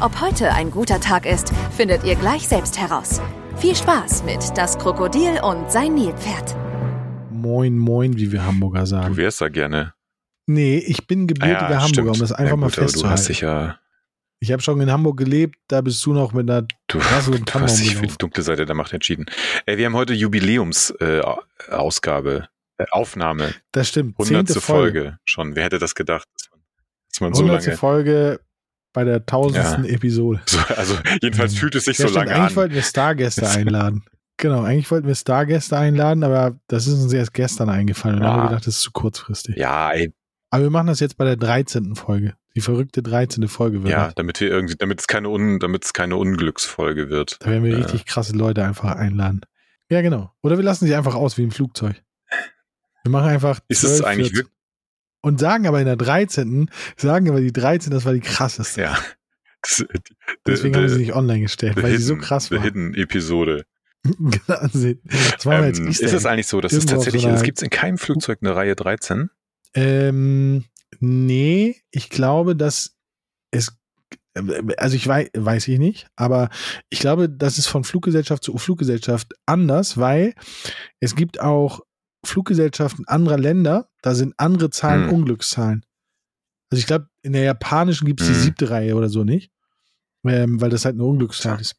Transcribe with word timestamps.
Ob 0.00 0.20
heute 0.20 0.52
ein 0.52 0.70
guter 0.70 1.00
Tag 1.00 1.24
ist, 1.26 1.52
findet 1.76 2.04
ihr 2.04 2.14
gleich 2.16 2.46
selbst 2.46 2.78
heraus. 2.78 3.20
Viel 3.56 3.74
Spaß 3.76 4.24
mit 4.24 4.40
Das 4.56 4.76
Krokodil 4.78 5.40
und 5.42 5.70
sein 5.72 5.94
Nilpferd. 5.94 6.54
Moin, 7.30 7.78
moin, 7.78 8.16
wie 8.16 8.32
wir 8.32 8.44
Hamburger 8.44 8.86
sagen. 8.86 9.12
Du 9.14 9.16
wärst 9.18 9.40
da 9.40 9.48
gerne. 9.48 9.94
Nee, 10.46 10.78
ich 10.78 11.06
bin 11.06 11.26
gebürtiger 11.26 11.68
Ah 11.68 11.72
ja, 11.72 11.82
Hamburger, 11.82 11.88
stimmt. 11.88 12.08
um 12.16 12.20
das 12.20 12.32
einfach 12.32 12.50
ja, 12.52 12.56
mal 12.56 12.66
gut, 12.66 12.78
aber 12.78 12.86
Du 12.86 12.92
festzuhalten. 12.92 13.18
hast 13.18 13.28
dich 13.28 13.40
ja, 13.40 13.78
ich 14.40 14.52
habe 14.52 14.60
schon 14.62 14.78
in 14.80 14.90
Hamburg 14.90 15.16
gelebt, 15.16 15.56
da 15.68 15.80
bist 15.80 16.04
du 16.04 16.12
noch 16.12 16.32
mit 16.34 16.50
einer 16.50 16.66
du, 16.88 16.98
Tasse 16.98 17.30
und 17.30 17.48
du 17.54 17.60
hast 17.60 17.80
dich 17.80 17.96
für 17.96 18.06
die 18.06 18.18
dunkle 18.18 18.42
Seite 18.42 18.66
der 18.66 18.74
Macht 18.74 18.92
entschieden. 18.92 19.24
Ey, 19.64 19.78
wir 19.78 19.86
haben 19.86 19.94
heute 19.94 20.12
Jubiläumsausgabe, 20.12 22.48
äh, 22.78 22.82
äh, 22.82 22.86
Aufnahme, 22.90 23.54
Das 23.72 23.88
stimmt, 23.88 24.18
hundertste 24.18 24.54
zehnte 24.54 24.60
Folge. 24.60 25.00
Folge. 25.00 25.18
schon. 25.24 25.56
Wer 25.56 25.64
hätte 25.64 25.78
das 25.78 25.94
gedacht, 25.94 26.28
dass 26.36 26.50
man, 26.50 26.60
dass 27.08 27.20
man 27.20 27.32
so 27.34 27.40
Hundertste 27.42 27.70
lange, 27.70 27.78
Folge 27.78 28.40
bei 28.94 29.04
der 29.04 29.26
tausendsten 29.26 29.84
Episode. 29.84 30.40
so, 30.46 30.58
also 30.76 30.96
jedenfalls 31.20 31.54
fühlt 31.54 31.74
es 31.74 31.84
sich 31.84 31.98
Ja, 31.98 32.04
so 32.06 32.08
stimmt, 32.12 32.26
lange 32.28 32.36
eigentlich 32.40 32.50
an. 32.52 32.56
wollten 32.56 32.74
wir 32.74 32.82
Stargäste 32.82 33.48
einladen. 33.50 34.04
Genau, 34.38 34.62
eigentlich 34.62 34.90
wollten 34.90 35.06
wir 35.06 35.14
Stargäste 35.14 35.76
einladen, 35.76 36.24
aber 36.24 36.58
das 36.68 36.86
ist 36.86 36.94
uns 37.02 37.12
erst 37.12 37.34
gestern 37.34 37.68
eingefallen. 37.68 38.16
Und 38.16 38.22
dann 38.22 38.30
haben 38.32 38.38
wir 38.38 38.42
Ja. 38.44 38.48
gedacht, 38.48 38.66
das 38.66 38.76
ist 38.76 38.80
zu 38.82 38.90
kurzfristig. 38.92 39.56
Ja, 39.56 39.92
ey, 39.92 40.12
Aber 40.50 40.62
wir 40.64 40.70
machen 40.70 40.86
das 40.86 41.00
jetzt 41.00 41.16
bei 41.18 41.24
der 41.24 41.36
13. 41.36 41.94
Folge. 41.94 42.34
Die 42.56 42.60
verrückte 42.60 43.02
13. 43.02 43.48
Folge 43.48 43.82
wird 43.82 43.92
ja, 43.92 44.12
damit 44.14 44.40
wir 44.40 44.48
irgendwie, 44.48 44.76
damit 44.78 45.00
es 45.00 45.06
keine 45.08 45.28
Un, 45.28 45.58
damit 45.58 45.84
es 45.84 45.92
keine 45.92 46.16
Unglücksfolge 46.16 47.10
wird. 47.10 47.36
Da 47.40 47.50
werden 47.50 47.64
wir 47.64 47.72
Äh. 47.72 47.82
richtig 47.82 48.06
krasse 48.06 48.32
Leute 48.36 48.64
einfach 48.64 48.94
einladen. 48.96 49.40
Ja, 49.90 50.00
genau. 50.02 50.32
Oder 50.42 50.56
wir 50.56 50.64
lassen 50.64 50.86
sie 50.86 50.94
einfach 50.94 51.14
aus 51.16 51.36
wie 51.36 51.42
im 51.42 51.50
Flugzeug. 51.50 52.00
Wir 53.02 53.10
machen 53.10 53.28
einfach. 53.28 53.60
Ist 53.68 53.82
es 53.84 53.98
12, 53.98 54.04
eigentlich 54.06 54.28
14 54.28 54.36
wirklich, 54.38 54.54
Und 55.24 55.40
sagen 55.40 55.66
aber 55.66 55.80
in 55.80 55.86
der 55.86 55.96
13. 55.96 56.70
Sagen 56.96 57.28
aber 57.30 57.40
die 57.40 57.52
13. 57.52 57.90
Das 57.90 58.04
war 58.04 58.12
die 58.12 58.20
krasseste. 58.20 58.82
ja. 58.82 58.98
Die, 59.78 59.84
Deswegen 60.46 60.76
haben 60.76 60.88
sie 60.90 60.98
nicht 60.98 61.14
online 61.14 61.40
gestellt, 61.40 61.82
weil 61.82 61.96
sie 61.96 62.02
so 62.02 62.14
hidden- 62.14 62.22
krass 62.24 62.50
war. 62.50 62.60
Hidden 62.60 62.94
Episode. 62.94 63.64
Sie- 64.74 64.98
das 65.32 65.46
machen 65.46 65.60
wir 65.62 65.66
jetzt 65.68 65.78
Ähm, 65.80 65.88
Easter 65.88 66.04
ist 66.04 66.12
es 66.12 66.26
eigentlich 66.26 66.46
so, 66.46 66.60
dass 66.60 66.74
es 66.74 66.84
tatsächlich, 66.84 67.22
so 67.22 67.30
es 67.30 67.42
gibt 67.42 67.62
in 67.62 67.70
keinem 67.70 67.96
Flugzeug 67.96 68.40
eine 68.42 68.54
Reihe 68.54 68.76
13? 68.76 69.30
Ähm, 69.72 70.64
nee, 71.00 71.76
ich 71.90 72.10
glaube, 72.10 72.54
dass 72.54 72.94
es, 73.50 73.72
also 74.34 74.94
ich 74.96 75.06
weiß, 75.06 75.30
weiß 75.34 75.68
ich 75.68 75.78
nicht, 75.78 76.08
aber 76.16 76.50
ich 76.90 76.98
glaube, 76.98 77.30
das 77.30 77.56
ist 77.56 77.66
von 77.68 77.84
Fluggesellschaft 77.84 78.44
zu 78.44 78.58
Fluggesellschaft 78.58 79.32
anders, 79.46 79.96
weil 79.96 80.34
es 81.00 81.14
gibt 81.16 81.40
auch 81.40 81.80
Fluggesellschaften 82.26 83.06
anderer 83.06 83.38
Länder, 83.38 83.88
da 84.02 84.14
sind 84.14 84.34
andere 84.38 84.70
Zahlen 84.70 85.08
Hm. 85.08 85.12
Unglückszahlen. 85.14 85.84
Also 86.70 86.80
ich 86.80 86.86
glaube, 86.86 87.08
in 87.22 87.32
der 87.32 87.42
japanischen 87.44 88.06
gibt 88.06 88.20
es 88.20 88.26
die 88.28 88.34
Hm. 88.34 88.40
siebte 88.40 88.70
Reihe 88.70 88.94
oder 88.96 89.08
so 89.08 89.24
nicht, 89.24 89.50
ähm, 90.26 90.60
weil 90.60 90.70
das 90.70 90.84
halt 90.84 90.94
eine 90.94 91.04
Unglückszahl 91.04 91.54
Ja. 91.54 91.60
ist. 91.60 91.76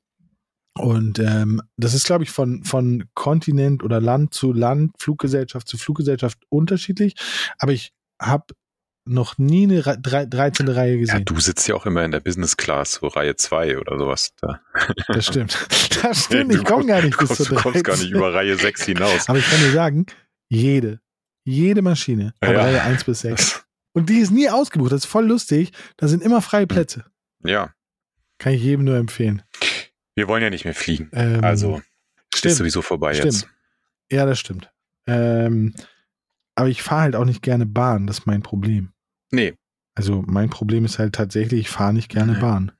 Und 0.77 1.19
ähm, 1.19 1.61
das 1.77 1.93
ist, 1.93 2.05
glaube 2.05 2.23
ich, 2.25 2.31
von, 2.31 2.63
von 2.65 3.05
Kontinent 3.13 3.81
oder 3.83 4.01
Land 4.01 4.33
zu 4.33 4.51
Land, 4.51 4.91
Fluggesellschaft 4.99 5.67
zu 5.69 5.77
Fluggesellschaft 5.77 6.37
unterschiedlich. 6.49 7.15
Aber 7.59 7.71
ich 7.71 7.93
habe 8.21 8.47
noch 9.07 9.37
nie 9.37 9.63
eine 9.63 9.85
Re- 9.85 9.97
drei- 10.01 10.25
13. 10.25 10.67
Reihe 10.67 10.95
Ja, 10.95 10.99
gesehen. 10.99 11.25
du 11.25 11.39
sitzt 11.39 11.67
ja 11.67 11.75
auch 11.75 11.85
immer 11.85 12.03
in 12.03 12.11
der 12.11 12.19
Business 12.19 12.57
Class, 12.57 12.93
so 12.95 13.07
Reihe 13.07 13.35
2 13.35 13.77
oder 13.77 13.97
sowas. 13.99 14.31
Da. 14.41 14.59
das 15.07 15.25
stimmt. 15.27 15.57
Das 16.01 16.25
stimmt. 16.25 16.53
Du 16.53 16.57
Ich 16.57 16.63
komme 16.65 16.85
gar 16.85 17.01
nicht 17.01 17.17
bis 17.17 17.29
kommst, 17.29 17.45
zur 17.45 17.55
Du 17.55 17.61
kommst 17.61 17.83
gar 17.83 17.93
nicht 17.93 18.11
13. 18.11 18.17
über 18.17 18.33
Reihe 18.33 18.57
6 18.57 18.83
hinaus. 18.83 19.29
Aber 19.29 19.39
ich 19.39 19.49
kann 19.49 19.59
dir 19.61 19.71
sagen, 19.71 20.05
jede, 20.49 20.99
jede 21.43 21.81
Maschine 21.81 22.33
Ja. 22.43 22.51
Reihe 22.51 22.81
1 22.81 23.03
bis 23.03 23.21
6. 23.21 23.35
Das, 23.53 23.65
Und 23.93 24.09
die 24.09 24.19
ist 24.19 24.31
nie 24.31 24.49
ausgebucht. 24.49 24.91
Das 24.91 25.01
ist 25.05 25.09
voll 25.09 25.25
lustig. 25.27 25.71
Da 25.97 26.07
sind 26.07 26.21
immer 26.23 26.41
freie 26.41 26.67
Plätze. 26.67 27.05
ja, 27.43 27.73
Kann 28.39 28.53
ich 28.53 28.61
jedem 28.63 28.83
nur 28.85 28.97
empfehlen. 28.97 29.41
wir 30.15 30.27
wollen 30.27 30.43
ja 30.43 30.49
nicht 30.49 30.65
mehr 30.65 30.75
fliegen. 30.75 31.09
Ähm, 31.13 31.43
Also 31.43 31.77
ist 32.33 32.39
stimmt. 32.39 32.55
sowieso 32.55 32.81
vorbei 32.81 33.13
Stimmt. 33.13 33.33
jetzt. 33.33 33.47
Ja, 34.11 34.25
das 34.25 34.39
stimmt. 34.39 34.71
Ähm, 35.07 35.73
aber 36.55 36.69
ich 36.69 36.81
fahre 36.83 37.01
halt 37.01 37.15
auch 37.15 37.25
nicht 37.25 37.41
gerne 37.41 37.65
Bahn. 37.65 38.07
Das 38.07 38.19
ist 38.19 38.25
mein 38.27 38.41
Problem. 38.43 38.91
Nee, 39.31 39.55
Also 39.95 40.23
mein 40.27 40.49
Problem 40.49 40.85
ist 40.85 40.99
halt 40.99 41.15
tatsächlich, 41.15 41.61
ich 41.61 41.69
fahre 41.69 41.93
nicht 41.93 42.09
gerne 42.09 42.33
Nee. 42.33 42.39
Bahn. 42.41 42.71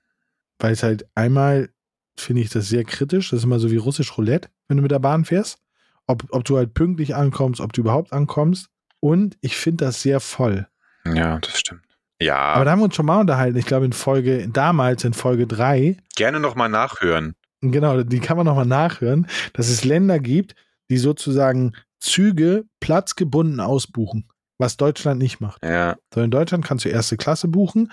Weil 0.60 0.72
es 0.74 0.84
halt 0.84 1.08
einmal 1.16 1.70
finde 2.18 2.42
ich 2.42 2.50
das 2.50 2.70
sehr 2.70 2.84
kritisch. 2.86 3.30
Das 3.32 3.40
ist 3.40 3.44
immer 3.44 3.60
so 3.60 3.72
wie 3.72 3.78
russisch 3.78 4.18
Roulette, 4.18 4.50
wenn 4.68 4.78
du 4.78 4.84
mit 4.84 4.92
der 4.92 5.00
Bahn 5.00 5.26
fährst. 5.26 5.60
Ob, 6.08 6.26
ob 6.30 6.44
du 6.46 6.58
halt 6.58 6.74
pünktlich 6.74 7.16
ankommst, 7.16 7.62
ob 7.62 7.74
du 7.74 7.82
überhaupt 7.82 8.14
ankommst. 8.14 8.68
Und 9.00 9.38
ich 9.42 9.56
finde 9.56 9.86
das 9.86 10.02
sehr 10.02 10.20
voll. 10.20 10.68
ja, 11.06 11.40
das 11.40 11.60
stimmt. 11.60 11.82
Ja, 12.22 12.38
Aber 12.38 12.64
da 12.66 12.72
haben 12.72 12.80
wir 12.80 12.86
uns 12.86 12.96
schon 12.96 13.06
mal 13.06 13.20
unterhalten. 13.20 13.58
Ich 13.58 13.66
glaube 13.66 13.86
in 13.86 13.92
Folge, 13.94 14.48
damals 14.48 15.04
in 15.04 15.14
Folge 15.14 15.48
3, 15.48 15.98
gerne 16.16 16.40
nochmal 16.40 16.70
nachhören. 16.70 17.36
genau, 17.62 18.04
die 18.04 18.20
kann 18.20 18.38
man 18.38 18.46
nochmal 18.46 18.66
nachhören, 18.66 19.28
dass 19.54 19.68
es 19.68 19.84
Länder 19.84 20.20
gibt, 20.20 20.56
die 20.90 20.98
sozusagen 20.98 21.74
Züge 22.00 22.66
platzgebunden 22.80 23.60
ausbuchen. 23.60 24.30
Was 24.58 24.78
Deutschland 24.78 25.20
nicht 25.22 25.42
macht. 25.42 25.62
Ja, 25.66 25.98
So 26.14 26.22
in 26.22 26.32
Deutschland 26.32 26.64
kannst 26.64 26.86
du 26.86 26.90
erste 26.90 27.18
Klasse 27.18 27.50
buchen 27.50 27.92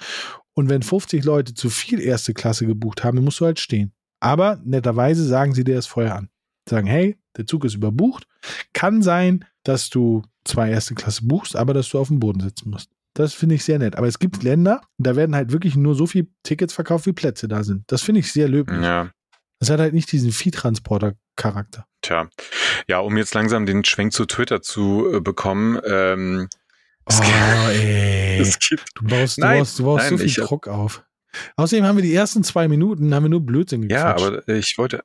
und 0.54 0.68
wenn 0.68 0.82
50 0.82 1.24
Leute 1.24 1.54
zu 1.54 1.68
viel 1.70 2.00
erste 2.00 2.32
Klasse 2.32 2.66
gebucht 2.66 3.02
haben, 3.02 3.16
dann 3.16 3.24
musst 3.24 3.40
du 3.40 3.46
halt 3.46 3.58
stehen. 3.58 3.92
Aber 4.20 4.60
netterweise 4.62 5.24
sagen 5.26 5.52
sie 5.54 5.64
dir 5.64 5.74
das 5.74 5.86
vorher 5.88 6.14
an. 6.14 6.28
Sagen, 6.68 6.86
hey, 6.86 7.18
der 7.37 7.47
Zug 7.47 7.65
ist 7.65 7.75
überbucht. 7.75 8.26
Kann 8.72 9.03
sein, 9.03 9.44
dass 9.65 9.91
du 9.91 10.22
zwei 10.44 10.70
erste 10.70 10.94
Klasse 10.94 11.25
buchst, 11.25 11.56
aber 11.56 11.72
dass 11.75 11.88
du 11.88 11.98
auf 11.98 12.09
dem 12.09 12.19
Boden 12.20 12.41
sitzen 12.41 12.70
musst. 12.70 12.91
Das 13.15 13.34
finde 13.34 13.54
ich 13.56 13.65
sehr 13.65 13.78
nett. 13.78 13.97
Aber 13.97 14.06
es 14.06 14.19
gibt 14.19 14.43
Länder, 14.43 14.81
da 14.98 15.16
werden 15.16 15.34
halt 15.34 15.53
wirklich 15.53 15.76
nur 15.76 15.94
so 15.94 16.06
viele 16.06 16.26
Tickets 16.43 16.72
verkauft, 16.72 17.06
wie 17.06 17.12
Plätze 17.12 17.47
da 17.47 17.62
sind. 17.62 17.84
Das 17.88 18.03
finde 18.03 18.20
ich 18.20 18.32
sehr 18.32 18.48
löblich. 18.48 18.81
ja. 18.82 19.10
Das 19.60 19.70
hat 19.70 19.78
halt 19.78 19.94
nicht 19.94 20.10
diesen 20.10 20.32
Viehtransporter-Charakter. 20.32 21.87
Tja, 22.03 22.28
ja, 22.88 22.98
um 22.98 23.16
jetzt 23.16 23.34
langsam 23.34 23.64
den 23.66 23.84
Schwenk 23.84 24.12
zu 24.12 24.26
Twitter 24.26 24.60
zu 24.62 25.09
äh, 25.14 25.20
bekommen. 25.20 25.78
Ähm, 25.87 26.49
es 27.06 27.20
gibt- 27.20 27.32
Oh, 27.32 27.69
ey. 27.70 28.38
es 28.41 28.59
gibt, 28.59 28.84
Du 28.97 29.04
baust, 29.04 29.37
du 29.38 29.41
Nein, 29.43 29.59
baust, 29.60 29.78
du 29.78 29.84
baust 29.84 30.04
so 30.09 30.10
nein, 30.10 30.19
viel 30.19 30.26
ich- 30.26 30.34
Druck 30.37 30.66
auf. 30.69 31.04
Außerdem 31.56 31.84
haben 31.87 31.97
wir 31.97 32.03
die 32.03 32.12
ersten 32.14 32.44
zwei 32.44 32.69
Minuten, 32.69 33.14
haben 33.14 33.22
wir 33.25 33.31
nur 33.31 33.41
Blödsinn 33.47 33.88
ja, 33.88 34.12
gequatscht. 34.12 34.43
aber 34.44 34.49
ich 34.54 34.76
wollte, 34.76 35.03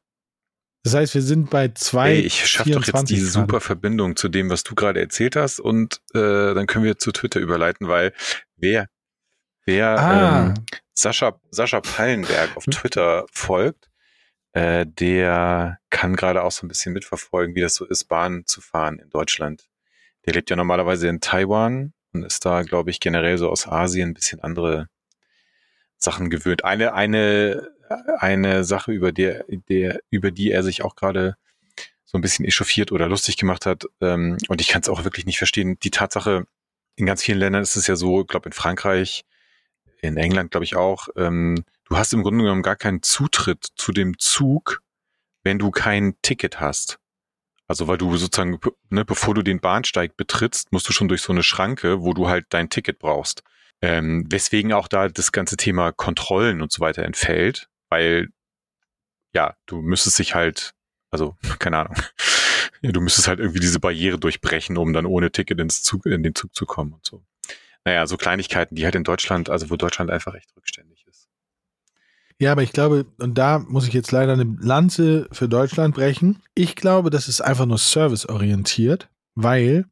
Das 0.87 0.95
heißt, 0.95 1.15
wir 1.15 1.21
sind 1.21 1.49
bei 1.49 1.67
zwei. 1.67 2.11
ey, 2.11 2.19
ich 2.21 2.47
schaffe 2.47 2.71
doch 2.71 2.77
jetzt 2.77 2.91
24 2.91 3.15
die 3.17 3.21
gerade. 3.21 3.31
super 3.33 3.59
Verbindung 3.59 4.15
zu 4.15 4.29
dem, 4.29 4.49
was 4.49 4.63
du 4.63 4.73
gerade 4.73 5.01
erzählt 5.01 5.35
hast 5.35 5.59
und 5.59 6.01
äh, 6.13 6.53
dann 6.53 6.65
können 6.65 6.85
wir 6.85 6.97
zu 6.97 7.11
Twitter 7.11 7.41
überleiten, 7.41 7.89
weil 7.89 8.13
wer, 8.55 8.87
wer 9.65 9.99
Ah, 9.99 10.45
ähm, 10.45 10.53
Sascha, 10.93 11.41
Sascha 11.51 11.81
Pallenberg 11.81 12.55
auf 12.55 12.63
Twitter 12.63 13.25
folgt, 13.33 13.89
äh, 14.53 14.85
der 14.87 15.77
kann 15.89 16.15
gerade 16.15 16.41
auch 16.41 16.51
so 16.53 16.65
ein 16.65 16.69
bisschen 16.69 16.93
mitverfolgen, 16.93 17.53
wie 17.53 17.61
das 17.61 17.75
so 17.75 17.83
ist, 17.83 18.05
Bahn 18.05 18.43
zu 18.45 18.61
fahren 18.61 18.99
in 18.99 19.09
Deutschland. 19.09 19.67
Der 20.25 20.35
lebt 20.35 20.49
ja 20.49 20.55
normalerweise 20.55 21.09
in 21.09 21.19
Taiwan 21.19 21.91
und 22.13 22.23
ist 22.23 22.45
da, 22.45 22.61
glaube 22.61 22.91
ich, 22.91 23.01
generell 23.01 23.37
so 23.37 23.49
aus 23.49 23.67
Asien 23.67 24.11
ein 24.11 24.13
bisschen 24.13 24.39
andere 24.39 24.87
Sachen 25.97 26.29
gewöhnt. 26.29 26.63
Eine, 26.63 26.93
eine, 26.93 27.71
eine 28.19 28.63
Sache, 28.63 28.91
über 28.91 29.11
der, 29.11 29.45
der, 29.69 29.99
über 30.09 30.31
die 30.31 30.51
er 30.51 30.63
sich 30.63 30.83
auch 30.83 30.95
gerade 30.95 31.35
so 32.05 32.17
ein 32.17 32.21
bisschen 32.21 32.45
echauffiert 32.45 32.91
oder 32.91 33.07
lustig 33.07 33.37
gemacht 33.37 33.65
hat, 33.65 33.85
ähm, 34.01 34.37
und 34.47 34.61
ich 34.61 34.69
kann 34.69 34.81
es 34.81 34.89
auch 34.89 35.03
wirklich 35.03 35.25
nicht 35.25 35.37
verstehen, 35.37 35.77
die 35.83 35.91
Tatsache, 35.91 36.47
in 36.95 37.05
ganz 37.05 37.21
vielen 37.21 37.39
Ländern 37.39 37.61
ist 37.61 37.75
es 37.75 37.87
ja 37.87 37.95
so, 37.95 38.21
ich 38.21 38.27
glaube 38.27 38.49
in 38.49 38.53
Frankreich, 38.53 39.25
in 40.01 40.17
England 40.17 40.51
glaube 40.51 40.63
ich 40.63 40.75
auch, 40.75 41.09
ähm, 41.15 41.63
du 41.85 41.97
hast 41.97 42.13
im 42.13 42.23
Grunde 42.23 42.43
genommen 42.43 42.63
gar 42.63 42.75
keinen 42.75 43.03
Zutritt 43.03 43.67
zu 43.75 43.91
dem 43.91 44.17
Zug, 44.19 44.81
wenn 45.43 45.59
du 45.59 45.71
kein 45.71 46.15
Ticket 46.21 46.59
hast. 46.59 46.99
Also 47.67 47.87
weil 47.87 47.97
du 47.97 48.15
sozusagen, 48.15 48.59
ne, 48.89 49.03
bevor 49.03 49.33
du 49.33 49.41
den 49.41 49.59
Bahnsteig 49.59 50.15
betrittst, 50.15 50.71
musst 50.71 50.87
du 50.87 50.93
schon 50.93 51.09
durch 51.09 51.21
so 51.21 51.33
eine 51.33 51.43
Schranke, 51.43 52.01
wo 52.01 52.13
du 52.13 52.29
halt 52.29 52.45
dein 52.49 52.69
Ticket 52.69 52.99
brauchst. 52.99 53.43
Ähm, 53.81 54.25
weswegen 54.29 54.73
auch 54.73 54.87
da 54.87 55.09
das 55.09 55.31
ganze 55.31 55.57
Thema 55.57 55.91
Kontrollen 55.91 56.61
und 56.61 56.71
so 56.71 56.79
weiter 56.79 57.03
entfällt, 57.03 57.69
weil 57.89 58.29
ja, 59.33 59.55
du 59.65 59.81
müsstest 59.81 60.15
sich 60.17 60.35
halt, 60.35 60.73
also 61.11 61.35
keine 61.59 61.79
Ahnung, 61.79 61.95
du 62.81 63.01
müsstest 63.01 63.27
halt 63.27 63.39
irgendwie 63.39 63.59
diese 63.59 63.79
Barriere 63.79 64.17
durchbrechen, 64.19 64.77
um 64.77 64.93
dann 64.93 65.05
ohne 65.05 65.31
Ticket 65.31 65.59
ins 65.59 65.83
Zug, 65.83 66.05
in 66.05 66.23
den 66.23 66.35
Zug 66.35 66.55
zu 66.55 66.65
kommen 66.65 66.93
und 66.93 67.05
so. 67.05 67.23
Naja, 67.85 68.05
so 68.05 68.17
Kleinigkeiten, 68.17 68.75
die 68.75 68.83
halt 68.83 68.95
in 68.95 69.03
Deutschland, 69.03 69.49
also 69.49 69.69
wo 69.69 69.77
Deutschland 69.77 70.11
einfach 70.11 70.33
echt 70.33 70.53
rückständig 70.57 71.05
ist. 71.07 71.29
Ja, 72.39 72.51
aber 72.51 72.61
ich 72.61 72.73
glaube, 72.73 73.05
und 73.17 73.37
da 73.37 73.59
muss 73.59 73.87
ich 73.87 73.93
jetzt 73.93 74.11
leider 74.11 74.33
eine 74.33 74.57
Lanze 74.59 75.27
für 75.31 75.47
Deutschland 75.47 75.95
brechen. 75.95 76.43
Ich 76.53 76.75
glaube, 76.75 77.09
das 77.09 77.27
ist 77.27 77.41
einfach 77.41 77.65
nur 77.65 77.77
serviceorientiert, 77.77 79.09
weil 79.35 79.85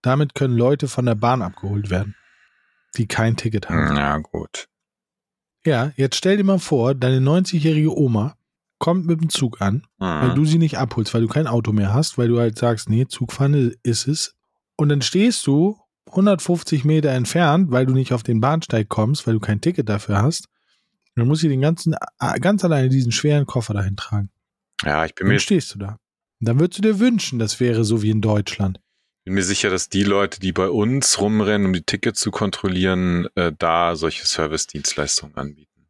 damit 0.00 0.34
können 0.34 0.56
Leute 0.56 0.88
von 0.88 1.06
der 1.06 1.14
Bahn 1.14 1.42
abgeholt 1.42 1.90
werden, 1.90 2.14
die 2.96 3.06
kein 3.06 3.36
Ticket 3.36 3.68
haben. 3.68 3.96
Ja, 3.96 4.16
gut. 4.18 4.68
Ja, 5.66 5.92
jetzt 5.96 6.16
stell 6.16 6.36
dir 6.36 6.44
mal 6.44 6.58
vor, 6.58 6.94
deine 6.94 7.18
90-jährige 7.20 7.96
Oma 7.96 8.36
kommt 8.78 9.06
mit 9.06 9.20
dem 9.20 9.28
Zug 9.28 9.60
an, 9.60 9.86
Mhm. 9.98 10.04
weil 10.04 10.34
du 10.34 10.44
sie 10.46 10.58
nicht 10.58 10.78
abholst, 10.78 11.12
weil 11.12 11.20
du 11.22 11.28
kein 11.28 11.46
Auto 11.46 11.72
mehr 11.72 11.92
hast, 11.92 12.16
weil 12.16 12.28
du 12.28 12.38
halt 12.38 12.58
sagst, 12.58 12.88
nee, 12.88 13.06
Zugfahren 13.06 13.74
ist 13.82 14.08
es. 14.08 14.34
Und 14.76 14.88
dann 14.88 15.02
stehst 15.02 15.46
du 15.46 15.78
150 16.06 16.84
Meter 16.84 17.10
entfernt, 17.10 17.70
weil 17.70 17.84
du 17.86 17.92
nicht 17.92 18.12
auf 18.14 18.22
den 18.22 18.40
Bahnsteig 18.40 18.88
kommst, 18.88 19.26
weil 19.26 19.34
du 19.34 19.40
kein 19.40 19.60
Ticket 19.60 19.88
dafür 19.88 20.22
hast. 20.22 20.46
Dann 21.14 21.28
muss 21.28 21.40
sie 21.40 21.48
den 21.48 21.60
ganzen, 21.60 21.94
ganz 22.40 22.64
alleine 22.64 22.88
diesen 22.88 23.12
schweren 23.12 23.44
Koffer 23.44 23.74
dahin 23.74 23.96
tragen. 23.96 24.30
Ja, 24.82 25.04
ich 25.04 25.14
bin 25.14 25.26
Dann 25.26 25.34
mir, 25.34 25.40
stehst 25.40 25.74
du 25.74 25.78
da. 25.78 25.98
Und 26.40 26.48
dann 26.48 26.58
würdest 26.58 26.78
du 26.78 26.82
dir 26.82 26.98
wünschen, 26.98 27.38
das 27.38 27.60
wäre 27.60 27.84
so 27.84 28.00
wie 28.00 28.08
in 28.10 28.22
Deutschland. 28.22 28.80
Bin 29.24 29.34
mir 29.34 29.42
sicher, 29.42 29.70
dass 29.70 29.88
die 29.88 30.02
Leute, 30.04 30.40
die 30.40 30.52
bei 30.52 30.68
uns 30.68 31.20
rumrennen, 31.20 31.66
um 31.66 31.72
die 31.72 31.82
Tickets 31.82 32.20
zu 32.20 32.30
kontrollieren, 32.30 33.26
äh, 33.34 33.52
da 33.56 33.94
solche 33.96 34.26
Service-Dienstleistungen 34.26 35.36
anbieten. 35.36 35.86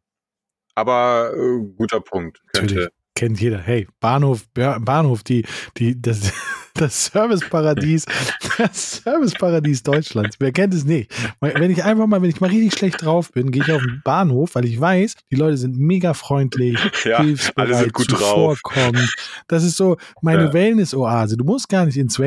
Aber 0.75 1.31
äh, 1.35 1.65
guter 1.75 2.01
Punkt. 2.01 2.41
Könnte, 2.53 2.73
Natürlich. 2.75 2.89
Kennt 3.13 3.41
jeder. 3.41 3.59
Hey, 3.59 3.87
Bahnhof, 3.99 4.47
Ba- 4.53 4.79
Bahnhof, 4.79 5.21
die, 5.23 5.45
die, 5.77 6.01
das, 6.01 6.31
das 6.75 7.05
Serviceparadies, 7.07 8.05
das 8.57 9.01
Serviceparadies 9.03 9.83
Deutschlands. 9.83 10.37
Wer 10.39 10.53
kennt 10.53 10.73
es 10.73 10.85
nicht? 10.85 11.11
Wenn 11.41 11.71
ich 11.71 11.83
einfach 11.83 12.07
mal, 12.07 12.21
wenn 12.21 12.29
ich 12.29 12.39
mal 12.39 12.49
richtig 12.49 12.73
schlecht 12.73 13.01
drauf 13.03 13.31
bin, 13.33 13.51
gehe 13.51 13.63
ich 13.63 13.71
auf 13.71 13.81
den 13.81 14.01
Bahnhof, 14.05 14.55
weil 14.55 14.63
ich 14.65 14.79
weiß, 14.79 15.15
die 15.29 15.35
Leute 15.35 15.57
sind 15.57 15.77
mega 15.77 16.13
freundlich, 16.13 16.79
ja, 17.03 17.17
alle 17.55 17.75
sind 17.75 17.93
gut 17.93 18.11
drauf. 18.13 18.59
zuvorkommend. 18.61 19.13
Das 19.47 19.63
ist 19.65 19.75
so 19.75 19.97
meine 20.21 20.45
Ja. 20.45 20.53
Wellness-Oase. 20.53 21.35
Du 21.35 21.43
musst 21.43 21.67
gar 21.67 21.85
nicht 21.85 21.97
ins 21.97 22.17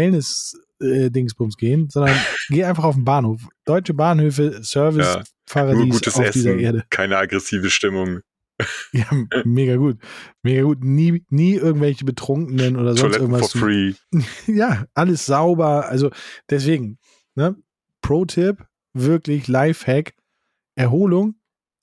Wellness-Dingsbums 0.81 1.57
gehen, 1.57 1.89
sondern 1.91 2.17
geh 2.49 2.65
einfach 2.65 2.85
auf 2.85 2.95
den 2.95 3.05
Bahnhof. 3.05 3.41
Deutsche 3.65 3.95
Bahnhöfe, 3.95 4.51
Nur 4.51 4.65
Service-Paradies 4.65 5.93
gutes 5.95 6.15
auf 6.17 6.31
dieser 6.31 6.51
Essen, 6.51 6.59
Erde. 6.61 6.85
keine 6.91 7.17
aggressive 7.17 7.71
Stimmung, 7.71 8.21
Ja, 8.93 9.07
mega 9.45 9.75
gut. 9.77 9.99
Mega 10.45 10.63
gut. 10.63 10.85
Nie, 10.85 11.25
nie 11.29 11.55
irgendwelche 11.55 12.05
Betrunkenen 12.05 12.77
oder 12.77 12.97
sonst 12.97 13.17
Toiletten 13.17 13.31
for 13.31 13.39
irgendwas. 13.39 13.51
zu- 13.51 13.59
free. 13.59 13.95
Ja, 14.47 14.85
alles 14.95 15.27
sauber. 15.27 15.89
Also 15.89 16.11
deswegen, 16.49 16.99
ne? 17.35 17.57
Pro-Tipp, 18.01 18.65
wirklich 18.93 19.49
Lifehack, 19.49 20.15
Erholung 20.77 21.35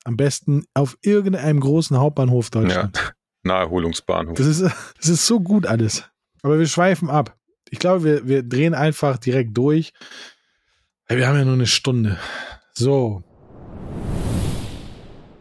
am 0.06 0.16
besten 0.18 0.64
auf 0.74 0.98
irgendeinem 1.02 1.60
großen 1.60 1.98
Hauptbahnhof 1.98 2.50
Deutschland. 2.52 3.14
Naherholungsbahnhof. 3.44 4.38
Das, 4.38 4.48
ist, 4.48 4.62
das 4.62 5.08
ist 5.10 5.28
so 5.28 5.40
gut 5.42 5.66
alles. 5.66 6.06
Aber 6.42 6.58
wir 6.58 6.68
schweifen 6.68 7.10
ab. 7.10 7.38
Ich 7.72 7.80
glaube, 7.80 8.04
wir, 8.04 8.28
wir 8.28 8.44
drehen 8.44 8.74
einfach 8.74 9.18
direkt 9.18 9.58
durch. 9.58 9.94
Wir 11.08 11.28
haben 11.28 11.38
ja 11.38 11.46
nur 11.46 11.54
eine 11.56 11.68
Stunde. 11.68 12.18
So. 12.74 13.24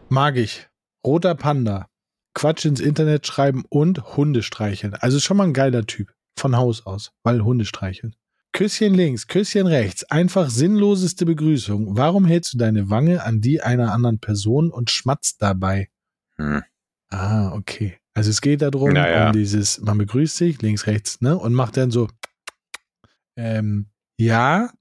Mag 0.09 0.37
ich. 0.37 0.67
Roter 1.05 1.35
Panda. 1.35 1.87
Quatsch 2.33 2.63
ins 2.65 2.79
Internet 2.79 3.27
schreiben 3.27 3.65
und 3.69 4.15
Hunde 4.15 4.43
streicheln. 4.43 4.93
Also 4.95 5.19
schon 5.19 5.37
mal 5.37 5.43
ein 5.43 5.53
geiler 5.53 5.85
Typ. 5.85 6.13
Von 6.37 6.55
Haus 6.55 6.85
aus. 6.85 7.11
Weil 7.23 7.43
Hunde 7.43 7.65
streicheln. 7.65 8.15
Küsschen 8.53 8.93
links, 8.93 9.27
Küsschen 9.27 9.67
rechts. 9.67 10.03
Einfach 10.05 10.49
sinnloseste 10.49 11.25
Begrüßung. 11.25 11.97
Warum 11.97 12.25
hältst 12.25 12.53
du 12.53 12.57
deine 12.57 12.89
Wange 12.89 13.23
an 13.23 13.41
die 13.41 13.61
einer 13.61 13.93
anderen 13.93 14.19
Person 14.19 14.71
und 14.71 14.89
schmatzt 14.89 15.41
dabei? 15.41 15.89
Hm. 16.37 16.63
Ah, 17.09 17.51
okay. 17.53 17.97
Also 18.13 18.29
es 18.29 18.41
geht 18.41 18.61
darum, 18.61 18.91
Naja. 18.93 19.27
um 19.27 19.33
dieses, 19.33 19.79
man 19.81 19.97
begrüßt 19.97 20.35
sich, 20.35 20.61
links, 20.61 20.85
rechts, 20.87 21.21
ne? 21.21 21.37
Und 21.37 21.53
macht 21.53 21.77
dann 21.77 21.91
so, 21.91 22.09
ähm, 23.37 23.89
ja, 24.19 24.71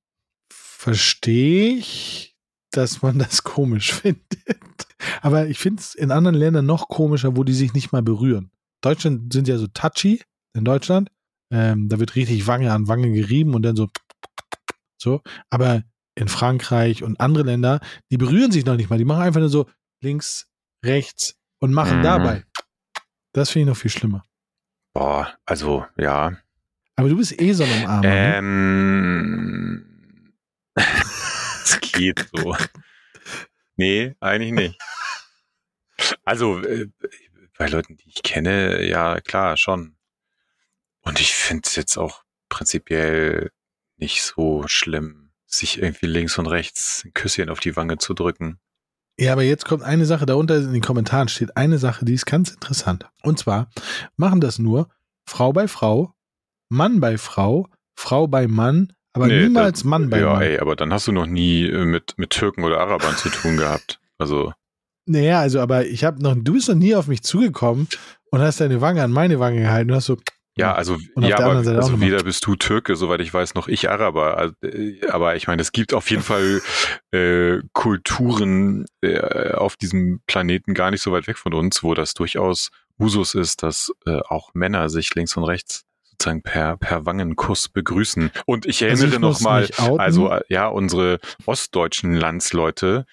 verstehe 0.53 1.75
ich, 1.77 2.37
dass 2.73 3.03
man 3.03 3.19
das 3.19 3.43
komisch 3.45 3.93
findet. 3.93 4.25
Aber 5.23 5.47
ich 5.47 5.59
finde 5.59 5.81
es 5.81 5.95
in 5.95 6.11
anderen 6.11 6.37
Ländern 6.37 6.67
noch 6.67 6.89
komischer, 6.89 7.37
wo 7.37 7.45
die 7.45 7.55
sich 7.55 7.73
nicht 7.75 7.93
mal 7.93 8.03
berühren. 8.03 8.51
Deutschland 8.83 9.33
sind 9.33 9.49
ja 9.49 9.59
so 9.59 9.67
touchy, 9.69 10.23
in 10.55 10.65
Deutschland. 10.65 11.11
Ähm, 11.53 11.89
da 11.89 11.99
wird 11.99 12.17
richtig 12.17 12.47
Wange 12.47 12.73
an 12.73 12.89
Wange 12.89 13.11
gerieben 13.13 13.55
und 13.55 13.63
dann 13.63 13.77
so, 13.77 13.89
so. 15.01 15.21
Aber 15.51 15.83
in 16.15 16.29
Frankreich 16.29 17.03
und 17.03 17.21
andere 17.21 17.45
Länder, 17.45 17.81
die 18.11 18.19
berühren 18.19 18.53
sich 18.53 18.65
noch 18.65 18.77
nicht 18.77 18.91
mal. 18.91 18.99
Die 18.99 19.05
machen 19.05 19.23
einfach 19.23 19.41
nur 19.41 19.49
so 19.49 19.69
links, 20.03 20.49
rechts 20.85 21.37
und 21.61 21.73
machen 21.73 21.99
Mhm. 21.99 22.03
dabei. 22.03 22.45
Das 23.33 23.51
finde 23.51 23.63
ich 23.65 23.69
noch 23.75 23.81
viel 23.81 23.91
schlimmer. 23.91 24.25
Boah, 24.95 25.37
also 25.45 25.87
ja. 25.97 26.37
Aber 27.01 27.09
du 27.09 27.17
bist 27.17 27.41
eh 27.41 27.53
so 27.53 27.65
ein 27.65 27.83
Umarmer. 27.83 28.01
ne? 28.03 28.37
Ähm, 28.37 29.87
es 31.65 31.81
geht 31.81 32.27
so. 32.33 32.57
Nee, 33.77 34.15
eigentlich 34.21 34.53
nicht. 34.53 34.79
Also, 36.25 36.61
äh, 36.63 36.89
bei 37.59 37.69
Leuten, 37.69 37.97
die 37.97 38.09
ich 38.09 38.23
kenne, 38.23 38.85
ja, 38.87 39.21
klar, 39.21 39.57
schon. 39.57 39.97
Und 41.03 41.21
ich 41.21 41.35
finde 41.35 41.63
es 41.67 41.77
jetzt 41.77 41.97
auch 41.97 42.23
prinzipiell 42.49 43.51
nicht 43.97 44.23
so 44.23 44.65
schlimm, 44.67 45.31
sich 45.47 45.81
irgendwie 45.81 46.07
links 46.07 46.39
und 46.39 46.47
rechts 46.47 47.03
ein 47.05 47.13
Küsschen 47.13 47.51
auf 47.51 47.61
die 47.61 47.77
Wange 47.77 47.99
zu 47.99 48.15
drücken. 48.15 48.59
Ja, 49.19 49.33
aber 49.33 49.43
jetzt 49.43 49.67
kommt 49.67 49.83
eine 49.83 50.07
Sache, 50.07 50.25
darunter 50.25 50.57
in 50.57 50.73
den 50.73 50.81
Kommentaren 50.81 51.29
steht 51.29 51.57
eine 51.57 51.79
Sache, 51.79 52.05
die 52.05 52.15
ist 52.15 52.25
ganz 52.25 52.51
interessant. 52.51 53.07
Und 53.23 53.39
zwar 53.39 53.71
machen 54.17 54.41
das 54.41 54.59
nur 54.59 54.89
Frau 55.25 55.53
bei 55.53 55.69
Frau, 55.69 56.15
Mann 56.71 57.01
bei 57.01 57.19
Frau, 57.19 57.69
Frau 57.99 58.27
bei 58.27 58.47
Mann, 58.49 58.93
aber 59.13 59.27
Nee, 59.27 59.43
niemals 59.45 59.81
das- 59.81 59.85
Mann 59.85 60.09
bei 60.09 60.21
ja, 60.21 60.33
Mann. 60.35 60.43
ey, 60.43 60.59
aber 60.59 60.77
dann 60.77 60.93
hast 60.93 61.07
du 61.09 61.13
noch 61.13 61.27
nie 61.27 61.67
äh, 61.67 61.85
mit, 61.85 62.15
mit 62.17 62.31
Türken 62.31 62.65
oder 62.65 62.81
Arabern 62.81 63.17
zu 63.17 63.29
tun 63.29 63.57
gehabt. 63.57 64.01
Also, 64.19 64.53
Naja, 65.07 65.41
also, 65.41 65.61
aber 65.61 65.87
ich 65.87 66.05
habe 66.05 66.23
noch, 66.23 66.35
du 66.37 66.53
bist 66.53 66.69
noch 66.69 66.77
nie 66.77 66.95
auf 66.95 67.09
mich 67.09 67.23
zugekommen 67.23 67.89
und 68.31 68.41
hast 68.41 68.61
deine 68.61 68.81
Wange 68.81 69.03
an 69.03 69.11
meine 69.11 69.41
Wange 69.41 69.61
gehalten 69.63 69.91
und 69.91 69.97
hast 69.97 70.07
so, 70.07 70.17
Ja, 70.57 70.75
also, 70.75 70.99
ja, 71.19 71.39
aber 71.39 71.57
also 71.57 72.01
weder 72.01 72.23
bist 72.23 72.47
du 72.47 72.55
Türke, 72.55 72.95
soweit 72.95 73.21
ich 73.21 73.33
weiß, 73.35 73.55
noch 73.55 73.67
ich 73.67 73.91
Araber. 73.91 74.37
Also, 74.39 74.55
äh, 74.63 75.01
aber 75.09 75.35
ich 75.37 75.49
meine, 75.49 75.63
es 75.63 75.73
gibt 75.73 75.93
auf 75.95 76.09
jeden 76.11 76.23
Fall 76.23 76.61
äh, 77.13 77.59
Kulturen 77.73 78.85
äh, 79.03 79.53
auf 79.55 79.77
diesem 79.77 80.21
Planeten 80.27 80.75
gar 80.75 80.91
nicht 80.93 81.03
so 81.03 81.11
weit 81.13 81.27
weg 81.27 81.39
von 81.39 81.55
uns, 81.55 81.83
wo 81.83 81.95
das 81.95 82.15
durchaus 82.15 82.71
Usus 82.99 83.35
ist, 83.35 83.63
dass 83.63 83.93
äh, 84.07 84.21
auch 84.29 84.51
Männer 84.55 84.89
sich 84.89 85.15
links 85.15 85.37
und 85.37 85.45
rechts 85.45 85.85
sozusagen 86.21 86.43
per, 86.43 86.77
per 86.77 87.07
Wangenkuss 87.07 87.69
begrüßen. 87.69 88.31
Und 88.47 88.67
ich 88.67 88.85
Also 88.85 89.05
erinnere 89.05 89.21
muss 89.21 89.41
nochmal, 89.41 89.69
also 89.99 90.31
äh, 90.31 90.43
ja, 90.49 90.69
unsere 90.69 91.19
ostdeutschen 91.47 92.15
Landsleute, 92.15 93.07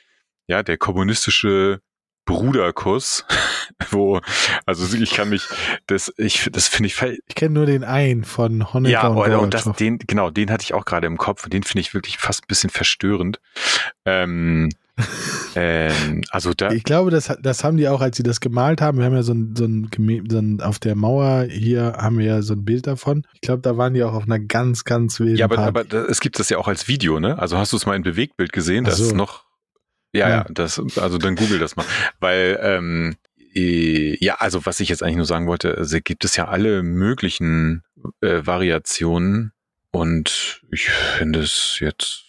ja, 0.47 0.61
der 0.63 0.77
kommunistische 0.77 1.81
Bruderkuss, 2.25 3.25
wo, 3.91 4.19
also 4.65 4.97
ich 4.97 5.11
kann 5.11 5.29
mich, 5.29 5.43
das, 5.87 6.13
ich, 6.17 6.49
das 6.51 6.67
finde 6.67 6.87
ich, 6.87 7.01
ich 7.01 7.35
kenne 7.35 7.53
nur 7.53 7.65
den 7.65 7.85
einen 7.85 8.25
von 8.25 8.73
Honecker 8.73 8.91
ja, 8.91 9.07
und 9.07 9.33
und 9.35 9.53
das, 9.53 9.63
den, 9.77 9.97
genau, 9.99 10.29
den 10.29 10.51
hatte 10.51 10.63
ich 10.63 10.73
auch 10.73 10.83
gerade 10.83 11.07
im 11.07 11.17
Kopf 11.17 11.45
und 11.45 11.53
den 11.53 11.63
finde 11.63 11.81
ich 11.81 11.93
wirklich 11.93 12.17
fast 12.17 12.43
ein 12.43 12.47
bisschen 12.47 12.69
verstörend. 12.69 13.39
Ähm, 14.05 14.69
ähm, 15.56 16.24
also 16.32 16.54
da, 16.54 16.72
Ich 16.72 16.84
glaube, 16.84 17.12
das, 17.12 17.32
das 17.42 17.63
haben 17.63 17.77
die 17.77 17.88
auch, 17.88 18.01
als 18.01 18.18
sie 18.18 18.24
das 18.24 18.39
gemalt 18.39 18.82
haben. 18.82 18.98
Wir 18.98 19.06
haben 19.06 19.13
ja 19.13 19.24
so 19.24 19.34
ein, 19.34 19.56
so 19.56 19.66
ein, 19.66 19.89
so 20.30 20.38
ein 20.38 20.62
auf 20.62 20.80
der 20.80 20.96
Mauer 20.96 21.44
hier 21.44 21.94
haben 21.98 22.18
wir 22.18 22.25
ja 22.25 22.42
so 22.42 22.54
ein 22.54 22.66
Bild 22.66 22.88
davon. 22.88 23.24
Ich 23.34 23.42
glaube, 23.42 23.62
da 23.62 23.77
waren 23.77 23.94
die 23.94 24.04
auch 24.04 24.13
auf 24.13 24.24
einer 24.24 24.39
ganz, 24.39 24.84
ganz 24.84 25.20
wilden 25.20 25.38
ja, 25.38 25.46
aber, 25.46 25.56
Party. 25.58 25.96
aber 25.96 26.10
es 26.10 26.20
gibt 26.20 26.39
das 26.39 26.50
ja 26.50 26.58
auch 26.58 26.68
als 26.68 26.88
Video, 26.88 27.20
ne? 27.20 27.38
Also 27.38 27.58
hast 27.58 27.74
du 27.74 27.77
es 27.77 27.86
mal 27.86 27.96
in 27.96 28.04
Bewegtbild 28.04 28.51
gesehen? 28.51 28.86
Das 28.86 28.98
so. 28.98 29.06
ist 29.06 29.13
noch, 29.13 29.46
ja, 30.13 30.30
ja, 30.30 30.36
Ja. 30.38 30.46
das, 30.50 30.82
also 30.98 31.18
dann 31.18 31.36
google 31.36 31.60
das 31.60 31.75
mal, 31.75 31.86
weil, 32.20 32.60
ähm, 32.62 33.16
äh, 33.54 34.18
ja, 34.24 34.36
also 34.39 34.66
was 34.66 34.80
ich 34.80 34.89
jetzt 34.89 35.04
eigentlich 35.04 35.18
nur 35.18 35.25
sagen 35.25 35.48
wollte, 35.48 35.77
also 35.77 35.98
gibt 36.04 36.25
es 36.25 36.36
ja 36.36 36.48
alle 36.48 36.84
möglichen 36.84 37.84
äh, 38.22 38.42
Variationen 38.46 39.51
und 39.92 40.62
ich 40.72 40.89
finde 40.89 41.39
es 41.42 41.77
jetzt, 41.80 42.25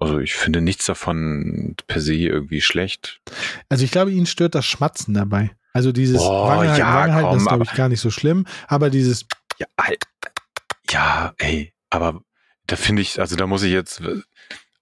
also 0.00 0.18
ich 0.18 0.34
finde 0.34 0.60
nichts 0.60 0.86
davon 0.86 1.74
per 1.86 2.00
se 2.00 2.14
irgendwie 2.14 2.60
schlecht. 2.60 3.20
Also 3.68 3.84
ich 3.84 3.90
glaube, 3.90 4.10
ihnen 4.10 4.26
stört 4.26 4.54
das 4.54 4.66
Schmatzen 4.66 5.14
dabei. 5.14 5.50
Also 5.72 5.92
dieses 5.92 6.20
Wange, 6.20 6.76
ja, 6.78 7.20
komm, 7.20 7.38
ist, 7.38 7.46
glaube 7.46 7.64
ich, 7.64 7.74
gar 7.74 7.88
nicht 7.88 8.00
so 8.00 8.10
schlimm. 8.10 8.46
Aber 8.66 8.90
dieses, 8.90 9.26
Ja, 9.58 9.66
halt. 9.80 10.02
Ja, 10.90 11.34
ey, 11.38 11.72
aber 11.90 12.22
da 12.66 12.76
finde 12.76 13.02
ich, 13.02 13.20
also 13.20 13.36
da 13.36 13.46
muss 13.46 13.62
ich 13.62 13.72
jetzt, 13.72 14.02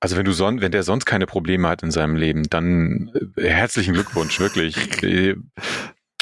also 0.00 0.16
wenn 0.16 0.24
du 0.24 0.32
son, 0.32 0.60
wenn 0.60 0.72
der 0.72 0.82
sonst 0.82 1.04
keine 1.04 1.26
Probleme 1.26 1.68
hat 1.68 1.82
in 1.82 1.90
seinem 1.90 2.16
Leben, 2.16 2.48
dann 2.48 3.10
äh, 3.36 3.48
herzlichen 3.48 3.94
Glückwunsch, 3.94 4.38
wirklich. 4.40 4.76
Äh, 5.02 5.36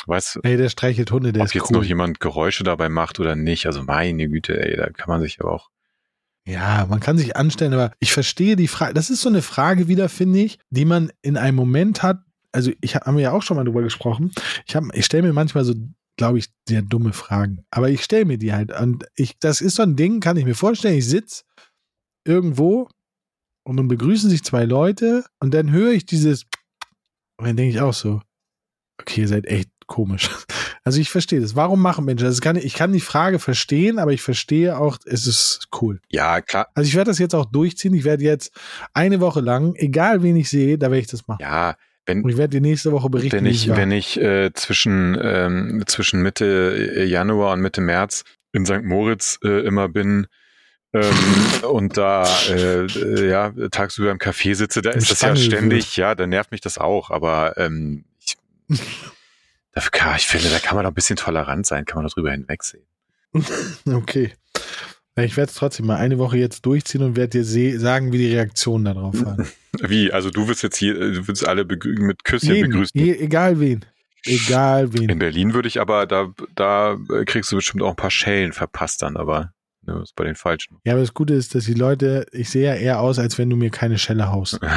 Weißt 0.07 0.41
ey, 0.43 0.59
der 0.59 0.69
streichelt 0.69 1.11
Hunde, 1.13 1.33
der 1.33 1.43
ob 1.43 1.47
ist 1.47 1.55
jetzt 1.55 1.71
cool. 1.71 1.79
noch 1.79 1.85
jemand 1.85 2.21
Geräusche 2.21 2.63
dabei 2.63 2.91
macht 2.91 3.21
oder 3.21 3.37
nicht, 3.37 3.65
also 3.65 3.83
meine 3.83 4.29
Güte, 4.29 4.63
ey, 4.63 4.77
da 4.77 4.91
kann 4.91 5.09
man 5.09 5.23
sich 5.23 5.41
aber 5.41 5.53
auch. 5.53 5.71
Ja, 6.47 6.87
man 6.89 7.01
kann 7.01 7.17
sich 7.17 7.37
anstellen, 7.37 7.73
aber 7.73 7.93
ich 8.01 8.13
verstehe 8.13 8.57
die 8.57 8.69
Frage. 8.69 8.93
Das 8.95 9.09
ist 9.09 9.23
so 9.23 9.29
eine 9.29 9.41
Frage 9.43 9.89
wieder, 9.89 10.09
finde 10.09 10.41
ich, 10.41 10.59
die 10.71 10.85
man 10.85 11.11
in 11.23 11.37
einem 11.37 11.57
Moment 11.57 12.03
hat, 12.03 12.23
also 12.53 12.71
ich 12.81 12.95
habe 12.97 13.21
ja 13.21 13.33
auch 13.33 13.43
schon 13.43 13.57
mal 13.57 13.65
drüber 13.65 13.83
gesprochen. 13.83 14.31
Ich 14.67 14.77
habe, 14.77 14.89
ich 14.93 15.07
stelle 15.07 15.25
mir 15.25 15.33
manchmal 15.33 15.65
so, 15.65 15.75
glaube 16.17 16.39
ich, 16.39 16.51
sehr 16.69 16.83
dumme 16.83 17.13
Fragen. 17.13 17.65
Aber 17.71 17.91
ich 17.91 18.05
stelle 18.05 18.27
mir 18.27 18.39
die 18.39 18.53
halt. 18.53 18.79
Und 18.79 19.07
ich, 19.17 19.39
das 19.41 19.61
ist 19.61 19.77
so 19.77 19.83
ein 19.83 19.97
Ding, 19.97 20.21
kann 20.21 20.37
ich 20.37 20.45
mir 20.45 20.55
vorstellen. 20.55 20.99
Ich 20.99 21.09
sitze 21.09 21.43
irgendwo 22.25 22.89
und 23.65 23.77
dann 23.77 23.89
begrüßen 23.89 24.31
sich 24.31 24.45
zwei 24.45 24.65
Leute 24.65 25.25
und 25.41 25.53
dann 25.53 25.71
höre 25.71 25.93
ich 25.93 26.07
dieses 26.07 26.45
und 27.37 27.47
dann 27.47 27.57
denke 27.57 27.75
ich 27.75 27.81
auch 27.81 27.95
so, 27.95 28.21
okay, 29.01 29.23
ihr 29.23 29.29
seid 29.29 29.47
echt 29.47 29.71
komisch. 29.87 30.31
Also 30.85 31.01
ich 31.01 31.11
verstehe 31.11 31.41
das. 31.41 31.57
Warum 31.57 31.81
machen 31.81 32.05
Menschen 32.05 32.27
das? 32.27 32.43
Kann, 32.43 32.57
ich 32.57 32.75
kann 32.75 32.93
die 32.93 33.01
Frage 33.01 33.39
verstehen, 33.39 33.99
aber 33.99 34.13
ich 34.13 34.21
verstehe 34.21 34.79
auch, 34.79 34.99
es 35.07 35.27
ist 35.27 35.69
cool. 35.81 36.01
Ja, 36.11 36.43
klar. 36.43 36.69
Also 36.75 36.87
ich 36.89 36.95
werde 36.95 37.11
das 37.11 37.19
jetzt 37.19 37.35
auch 37.35 37.47
durchziehen. 37.47 37.95
Ich 37.95 38.05
werde 38.05 38.23
jetzt 38.23 38.53
eine 38.93 39.21
Woche 39.21 39.41
lang, 39.41 39.75
egal 39.77 40.23
wen 40.23 40.37
ich 40.37 40.51
sehe, 40.51 40.77
da 40.77 40.91
werde 40.91 41.01
ich 41.01 41.07
das 41.07 41.27
machen. 41.27 41.41
Ja, 41.41 41.77
wenn, 42.07 42.23
Und 42.23 42.31
ich 42.31 42.37
werde 42.37 42.51
die 42.51 42.61
nächste 42.61 42.93
Woche 42.93 43.09
berichten. 43.09 43.39
wenn 43.39 43.47
ich, 43.47 43.69
wenn 43.69 43.91
ich 43.91 44.21
äh, 44.21 44.53
zwischen, 44.53 45.19
ähm, 45.21 45.85
zwischen 45.87 46.21
Mitte 46.21 46.93
äh, 46.97 47.05
Januar 47.05 47.55
und 47.55 47.61
Mitte 47.61 47.81
März 47.81 48.25
in 48.53 48.67
St. 48.67 48.83
Moritz 48.83 49.39
äh, 49.43 49.67
immer 49.67 49.89
bin 49.89 50.27
ähm, 50.93 51.13
und 51.71 51.97
da 51.97 52.27
äh, 52.51 52.85
äh, 52.85 53.29
ja 53.29 53.53
tagsüber 53.71 54.11
im 54.11 54.19
Café 54.19 54.55
sitze, 54.55 54.83
da 54.83 54.91
ist 54.91 55.11
das 55.11 55.23
ja 55.23 55.35
ständig, 55.35 55.97
ja, 55.97 56.15
da 56.15 56.27
nervt 56.27 56.53
mich 56.53 56.61
das 56.61 56.77
auch, 56.77 57.11
aber 57.11 57.57
ähm, 57.57 58.05
ich, 58.21 58.37
dafür, 59.75 59.91
kann- 59.91 60.17
ich 60.17 60.27
finde, 60.27 60.49
da 60.51 60.59
kann 60.59 60.77
man 60.77 60.85
doch 60.85 60.91
ein 60.91 60.95
bisschen 60.95 61.17
tolerant 61.17 61.67
sein, 61.67 61.85
kann 61.85 62.03
man 62.03 62.11
darüber 62.11 62.31
hinwegsehen. 62.31 62.85
Okay. 63.87 64.33
Ich 65.17 65.37
werde 65.37 65.49
es 65.51 65.57
trotzdem 65.57 65.87
mal 65.87 65.97
eine 65.97 66.19
Woche 66.19 66.39
jetzt 66.39 66.67
durchziehen 66.67 67.03
und 67.05 67.15
werde 67.17 67.45
dir 67.45 67.79
sagen, 67.79 68.13
wie 68.13 68.19
die 68.19 68.33
Reaktionen 68.35 68.85
darauf 68.87 69.15
waren. 69.25 69.47
Wie? 69.81 70.13
Also 70.13 70.29
du 70.31 70.49
wirst 70.49 70.65
jetzt 70.65 70.77
hier, 70.77 71.01
äh, 71.01 71.13
du 71.13 71.29
wirst 71.29 71.47
alle 71.47 71.65
mit 71.65 72.25
Küsschen 72.25 72.53
Jeden, 72.55 72.71
begrüßen. 72.73 73.01
je, 73.01 73.13
egal 73.19 73.61
wen. 73.61 73.85
Egal 74.25 74.87
In 74.97 75.09
wen. 75.11 75.19
Berlin 75.21 75.55
würde 75.55 75.69
ich 75.69 75.81
aber, 75.81 76.07
da, 76.07 76.33
da 76.57 76.97
kriegst 77.27 77.53
du 77.53 77.57
bestimmt 77.57 77.83
auch 77.85 77.91
ein 77.91 77.97
paar 77.97 78.11
Schellen 78.11 78.53
verpasst 78.53 79.03
dann, 79.03 79.17
aber 79.17 79.53
ne, 79.83 80.01
ist 80.03 80.17
bei 80.17 80.25
den 80.25 80.35
Falschen. 80.35 80.79
Ja, 80.85 80.95
aber 80.95 81.03
das 81.03 81.15
Gute 81.15 81.35
ist, 81.35 81.55
dass 81.55 81.65
die 81.67 81.75
Leute, 81.75 82.27
ich 82.33 82.49
sehe 82.51 82.65
ja 82.65 82.75
eher 82.75 83.01
aus, 83.01 83.19
als 83.21 83.39
wenn 83.39 83.51
du 83.51 83.57
mir 83.57 83.71
keine 83.71 83.99
Schelle 83.99 84.33
haust. 84.33 84.59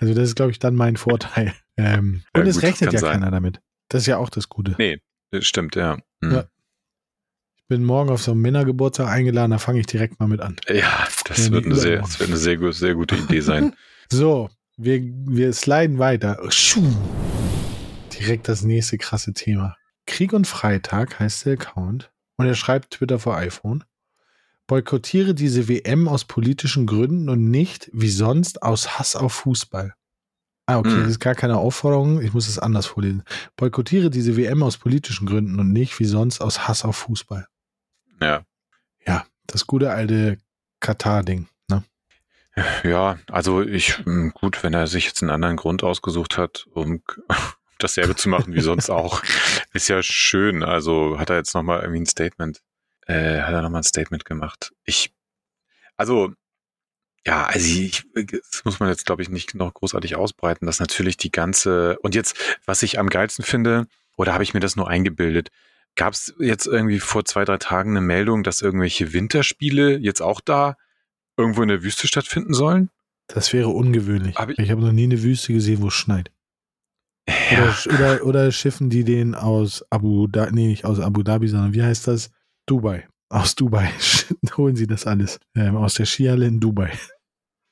Also 0.00 0.12
das 0.14 0.28
ist, 0.28 0.34
glaube 0.36 0.50
ich, 0.50 0.58
dann 0.58 0.74
mein 0.74 0.96
Vorteil. 0.96 1.54
Ähm, 1.78 2.22
Ja, 2.34 2.42
und 2.42 2.46
es 2.48 2.60
rechnet 2.62 2.92
ja 2.92 2.98
sein. 2.98 3.12
keiner 3.20 3.30
damit. 3.30 3.60
Das 3.90 4.02
ist 4.02 4.06
ja 4.06 4.16
auch 4.16 4.30
das 4.30 4.48
Gute. 4.48 4.74
nee, 4.78 5.00
das 5.30 5.46
stimmt, 5.46 5.76
ja. 5.76 5.98
Hm. 6.22 6.32
Ja. 6.32 6.44
Ich 7.56 7.64
bin 7.68 7.84
morgen 7.84 8.10
auf 8.10 8.22
so 8.22 8.32
einen 8.32 8.40
Männergeburtstag 8.40 9.08
eingeladen, 9.08 9.50
da 9.52 9.58
fange 9.58 9.80
ich 9.80 9.86
direkt 9.86 10.18
mal 10.18 10.26
mit 10.26 10.40
an. 10.40 10.56
Ja, 10.68 11.06
das 11.24 11.46
Ja, 11.46 11.52
wird 11.52 11.66
eine 11.66 11.76
sehr, 11.76 11.98
das 12.00 12.18
wird 12.18 12.30
eine 12.30 12.38
sehr, 12.38 12.72
sehr 12.72 12.94
gute 12.94 13.16
Idee 13.16 13.40
sein. 13.40 13.74
So, 14.12 14.50
wir, 14.76 15.00
wir 15.04 15.52
sliden 15.52 16.00
weiter. 16.00 16.40
Direkt 18.12 18.48
das 18.48 18.62
nächste 18.62 18.98
krasse 18.98 19.32
Thema. 19.32 19.76
Krieg 20.04 20.32
und 20.32 20.48
Freitag 20.48 21.20
heißt 21.20 21.46
der 21.46 21.52
Account 21.52 22.10
und 22.36 22.46
er 22.46 22.56
schreibt 22.56 22.94
Twitter 22.94 23.20
vor 23.20 23.36
iPhone. 23.36 23.84
Boykottiere 24.66 25.32
diese 25.34 25.68
WM 25.68 26.08
aus 26.08 26.24
politischen 26.24 26.86
Gründen 26.86 27.28
und 27.28 27.50
nicht, 27.50 27.88
wie 27.92 28.10
sonst, 28.10 28.64
aus 28.64 28.98
Hass 28.98 29.14
auf 29.14 29.32
Fußball. 29.32 29.94
Ah, 30.66 30.78
okay, 30.78 30.90
Hm. 30.90 31.00
das 31.02 31.10
ist 31.10 31.20
gar 31.20 31.34
keine 31.34 31.56
Aufforderung. 31.58 32.20
Ich 32.20 32.32
muss 32.32 32.48
es 32.48 32.58
anders 32.58 32.86
vorlesen. 32.86 33.24
Boykottiere 33.56 34.10
diese 34.10 34.36
WM 34.36 34.62
aus 34.62 34.76
politischen 34.78 35.26
Gründen 35.26 35.58
und 35.58 35.72
nicht, 35.72 35.98
wie 35.98 36.04
sonst, 36.04 36.40
aus 36.40 36.68
Hass 36.68 36.84
auf 36.84 36.96
Fußball. 36.96 37.46
Ja. 38.22 38.44
Ja, 39.06 39.24
das 39.46 39.66
gute 39.66 39.90
alte 39.90 40.38
Katar-Ding. 40.80 41.48
Ne? 41.68 41.84
Ja, 42.84 43.18
also 43.30 43.62
ich, 43.62 43.98
hm, 43.98 44.32
gut, 44.32 44.62
wenn 44.62 44.74
er 44.74 44.86
sich 44.86 45.06
jetzt 45.06 45.22
einen 45.22 45.30
anderen 45.30 45.56
Grund 45.56 45.82
ausgesucht 45.82 46.38
hat, 46.38 46.66
um 46.72 47.02
dasselbe 47.78 48.14
zu 48.14 48.28
machen 48.28 48.54
wie 48.54 48.60
sonst 48.60 48.90
auch, 48.90 49.22
ist 49.72 49.88
ja 49.88 50.02
schön. 50.02 50.62
Also 50.62 51.18
hat 51.18 51.30
er 51.30 51.36
jetzt 51.36 51.54
nochmal 51.54 51.80
irgendwie 51.80 52.02
ein 52.02 52.06
Statement, 52.06 52.60
äh, 53.06 53.40
hat 53.40 53.54
er 53.54 53.62
nochmal 53.62 53.80
ein 53.80 53.84
Statement 53.84 54.24
gemacht. 54.24 54.72
Ich, 54.84 55.12
also, 55.96 56.32
ja, 57.26 57.46
also 57.46 57.66
ich, 57.80 58.04
das 58.14 58.64
muss 58.64 58.80
man 58.80 58.88
jetzt, 58.88 59.04
glaube 59.06 59.22
ich, 59.22 59.28
nicht 59.28 59.54
noch 59.54 59.74
großartig 59.74 60.16
ausbreiten, 60.16 60.66
dass 60.66 60.80
natürlich 60.80 61.16
die 61.16 61.30
ganze, 61.30 61.98
und 62.00 62.14
jetzt, 62.14 62.36
was 62.64 62.82
ich 62.82 62.98
am 62.98 63.08
geilsten 63.10 63.44
finde, 63.44 63.86
oder 64.16 64.32
habe 64.32 64.42
ich 64.42 64.54
mir 64.54 64.60
das 64.60 64.76
nur 64.76 64.88
eingebildet, 64.88 65.50
gab 65.96 66.12
es 66.14 66.34
jetzt 66.38 66.66
irgendwie 66.66 66.98
vor 67.00 67.24
zwei, 67.24 67.44
drei 67.44 67.58
Tagen 67.58 67.90
eine 67.90 68.00
Meldung, 68.00 68.42
dass 68.42 68.62
irgendwelche 68.62 69.12
Winterspiele 69.12 69.98
jetzt 69.98 70.22
auch 70.22 70.40
da 70.40 70.76
irgendwo 71.36 71.62
in 71.62 71.68
der 71.68 71.82
Wüste 71.82 72.06
stattfinden 72.06 72.54
sollen? 72.54 72.90
Das 73.28 73.52
wäre 73.52 73.68
ungewöhnlich. 73.68 74.36
Hab 74.36 74.50
ich- 74.50 74.58
ich 74.58 74.70
habe 74.70 74.80
noch 74.80 74.92
nie 74.92 75.04
eine 75.04 75.22
Wüste 75.22 75.52
gesehen, 75.52 75.82
wo 75.82 75.88
es 75.88 75.94
schneit. 75.94 76.30
Ja, 77.50 77.74
Oder, 77.86 77.94
oder, 77.94 78.24
oder 78.24 78.52
schiffen 78.52 78.90
die 78.90 79.04
den 79.04 79.34
aus 79.34 79.84
Abu 79.90 80.26
Dhabi, 80.26 80.52
nee, 80.52 80.66
nicht 80.68 80.84
aus 80.84 80.98
Abu 81.00 81.22
Dhabi, 81.22 81.48
sondern 81.48 81.74
wie 81.74 81.82
heißt 81.82 82.06
das? 82.08 82.30
Dubai. 82.66 83.06
Aus 83.28 83.54
Dubai 83.54 83.90
holen 84.56 84.76
sie 84.76 84.86
das 84.86 85.06
alles. 85.06 85.38
Ähm, 85.54 85.76
aus 85.76 85.94
der 85.94 86.06
Skihalle 86.06 86.46
in 86.46 86.60
Dubai. 86.60 86.92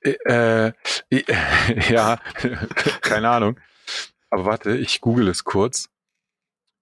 äh, 0.02 0.68
äh, 0.68 0.72
ja, 1.90 2.20
keine 3.00 3.30
Ahnung. 3.30 3.58
Aber 4.30 4.44
warte, 4.44 4.76
ich 4.76 5.00
google 5.00 5.28
es 5.28 5.44
kurz. 5.44 5.88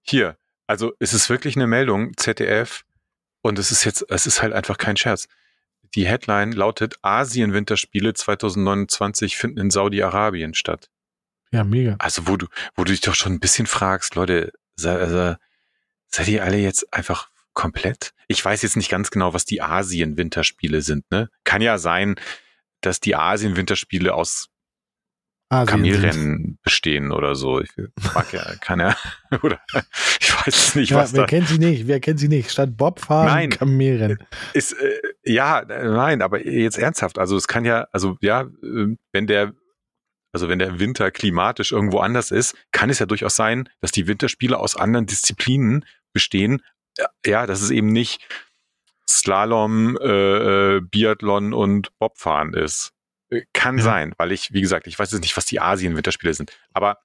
Hier, 0.01 0.37
also 0.67 0.93
es 0.99 1.13
ist 1.13 1.29
wirklich 1.29 1.55
eine 1.55 1.67
Meldung, 1.67 2.15
ZDF, 2.17 2.83
und 3.41 3.59
es 3.59 3.71
ist 3.71 3.85
jetzt, 3.85 4.05
es 4.09 4.25
ist 4.25 4.41
halt 4.41 4.53
einfach 4.53 4.77
kein 4.77 4.97
Scherz. 4.97 5.27
Die 5.95 6.05
Headline 6.05 6.51
lautet 6.51 6.95
Asien-Winterspiele 7.01 8.13
2029 8.13 9.37
finden 9.37 9.59
in 9.59 9.71
Saudi-Arabien 9.71 10.53
statt. 10.53 10.89
Ja, 11.51 11.63
mega. 11.63 11.95
Also 11.99 12.27
wo 12.27 12.35
du, 12.35 12.47
wo 12.75 12.83
du 12.83 12.91
dich 12.91 13.01
doch 13.01 13.15
schon 13.15 13.33
ein 13.33 13.39
bisschen 13.39 13.67
fragst, 13.67 14.15
Leute, 14.15 14.51
also, 14.83 15.35
seid 16.07 16.27
ihr 16.27 16.43
alle 16.43 16.57
jetzt 16.57 16.93
einfach 16.93 17.29
komplett? 17.57 18.13
Ich 18.27 18.43
weiß 18.45 18.61
jetzt 18.61 18.77
nicht 18.77 18.89
ganz 18.89 19.09
genau, 19.09 19.33
was 19.33 19.43
die 19.43 19.61
Asien-Winterspiele 19.61 20.81
sind, 20.81 21.09
ne? 21.11 21.29
Kann 21.43 21.61
ja 21.61 21.79
sein, 21.79 22.15
dass 22.81 22.99
die 22.99 23.15
Asien-Winterspiele 23.15 24.13
aus 24.13 24.49
Asien 25.49 25.83
sind. 25.83 25.91
Kamelrennen 25.91 26.59
bestehen 26.61 27.11
oder 27.11 27.33
so. 27.33 27.59
Ich 27.59 27.71
mag 28.13 28.31
ja, 28.31 28.45
kann 28.61 28.79
ja, 28.79 28.95
oder 29.41 29.59
ich 30.19 30.33
weiß 30.35 30.47
es 30.55 30.75
nicht, 30.75 30.91
Ja, 30.91 30.97
was 30.97 31.13
wer 31.13 31.21
da 31.21 31.25
kennt 31.25 31.47
sie 31.47 31.57
nicht? 31.57 31.87
Wer 31.87 31.99
kennt 31.99 32.19
sie 32.19 32.27
nicht? 32.27 32.51
Statt 32.51 32.77
Bobfahren, 32.77 33.27
Nein. 33.27 33.49
Kamelrennen. 33.49 34.19
ist. 34.53 34.73
Äh, 34.73 34.99
ja, 35.23 35.63
nein, 35.67 36.21
aber 36.21 36.45
jetzt 36.45 36.77
ernsthaft. 36.77 37.17
Also 37.17 37.35
es 37.35 37.47
kann 37.47 37.65
ja, 37.65 37.87
also 37.91 38.17
ja, 38.21 38.41
äh, 38.41 38.95
wenn 39.11 39.25
der, 39.25 39.53
also 40.31 40.47
wenn 40.47 40.59
der 40.59 40.79
Winter 40.79 41.09
klimatisch 41.09 41.71
irgendwo 41.71 41.99
anders 41.99 42.29
ist, 42.29 42.55
kann 42.71 42.91
es 42.91 42.99
ja 42.99 43.07
durchaus 43.07 43.35
sein, 43.35 43.67
dass 43.81 43.91
die 43.91 44.05
Winterspiele 44.05 44.57
aus 44.57 44.75
anderen 44.75 45.07
Disziplinen 45.07 45.85
bestehen. 46.13 46.61
Ja, 47.25 47.45
dass 47.45 47.61
es 47.61 47.69
eben 47.71 47.91
nicht 47.91 48.27
Slalom, 49.09 49.97
äh, 50.01 50.77
äh, 50.77 50.81
Biathlon 50.81 51.53
und 51.53 51.97
Bobfahren 51.97 52.53
ist. 52.53 52.91
Äh, 53.29 53.43
Kann 53.53 53.77
Ja. 53.77 53.83
sein, 53.83 54.13
weil 54.17 54.31
ich, 54.31 54.51
wie 54.53 54.61
gesagt, 54.61 54.87
ich 54.87 54.97
weiß 54.99 55.11
jetzt 55.11 55.21
nicht, 55.21 55.37
was 55.37 55.45
die 55.45 55.59
Asien-Winterspiele 55.61 56.33
sind. 56.33 56.51
Aber 56.73 56.97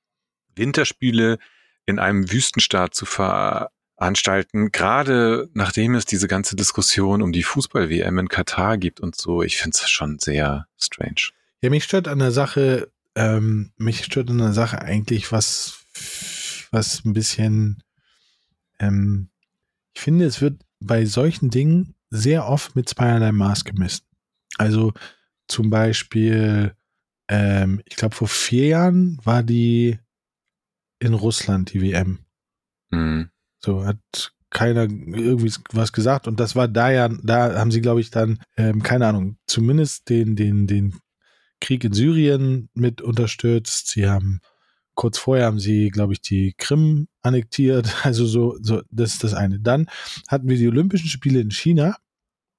Winterspiele 0.56 1.38
in 1.87 1.99
einem 1.99 2.30
Wüstenstaat 2.30 2.94
zu 2.94 3.06
veranstalten, 3.06 4.72
gerade 4.72 5.49
nachdem 5.54 5.94
es 5.94 6.04
diese 6.04 6.28
ganze 6.28 6.56
Diskussion 6.56 7.22
um 7.22 7.32
die 7.32 7.42
Fußball-WM 7.42 8.18
in 8.18 8.28
Katar 8.28 8.78
gibt 8.78 9.00
und 9.00 9.14
so, 9.16 9.42
ich 9.42 9.56
finde 9.56 9.76
es 9.80 9.88
schon 9.90 10.18
sehr 10.18 10.66
strange. 10.78 11.30
Ja, 11.61 11.70
mich 11.70 11.84
stört 11.84 12.08
an 12.08 12.18
der 12.18 12.32
Sache, 12.32 12.90
ähm, 13.14 13.72
mich 13.76 14.04
stört 14.04 14.30
an 14.30 14.38
der 14.38 14.52
Sache 14.52 14.80
eigentlich 14.82 15.30
was, 15.32 15.84
was 16.72 17.04
ein 17.04 17.12
bisschen, 17.12 17.82
ähm, 18.80 19.28
ich 19.94 20.00
finde, 20.00 20.25
es 20.25 20.40
wird 20.40 20.62
bei 20.80 21.04
solchen 21.04 21.50
Dingen 21.50 21.94
sehr 22.11 22.46
oft 22.46 22.76
mit 22.76 22.88
zweierlei 22.88 23.32
Maß 23.32 23.64
gemessen. 23.64 24.04
Also 24.58 24.92
zum 25.49 25.70
Beispiel, 25.70 26.75
ähm, 27.28 27.80
ich 27.87 27.96
glaube, 27.96 28.14
vor 28.14 28.28
vier 28.28 28.68
Jahren 28.68 29.18
war 29.25 29.42
die 29.42 29.99
in 30.99 31.14
Russland, 31.14 31.72
die 31.72 31.80
WM. 31.80 32.20
Hm. 32.90 33.30
So 33.58 33.84
hat 33.84 34.32
keiner 34.50 34.82
irgendwie 34.82 35.52
was 35.72 35.92
gesagt 35.92 36.28
und 36.28 36.38
das 36.38 36.54
war 36.54 36.68
da 36.68 36.90
ja, 36.90 37.08
da 37.08 37.58
haben 37.58 37.70
sie, 37.70 37.80
glaube 37.80 38.00
ich, 38.00 38.11
dann, 38.11 38.38
ähm, 38.56 38.82
keine 38.82 39.06
Ahnung, 39.06 39.38
zumindest 39.46 40.11
den, 40.11 40.37
den, 40.37 40.66
den 40.66 40.99
Krieg 41.61 41.84
in 41.84 41.92
Syrien 41.92 42.68
mit 42.75 43.00
unterstützt. 43.00 43.88
Sie 43.88 44.08
haben 44.08 44.40
kurz 44.94 45.18
vorher 45.18 45.46
haben 45.46 45.58
sie, 45.58 45.88
glaube 45.88 46.12
ich, 46.12 46.20
die 46.20 46.54
Krim 46.56 47.08
annektiert. 47.22 47.94
Also 48.04 48.26
so, 48.26 48.56
so, 48.61 48.82
das 48.90 49.14
ist 49.14 49.25
das 49.25 49.34
eine. 49.34 49.61
Dann 49.61 49.88
hatten 50.28 50.49
wir 50.49 50.56
die 50.56 50.68
Olympischen 50.68 51.08
Spiele 51.08 51.40
in 51.40 51.50
China, 51.50 51.96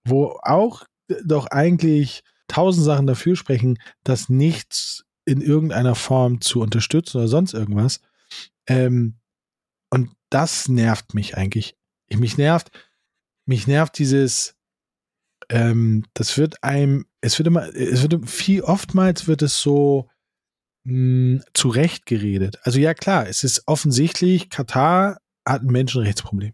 wo 0.05 0.39
auch 0.41 0.83
doch 1.25 1.47
eigentlich 1.47 2.23
tausend 2.47 2.85
Sachen 2.85 3.07
dafür 3.07 3.35
sprechen, 3.35 3.77
das 4.03 4.29
nichts 4.29 5.05
in 5.25 5.41
irgendeiner 5.41 5.95
Form 5.95 6.41
zu 6.41 6.61
unterstützen 6.61 7.17
oder 7.17 7.27
sonst 7.27 7.53
irgendwas. 7.53 8.01
Ähm, 8.67 9.15
und 9.89 10.11
das 10.29 10.67
nervt 10.67 11.13
mich 11.13 11.37
eigentlich. 11.37 11.77
Ich, 12.07 12.17
mich 12.17 12.37
nervt, 12.37 12.71
mich 13.45 13.67
nervt 13.67 13.97
dieses, 13.97 14.55
ähm, 15.49 16.05
das 16.13 16.37
wird 16.37 16.63
einem, 16.63 17.05
es 17.21 17.37
wird 17.37 17.47
immer, 17.47 17.73
es 17.75 18.01
wird 18.01 18.29
viel, 18.29 18.61
oftmals 18.61 19.27
wird 19.27 19.41
es 19.41 19.59
so 19.59 20.09
mh, 20.83 21.43
zu 21.53 21.69
Recht 21.69 22.05
geredet. 22.05 22.59
Also 22.63 22.79
ja 22.79 22.93
klar, 22.93 23.27
es 23.27 23.43
ist 23.43 23.63
offensichtlich, 23.67 24.49
Katar 24.49 25.19
hat 25.47 25.63
ein 25.63 25.67
Menschenrechtsproblem. 25.67 26.53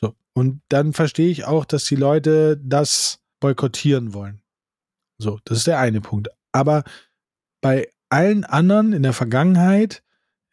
So. 0.00 0.14
Und 0.34 0.62
dann 0.68 0.92
verstehe 0.92 1.30
ich 1.30 1.44
auch, 1.44 1.64
dass 1.64 1.84
die 1.84 1.96
Leute 1.96 2.60
das 2.62 3.20
boykottieren 3.40 4.14
wollen. 4.14 4.42
So, 5.18 5.38
das 5.44 5.58
ist 5.58 5.66
der 5.66 5.78
eine 5.78 6.00
Punkt. 6.00 6.28
Aber 6.52 6.84
bei 7.60 7.88
allen 8.08 8.44
anderen 8.44 8.92
in 8.92 9.02
der 9.02 9.12
Vergangenheit, 9.12 10.02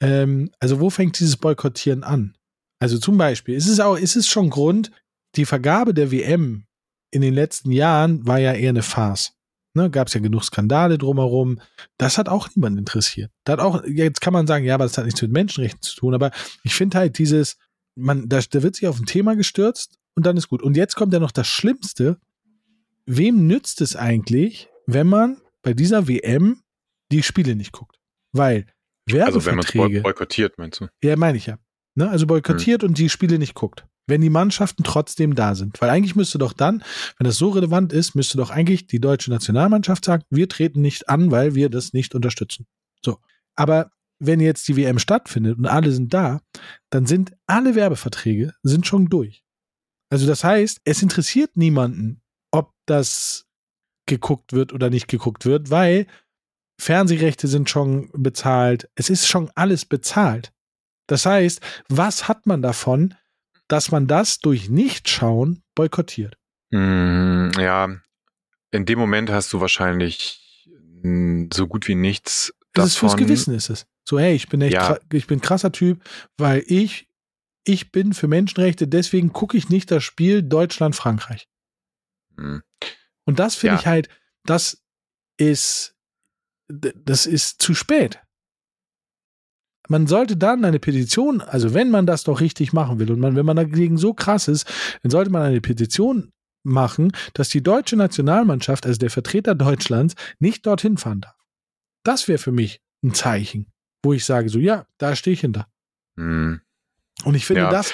ähm, 0.02 0.52
also 0.60 0.80
wo 0.80 0.90
fängt 0.90 1.20
dieses 1.20 1.38
Boykottieren 1.38 2.04
an? 2.04 2.38
Also 2.80 2.98
zum 2.98 3.18
Beispiel, 3.18 3.56
ist 3.56 3.68
es 3.68 3.80
auch, 3.80 3.96
ist 3.96 4.16
es 4.16 4.28
schon 4.28 4.50
Grund, 4.50 4.92
die 5.36 5.46
Vergabe 5.46 5.94
der 5.94 6.12
WM 6.12 6.66
in 7.12 7.22
den 7.22 7.34
letzten 7.34 7.72
Jahren 7.72 8.26
war 8.26 8.40
ja 8.40 8.54
eher 8.54 8.70
eine 8.70 8.84
Farce. 8.84 9.34
Ne, 9.76 9.90
Gab 9.92 10.08
es 10.08 10.14
ja 10.16 10.20
genug 10.20 10.44
Skandale 10.44 10.98
drumherum. 10.98 11.60
Das 11.98 12.18
hat 12.18 12.28
auch 12.28 12.50
niemand 12.56 12.80
interessiert. 12.80 13.32
Das 13.44 13.54
hat 13.54 13.60
auch, 13.60 13.84
jetzt 13.86 14.20
kann 14.20 14.34
man 14.34 14.48
sagen, 14.48 14.66
ja, 14.66 14.74
aber 14.74 14.86
das 14.86 14.98
hat 14.98 15.06
nichts 15.06 15.22
mit 15.22 15.32
Menschenrechten 15.32 15.82
zu 15.82 15.96
tun. 15.96 16.14
Aber 16.16 16.32
ich 16.64 16.74
finde 16.74 16.98
halt 16.98 17.18
dieses, 17.20 17.58
man, 17.96 18.28
da, 18.28 18.40
da 18.50 18.64
wird 18.64 18.76
sich 18.76 18.88
auf 18.88 19.00
ein 19.00 19.06
Thema 19.06 19.36
gestürzt 19.36 20.00
und 20.16 20.26
dann 20.26 20.38
ist 20.38 20.50
gut. 20.50 20.64
Und 20.64 20.76
jetzt 20.76 20.96
kommt 20.96 21.14
ja 21.14 21.20
noch 21.20 21.32
das 21.32 21.48
Schlimmste. 21.48 22.18
Wem 23.06 23.48
nützt 23.48 23.82
es 23.82 23.96
eigentlich, 23.96 24.70
wenn 24.88 25.08
man 25.08 25.42
bei 25.62 25.74
dieser 25.74 26.08
WM 26.08 26.62
die 27.12 27.24
Spiele 27.24 27.56
nicht 27.56 27.72
guckt? 27.72 28.00
Weil 28.32 28.66
Werbeverträge. 29.06 29.26
Also 29.26 29.74
wenn 29.74 29.94
man 29.94 30.04
boykottiert, 30.04 30.58
meinst 30.58 30.82
du? 30.82 30.88
Ja, 31.04 31.16
meine 31.16 31.38
ich 31.38 31.46
ja. 31.46 31.58
Ne? 31.96 32.10
Also 32.10 32.28
boykottiert 32.28 32.82
hm. 32.84 32.90
und 32.90 32.98
die 32.98 33.10
Spiele 33.10 33.40
nicht 33.40 33.56
guckt. 33.56 33.86
Wenn 34.10 34.22
die 34.22 34.30
Mannschaften 34.30 34.84
trotzdem 34.84 35.36
da 35.36 35.56
sind. 35.56 35.80
Weil 35.82 35.90
eigentlich 35.90 36.16
müsste 36.16 36.38
doch 36.38 36.54
dann, 36.54 36.84
wenn 37.18 37.26
das 37.26 37.38
so 37.38 37.50
relevant 37.50 37.94
ist, 37.94 38.16
müsste 38.16 38.38
doch 38.38 38.50
eigentlich 38.50 38.88
die 38.88 39.00
deutsche 39.00 39.32
Nationalmannschaft 39.32 40.06
sagen, 40.06 40.24
wir 40.30 40.50
treten 40.50 40.82
nicht 40.82 41.10
an, 41.10 41.32
weil 41.32 41.56
wir 41.56 41.70
das 41.70 41.94
nicht 41.94 42.16
unterstützen. 42.16 42.66
So. 43.04 43.20
Aber 43.56 43.92
wenn 44.20 44.40
jetzt 44.40 44.68
die 44.68 44.76
WM 44.76 45.00
stattfindet 45.00 45.58
und 45.58 45.66
alle 45.66 45.92
sind 45.92 46.14
da, 46.14 46.42
dann 46.90 47.06
sind 47.06 47.34
alle 47.48 47.76
Werbeverträge 47.76 48.54
sind 48.64 48.86
schon 48.86 49.08
durch. 49.08 49.44
Also 50.10 50.28
das 50.28 50.44
heißt, 50.44 50.82
es 50.84 51.02
interessiert 51.02 51.56
niemanden, 51.56 52.22
ob 52.52 52.74
das 52.86 53.46
geguckt 54.06 54.54
wird 54.54 54.74
oder 54.74 54.90
nicht 54.90 55.08
geguckt 55.08 55.46
wird, 55.46 55.70
weil 55.70 56.08
Fernsehrechte 56.80 57.48
sind 57.48 57.70
schon 57.70 58.10
bezahlt. 58.14 58.90
Es 58.96 59.10
ist 59.10 59.28
schon 59.28 59.52
alles 59.56 59.86
bezahlt. 59.86 60.52
Das 61.08 61.26
heißt, 61.26 61.62
was 61.90 62.28
hat 62.28 62.46
man 62.46 62.62
davon, 62.62 63.16
dass 63.70 63.92
man 63.92 64.08
das 64.08 64.40
durch 64.40 64.70
Nichtschauen 64.70 65.64
boykottiert? 65.76 66.38
Mm, 66.72 67.52
ja, 67.58 67.88
in 68.72 68.86
dem 68.86 69.00
Moment 69.00 69.30
hast 69.30 69.54
du 69.54 69.62
wahrscheinlich 69.62 70.68
mm, 71.02 71.46
so 71.54 71.68
gut 71.68 71.88
wie 71.88 71.96
nichts 71.96 72.54
das 72.74 72.88
ist 72.88 72.98
fürs 72.98 73.18
Gewissen 73.18 73.56
ist 73.56 73.70
es. 73.70 73.88
So, 74.04 74.20
hey, 74.20 74.36
ich 74.36 74.50
bin 74.50 74.62
echt, 74.62 74.74
ja. 74.74 74.98
ich 75.12 75.28
bin 75.28 75.42
krasser 75.42 75.72
Typ, 75.72 76.04
weil 76.38 76.64
ich, 76.68 77.08
ich 77.64 77.92
bin 77.92 78.14
für 78.14 78.28
Menschenrechte, 78.28 78.88
deswegen 78.88 79.34
gucke 79.34 79.58
ich 79.58 79.70
nicht 79.70 79.92
das 79.92 80.04
Spiel 80.04 80.44
Deutschland-Frankreich. 80.44 81.48
Hm. 82.38 82.62
Und 83.26 83.40
das 83.40 83.56
finde 83.56 83.76
ja. 83.76 83.80
ich 83.80 83.88
halt, 83.88 84.10
das 84.46 84.84
ist, 85.38 85.96
das 86.68 87.26
ist 87.26 87.62
zu 87.62 87.74
spät. 87.74 88.20
Man 89.90 90.06
sollte 90.06 90.38
dann 90.38 90.64
eine 90.64 90.80
Petition, 90.80 91.42
also 91.42 91.74
wenn 91.74 91.90
man 91.90 92.06
das 92.06 92.24
doch 92.24 92.42
richtig 92.42 92.74
machen 92.74 93.00
will 93.00 93.12
und 93.12 93.20
man, 93.20 93.36
wenn 93.36 93.46
man 93.46 93.56
dagegen 93.56 93.98
so 93.98 94.14
krass 94.14 94.48
ist, 94.48 94.72
dann 95.02 95.10
sollte 95.10 95.32
man 95.32 95.42
eine 95.42 95.62
Petition 95.62 96.32
machen, 96.64 97.12
dass 97.34 97.50
die 97.50 97.64
deutsche 97.64 97.96
Nationalmannschaft, 97.96 98.86
also 98.86 99.00
der 99.00 99.10
Vertreter 99.10 99.56
Deutschlands, 99.56 100.14
nicht 100.38 100.66
dorthin 100.68 100.98
fahren 100.98 101.22
darf. 101.22 101.36
Das 102.04 102.28
wäre 102.28 102.38
für 102.38 102.52
mich 102.52 102.82
ein 103.04 103.16
Zeichen, 103.16 103.66
wo 104.04 104.14
ich 104.14 104.26
sage, 104.26 104.50
so 104.50 104.60
ja, 104.60 104.86
da 105.00 105.16
stehe 105.16 105.34
ich 105.34 105.42
hinter. 105.42 105.68
Hm. 106.18 106.62
Und 107.24 107.36
ich 107.36 107.46
finde 107.46 107.64
ja. 107.64 107.72
das, 107.72 107.92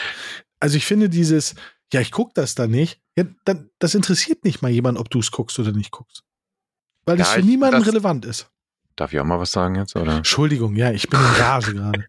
also 0.60 0.76
ich 0.76 0.86
finde 0.86 1.10
dieses, 1.10 1.56
ja, 1.94 2.02
ich 2.02 2.12
gucke 2.12 2.34
das 2.36 2.56
da 2.56 2.68
nicht, 2.68 3.00
ja, 3.18 3.24
dann, 3.46 3.70
das 3.80 3.96
interessiert 3.96 4.44
nicht 4.44 4.62
mal 4.62 4.70
jemand, 4.70 4.98
ob 4.98 5.10
du 5.10 5.20
es 5.20 5.32
guckst 5.32 5.58
oder 5.60 5.72
nicht 5.72 5.92
guckst. 5.92 6.24
Weil 7.06 7.18
ja, 7.18 7.24
das 7.24 7.34
für 7.34 7.42
niemanden 7.42 7.80
das, 7.80 7.88
relevant 7.88 8.26
ist. 8.26 8.52
Darf 8.96 9.14
ich 9.14 9.20
auch 9.20 9.26
mal 9.26 9.40
was 9.40 9.52
sagen 9.52 9.76
jetzt, 9.76 9.96
oder? 9.96 10.18
Entschuldigung, 10.18 10.76
ja, 10.76 10.92
ich 10.92 11.10
bin 11.10 11.20
in 11.20 11.26
Rage 11.26 11.74
gerade. 11.74 12.06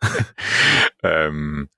ähm, 1.02 1.68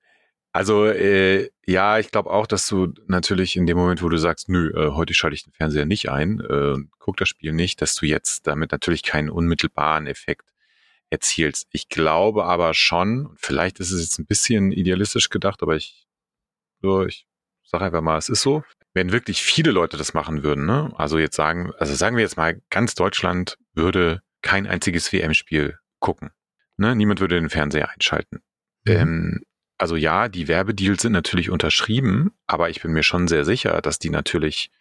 also 0.53 0.87
äh, 0.87 1.49
ja, 1.67 1.99
ich 1.99 2.09
glaube 2.11 2.31
auch, 2.31 2.47
dass 2.47 2.67
du 2.67 2.93
natürlich 3.07 3.57
in 3.57 3.67
dem 3.67 3.77
Moment, 3.77 4.01
wo 4.01 4.09
du 4.09 4.17
sagst, 4.17 4.49
nö, 4.49 4.71
äh, 4.71 4.91
heute 4.91 5.13
schalte 5.13 5.35
ich 5.35 5.43
den 5.43 5.53
Fernseher 5.53 5.85
nicht 5.85 6.09
ein, 6.09 6.39
äh, 6.39 6.77
guck 6.97 7.17
das 7.17 7.29
Spiel 7.29 7.53
nicht, 7.53 7.81
dass 7.81 7.95
du 7.95 8.05
jetzt 8.05 8.47
damit 8.47 8.71
natürlich 8.71 9.03
keinen 9.03 9.29
unmittelbaren 9.29 10.07
Effekt 10.07 10.47
erzielst. 11.09 11.67
Ich 11.71 11.89
glaube 11.89 12.45
aber 12.45 12.73
schon, 12.73 13.29
vielleicht 13.37 13.79
ist 13.79 13.91
es 13.91 14.01
jetzt 14.01 14.19
ein 14.19 14.25
bisschen 14.25 14.71
idealistisch 14.71 15.29
gedacht, 15.29 15.61
aber 15.61 15.75
ich, 15.75 16.07
so, 16.81 17.05
ich 17.05 17.27
sage 17.63 17.85
einfach 17.85 18.01
mal, 18.01 18.17
es 18.17 18.29
ist 18.29 18.41
so. 18.41 18.63
Wenn 18.93 19.11
wirklich 19.11 19.43
viele 19.43 19.71
Leute 19.71 19.95
das 19.97 20.13
machen 20.15 20.41
würden, 20.41 20.65
ne? 20.65 20.91
also 20.97 21.19
jetzt 21.19 21.35
sagen, 21.35 21.71
also 21.77 21.93
sagen 21.93 22.15
wir 22.15 22.23
jetzt 22.23 22.37
mal, 22.37 22.59
ganz 22.71 22.95
Deutschland 22.95 23.57
würde 23.73 24.21
kein 24.47 24.65
einziges 24.65 25.11
WM-Spiel 25.11 25.77
gucken. 25.99 26.31
Ne? 26.77 26.95
Niemand 26.95 27.19
würde 27.19 27.35
den 27.35 27.49
Fernseher 27.49 27.89
einschalten. 27.89 28.39
Mhm. 28.85 28.93
Ähm, 28.93 29.41
also 29.77 29.97
ja, 29.97 30.29
die 30.29 30.47
Werbedeals 30.47 31.01
sind 31.01 31.11
natürlich 31.11 31.49
unterschrieben, 31.49 32.31
aber 32.47 32.69
ich 32.69 32.81
bin 32.81 32.93
mir 32.93 33.03
schon 33.03 33.27
sehr 33.27 33.43
sicher, 33.43 33.81
dass 33.81 33.99
die 33.99 34.09
natürlich, 34.09 34.71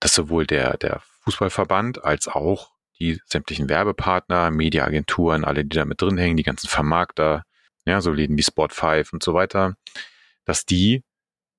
dass 0.00 0.14
sowohl 0.14 0.46
der, 0.46 0.76
der 0.78 1.00
Fußballverband 1.20 2.02
als 2.02 2.26
auch 2.26 2.72
die 2.98 3.20
sämtlichen 3.26 3.68
Werbepartner, 3.68 4.50
Mediaagenturen, 4.50 5.44
alle, 5.44 5.64
die 5.64 5.76
da 5.76 5.84
mit 5.84 6.02
drin 6.02 6.18
hängen, 6.18 6.36
die 6.36 6.42
ganzen 6.42 6.68
Vermarkter, 6.68 7.44
ja, 7.86 8.00
so 8.00 8.10
Läden 8.10 8.36
wie 8.36 8.42
Spot5 8.42 9.12
und 9.12 9.22
so 9.22 9.32
weiter, 9.32 9.76
dass 10.44 10.66
die 10.66 11.04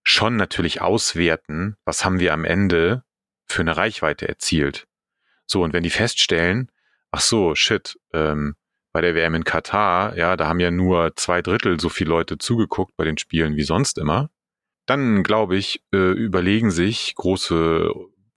schon 0.03 0.35
natürlich 0.35 0.81
auswerten, 0.81 1.77
was 1.85 2.03
haben 2.03 2.19
wir 2.19 2.33
am 2.33 2.43
Ende 2.43 3.03
für 3.45 3.61
eine 3.61 3.77
Reichweite 3.77 4.27
erzielt. 4.27 4.87
So, 5.47 5.63
und 5.63 5.71
wenn 5.71 5.83
die 5.83 5.89
feststellen, 5.89 6.69
ach 7.15 7.21
so, 7.21 7.55
shit, 7.55 7.97
ähm, 8.13 8.55
bei 8.91 8.99
der 8.99 9.15
WM 9.15 9.35
in 9.35 9.45
Katar, 9.45 10.17
ja, 10.17 10.35
da 10.35 10.47
haben 10.47 10.59
ja 10.59 10.69
nur 10.69 11.15
zwei 11.15 11.41
Drittel 11.41 11.79
so 11.79 11.87
viele 11.87 12.09
Leute 12.09 12.37
zugeguckt 12.37 12.93
bei 12.97 13.05
den 13.05 13.17
Spielen 13.17 13.55
wie 13.55 13.63
sonst 13.63 13.97
immer. 13.97 14.29
Dann, 14.85 15.23
glaube 15.23 15.55
ich, 15.55 15.81
äh, 15.93 16.11
überlegen 16.11 16.71
sich 16.71 17.15
große 17.15 17.89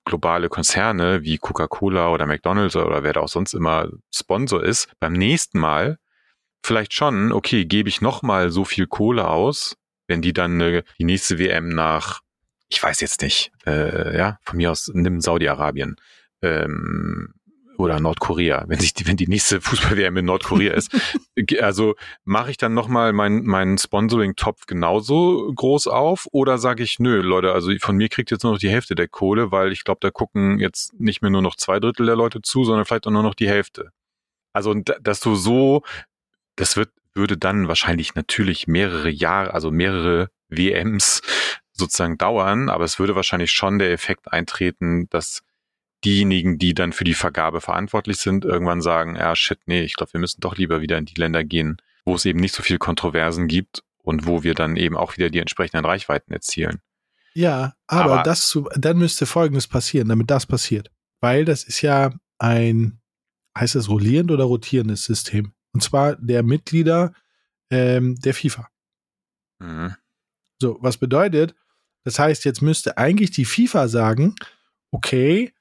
globale 0.04 0.48
Konzerne 0.48 1.22
wie 1.24 1.38
Coca-Cola 1.38 2.10
oder 2.10 2.26
McDonald's 2.26 2.76
oder 2.76 3.02
wer 3.02 3.12
da 3.12 3.20
auch 3.20 3.28
sonst 3.28 3.52
immer 3.52 3.88
Sponsor 4.14 4.62
ist, 4.62 4.88
beim 5.00 5.12
nächsten 5.12 5.58
Mal 5.58 5.98
vielleicht 6.64 6.94
schon, 6.94 7.32
okay, 7.32 7.64
gebe 7.64 7.88
ich 7.88 8.00
nochmal 8.00 8.50
so 8.50 8.64
viel 8.64 8.86
Kohle 8.86 9.28
aus, 9.28 9.76
wenn 10.06 10.22
die 10.22 10.32
dann 10.32 10.60
äh, 10.60 10.84
die 10.98 11.04
nächste 11.04 11.38
WM 11.38 11.68
nach, 11.68 12.20
ich 12.68 12.80
weiß 12.80 13.00
jetzt 13.00 13.22
nicht, 13.22 13.50
äh, 13.66 14.16
ja, 14.16 14.38
von 14.42 14.56
mir 14.56 14.70
aus 14.70 14.88
nimm 14.94 15.20
Saudi-Arabien, 15.20 15.96
ähm, 16.42 17.34
oder 17.78 18.00
Nordkorea, 18.00 18.64
wenn 18.66 18.80
sich 18.80 18.92
die, 18.92 19.06
wenn 19.06 19.16
die 19.16 19.28
nächste 19.28 19.60
Fußball-WM 19.62 20.16
in 20.16 20.24
Nordkorea 20.24 20.74
ist. 20.74 20.90
also 21.60 21.94
mache 22.24 22.50
ich 22.50 22.56
dann 22.56 22.74
nochmal 22.74 23.12
meinen 23.12 23.46
mein 23.46 23.78
Sponsoring-Topf 23.78 24.66
genauso 24.66 25.52
groß 25.54 25.86
auf 25.86 26.26
oder 26.32 26.58
sage 26.58 26.82
ich, 26.82 26.98
nö, 26.98 27.20
Leute, 27.20 27.52
also 27.52 27.70
von 27.80 27.96
mir 27.96 28.08
kriegt 28.08 28.30
jetzt 28.30 28.42
nur 28.42 28.52
noch 28.52 28.58
die 28.58 28.68
Hälfte 28.68 28.94
der 28.94 29.08
Kohle, 29.08 29.52
weil 29.52 29.72
ich 29.72 29.84
glaube, 29.84 30.00
da 30.00 30.10
gucken 30.10 30.58
jetzt 30.58 30.98
nicht 31.00 31.22
mehr 31.22 31.30
nur 31.30 31.42
noch 31.42 31.56
zwei 31.56 31.78
Drittel 31.78 32.06
der 32.06 32.16
Leute 32.16 32.42
zu, 32.42 32.64
sondern 32.64 32.84
vielleicht 32.84 33.06
auch 33.06 33.12
nur 33.12 33.22
noch 33.22 33.34
die 33.34 33.48
Hälfte. 33.48 33.92
Also, 34.52 34.74
dass 34.74 35.20
du 35.20 35.36
so, 35.36 35.82
das 36.56 36.76
wird, 36.76 36.90
würde 37.14 37.38
dann 37.38 37.68
wahrscheinlich 37.68 38.16
natürlich 38.16 38.66
mehrere 38.66 39.08
Jahre, 39.08 39.54
also 39.54 39.70
mehrere 39.70 40.30
WMs 40.48 41.20
sozusagen 41.72 42.18
dauern, 42.18 42.68
aber 42.68 42.84
es 42.84 42.98
würde 42.98 43.14
wahrscheinlich 43.14 43.52
schon 43.52 43.78
der 43.78 43.92
Effekt 43.92 44.32
eintreten, 44.32 45.08
dass 45.10 45.42
diejenigen, 46.04 46.58
die 46.58 46.74
dann 46.74 46.92
für 46.92 47.04
die 47.04 47.14
Vergabe 47.14 47.60
verantwortlich 47.60 48.18
sind, 48.18 48.44
irgendwann 48.44 48.82
sagen, 48.82 49.16
ja, 49.16 49.34
shit, 49.34 49.58
nee, 49.66 49.82
ich 49.82 49.94
glaube, 49.94 50.12
wir 50.12 50.20
müssen 50.20 50.40
doch 50.40 50.56
lieber 50.56 50.80
wieder 50.80 50.98
in 50.98 51.04
die 51.04 51.18
Länder 51.20 51.44
gehen, 51.44 51.78
wo 52.04 52.14
es 52.14 52.24
eben 52.24 52.40
nicht 52.40 52.54
so 52.54 52.62
viel 52.62 52.78
Kontroversen 52.78 53.48
gibt 53.48 53.82
und 54.02 54.26
wo 54.26 54.42
wir 54.42 54.54
dann 54.54 54.76
eben 54.76 54.96
auch 54.96 55.16
wieder 55.16 55.30
die 55.30 55.40
entsprechenden 55.40 55.84
Reichweiten 55.84 56.32
erzielen. 56.32 56.80
Ja, 57.34 57.74
aber, 57.86 58.14
aber 58.14 58.22
das 58.22 58.48
zu, 58.48 58.68
dann 58.74 58.98
müsste 58.98 59.26
Folgendes 59.26 59.66
passieren, 59.66 60.08
damit 60.08 60.30
das 60.30 60.46
passiert. 60.46 60.90
Weil 61.20 61.44
das 61.44 61.64
ist 61.64 61.82
ja 61.82 62.12
ein, 62.38 63.00
heißt 63.56 63.74
das 63.74 63.88
rollierend 63.88 64.30
oder 64.30 64.44
rotierendes 64.44 65.04
System? 65.04 65.52
Und 65.72 65.82
zwar 65.82 66.16
der 66.16 66.42
Mitglieder 66.42 67.12
ähm, 67.70 68.16
der 68.16 68.34
FIFA. 68.34 68.68
Mhm. 69.58 69.94
So, 70.60 70.78
was 70.80 70.96
bedeutet, 70.96 71.54
das 72.04 72.18
heißt, 72.18 72.44
jetzt 72.44 72.62
müsste 72.62 72.96
eigentlich 72.96 73.30
die 73.30 73.44
FIFA 73.44 73.88
sagen, 73.88 74.34
okay, 74.90 75.52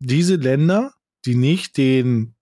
diese 0.00 0.36
Länder, 0.36 0.94
die 1.24 1.34
nicht 1.34 1.76
den 1.76 2.34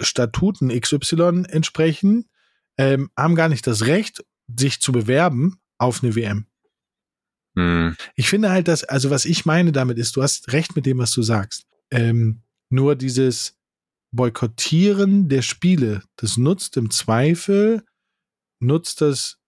Statuten 0.00 0.68
XY 0.68 1.44
entsprechen, 1.48 2.28
ähm, 2.76 3.10
haben 3.16 3.34
gar 3.34 3.48
nicht 3.48 3.66
das 3.66 3.86
Recht, 3.86 4.24
sich 4.56 4.80
zu 4.80 4.92
bewerben 4.92 5.58
auf 5.78 6.02
eine 6.02 6.14
WM. 6.14 6.46
Hm. 7.56 7.96
Ich 8.14 8.28
finde 8.28 8.50
halt, 8.50 8.68
dass, 8.68 8.84
also 8.84 9.10
was 9.10 9.24
ich 9.24 9.46
meine 9.46 9.72
damit 9.72 9.98
ist, 9.98 10.14
du 10.16 10.22
hast 10.22 10.52
recht 10.52 10.76
mit 10.76 10.86
dem, 10.86 10.98
was 10.98 11.10
du 11.12 11.22
sagst. 11.22 11.66
Ähm, 11.90 12.42
nur 12.70 12.94
dieses, 12.94 13.58
Boykottieren 14.10 15.28
der 15.28 15.42
Spiele, 15.42 16.02
das 16.16 16.36
nutzt 16.36 16.76
im 16.76 16.90
Zweifel, 16.90 17.84
nutzt 18.58 19.00
das 19.00 19.38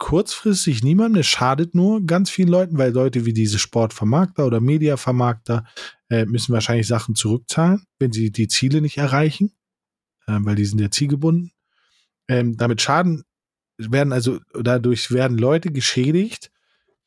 kurzfristig 0.00 0.82
niemandem, 0.82 1.20
es 1.20 1.26
schadet 1.26 1.74
nur 1.74 2.04
ganz 2.04 2.30
vielen 2.30 2.48
Leuten, 2.48 2.78
weil 2.78 2.90
Leute 2.90 3.26
wie 3.26 3.34
diese 3.34 3.58
Sportvermarkter 3.58 4.46
oder 4.46 4.58
Mediavermarkter 4.58 5.66
äh, 6.08 6.24
müssen 6.24 6.54
wahrscheinlich 6.54 6.86
Sachen 6.86 7.14
zurückzahlen, 7.14 7.84
wenn 7.98 8.10
sie 8.10 8.32
die 8.32 8.48
Ziele 8.48 8.80
nicht 8.80 8.96
erreichen, 8.96 9.52
äh, 10.26 10.38
weil 10.40 10.56
die 10.56 10.64
sind 10.64 10.80
ja 10.80 10.90
zielgebunden. 10.90 11.52
Ähm, 12.28 12.56
damit 12.56 12.80
schaden 12.80 13.24
werden 13.76 14.12
also, 14.12 14.40
dadurch 14.54 15.10
werden 15.10 15.36
Leute 15.36 15.70
geschädigt, 15.70 16.50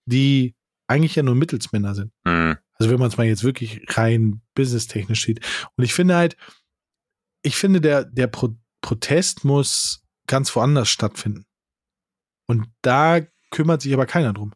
die 0.06 0.56
eigentlich 0.88 1.16
ja 1.16 1.24
nur 1.24 1.36
Mittelsmänner 1.36 1.96
sind. 1.96 2.12
Mhm. 2.26 2.58
Also 2.76 2.92
wenn 2.92 3.00
man 3.00 3.10
es 3.10 3.18
mal 3.18 3.26
jetzt 3.26 3.44
wirklich 3.44 3.82
rein 3.90 4.42
businesstechnisch 4.54 5.26
sieht. 5.26 5.40
Und 5.76 5.84
ich 5.84 5.96
finde 5.96 6.16
halt, 6.16 6.38
ich 7.42 7.56
finde, 7.56 7.82
der, 7.82 8.06
der 8.06 8.28
Pro 8.28 8.56
Protest 8.82 9.46
muss 9.46 10.04
ganz 10.28 10.54
woanders 10.56 10.90
stattfinden. 10.90 11.46
Und 12.48 12.68
da 12.82 13.22
kümmert 13.52 13.82
sich 13.82 13.94
aber 13.94 14.06
keiner 14.06 14.34
drum. 14.34 14.54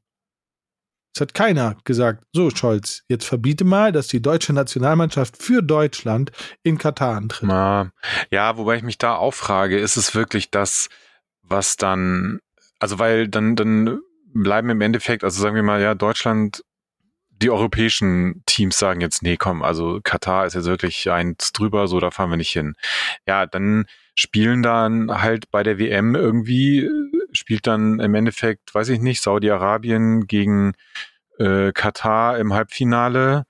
Es 1.17 1.21
hat 1.21 1.34
keiner 1.34 1.76
gesagt, 1.84 2.26
so 2.32 2.52
Scholz, 2.52 3.02
jetzt 3.08 3.26
verbiete 3.26 3.63
mal, 3.63 3.91
dass 3.91 4.08
die 4.08 4.21
deutsche 4.21 4.54
Nationalmannschaft 4.54 5.41
für 5.41 5.63
Deutschland 5.63 6.32
in 6.62 6.78
Katar 6.78 7.15
antritt. 7.15 7.47
Ja, 8.30 8.58
wobei 8.58 8.76
ich 8.76 8.84
mich 8.84 9.00
da 9.00 9.15
auch 9.15 9.34
frage, 9.34 9.80
ist 9.80 9.97
es 9.97 10.13
wirklich 10.13 10.52
das, 10.52 10.89
was 11.41 11.76
dann, 11.76 12.39
also 12.78 13.00
weil 13.00 13.28
dann, 13.28 13.56
dann 13.56 14.00
bleiben 14.32 14.69
im 14.69 14.82
Endeffekt, 14.82 15.23
also 15.23 15.41
sagen 15.41 15.56
wir 15.56 15.63
mal, 15.63 15.82
ja, 15.82 15.95
Deutschland, 15.95 16.63
die 17.30 17.50
europäischen 17.50 18.43
Teams 18.45 18.78
sagen 18.78 19.02
jetzt, 19.02 19.23
nee, 19.23 19.38
komm, 19.38 19.63
also 19.63 20.00
Katar 20.04 20.45
ist 20.45 20.54
jetzt 20.54 20.65
wirklich 20.65 21.10
eins 21.10 21.52
drüber, 21.52 21.88
so 21.88 22.00
da 22.00 22.12
fahren 22.12 22.30
wir 22.30 22.38
nicht 22.38 22.52
hin. 22.52 22.76
Ja, 23.28 23.47
dann 23.47 23.86
spielen 24.13 24.62
dann 24.62 25.10
halt 25.21 25.50
bei 25.50 25.63
der 25.63 25.80
WM 25.80 26.15
irgendwie, 26.15 26.88
spielt 27.38 27.67
dann 27.67 28.00
im 28.00 28.15
Endeffekt, 28.15 28.73
weiß 28.73 28.89
ich 28.89 29.00
nicht, 29.00 29.21
Saudi-Arabien 29.21 30.28
gegen 30.28 30.73
äh, 31.39 31.71
Katar 31.71 32.38
im 32.38 32.54
Halbfinale. 32.54 33.43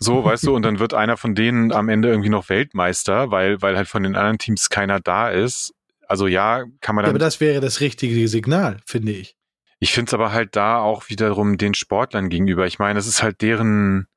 So, 0.00 0.24
weißt 0.24 0.46
du, 0.46 0.54
und 0.54 0.62
dann 0.62 0.78
wird 0.78 0.94
einer 0.94 1.16
von 1.16 1.34
denen 1.34 1.72
am 1.72 1.88
Ende 1.88 2.08
irgendwie 2.08 2.28
noch 2.28 2.48
Weltmeister, 2.48 3.30
weil, 3.30 3.62
weil 3.62 3.76
halt 3.76 3.88
von 3.88 4.02
den 4.02 4.16
anderen 4.16 4.38
Teams 4.38 4.70
keiner 4.70 5.00
da 5.00 5.30
ist. 5.30 5.74
Also 6.06 6.26
ja, 6.26 6.64
kann 6.80 6.94
man 6.94 7.04
dann. 7.04 7.10
Ja, 7.10 7.12
aber 7.12 7.18
das 7.18 7.40
wäre 7.40 7.60
das 7.60 7.80
richtige 7.80 8.28
Signal, 8.28 8.78
finde 8.86 9.12
ich. 9.12 9.36
Ich 9.78 9.92
finde 9.92 10.08
es 10.08 10.14
aber 10.14 10.32
halt 10.32 10.56
da 10.56 10.78
auch 10.78 11.08
wiederum 11.08 11.58
den 11.58 11.74
Sportlern 11.74 12.30
gegenüber. 12.30 12.66
Ich 12.66 12.78
meine, 12.78 12.98
es 12.98 13.06
ist 13.06 13.22
halt 13.22 13.42
deren 13.42 14.08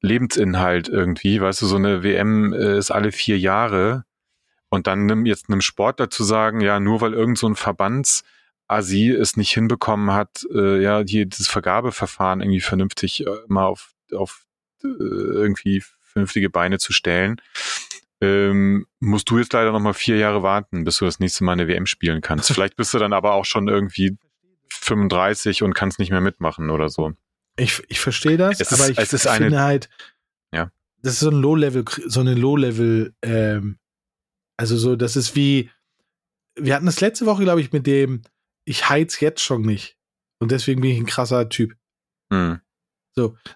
Lebensinhalt 0.00 0.88
irgendwie. 0.88 1.40
Weißt 1.40 1.60
du, 1.60 1.66
so 1.66 1.76
eine 1.76 2.02
WM 2.02 2.52
äh, 2.52 2.78
ist 2.78 2.90
alle 2.90 3.12
vier 3.12 3.38
Jahre. 3.38 4.04
Und 4.70 4.86
dann 4.86 5.06
nimm 5.06 5.24
jetzt 5.26 5.48
einem 5.48 5.60
Sportler 5.62 6.10
zu 6.10 6.24
sagen, 6.24 6.60
ja, 6.60 6.78
nur 6.80 7.00
weil 7.00 7.14
irgend 7.14 7.38
so 7.38 7.48
ein 7.48 7.54
Verbandsasi 7.56 9.10
es 9.10 9.36
nicht 9.36 9.52
hinbekommen 9.52 10.12
hat, 10.12 10.44
äh, 10.54 10.82
ja, 10.82 11.02
hier 11.06 11.26
dieses 11.26 11.48
Vergabeverfahren 11.48 12.40
irgendwie 12.40 12.60
vernünftig 12.60 13.26
äh, 13.26 13.30
mal 13.48 13.64
auf, 13.66 13.94
auf 14.14 14.44
äh, 14.84 14.88
irgendwie 14.88 15.82
vernünftige 16.02 16.50
Beine 16.50 16.78
zu 16.78 16.92
stellen, 16.92 17.40
ähm, 18.20 18.86
musst 19.00 19.30
du 19.30 19.38
jetzt 19.38 19.52
leider 19.52 19.72
noch 19.72 19.80
mal 19.80 19.94
vier 19.94 20.16
Jahre 20.16 20.42
warten, 20.42 20.84
bis 20.84 20.98
du 20.98 21.04
das 21.04 21.20
nächste 21.20 21.44
Mal 21.44 21.52
eine 21.52 21.68
WM 21.68 21.86
spielen 21.86 22.20
kannst. 22.20 22.52
Vielleicht 22.52 22.76
bist 22.76 22.92
du 22.92 22.98
dann 22.98 23.12
aber 23.12 23.34
auch 23.34 23.44
schon 23.44 23.68
irgendwie 23.68 24.16
35 24.70 25.62
und 25.62 25.74
kannst 25.74 25.98
nicht 25.98 26.10
mehr 26.10 26.20
mitmachen 26.20 26.70
oder 26.70 26.88
so. 26.88 27.12
Ich, 27.56 27.82
ich 27.88 28.00
verstehe 28.00 28.36
das, 28.36 28.60
Es 28.60 28.72
aber 28.72 28.84
ist- 28.84 28.90
ich 28.90 28.98
es 28.98 29.12
ist 29.12 29.28
finde 29.28 29.46
eine- 29.58 29.62
halt, 29.62 29.88
Ja. 30.52 30.70
das 31.02 31.14
ist 31.14 31.20
so 31.20 31.30
ein 31.30 31.40
Low-Level, 31.40 31.84
so 32.06 32.20
eine 32.20 32.34
Low-Level, 32.34 33.14
ähm, 33.22 33.78
also 34.58 34.76
so, 34.76 34.96
das 34.96 35.16
ist 35.16 35.34
wie, 35.36 35.70
wir 36.56 36.74
hatten 36.74 36.86
das 36.86 37.00
letzte 37.00 37.24
Woche, 37.24 37.44
glaube 37.44 37.60
ich, 37.60 37.72
mit 37.72 37.86
dem, 37.86 38.22
ich 38.64 38.88
heiz 38.90 39.20
jetzt 39.20 39.40
schon 39.40 39.62
nicht. 39.62 39.96
Und 40.40 40.50
deswegen 40.52 40.80
bin 40.82 40.90
ich 40.90 40.98
ein 40.98 41.06
krasser 41.06 41.48
Typ. 41.48 41.74
Hm. 42.30 42.60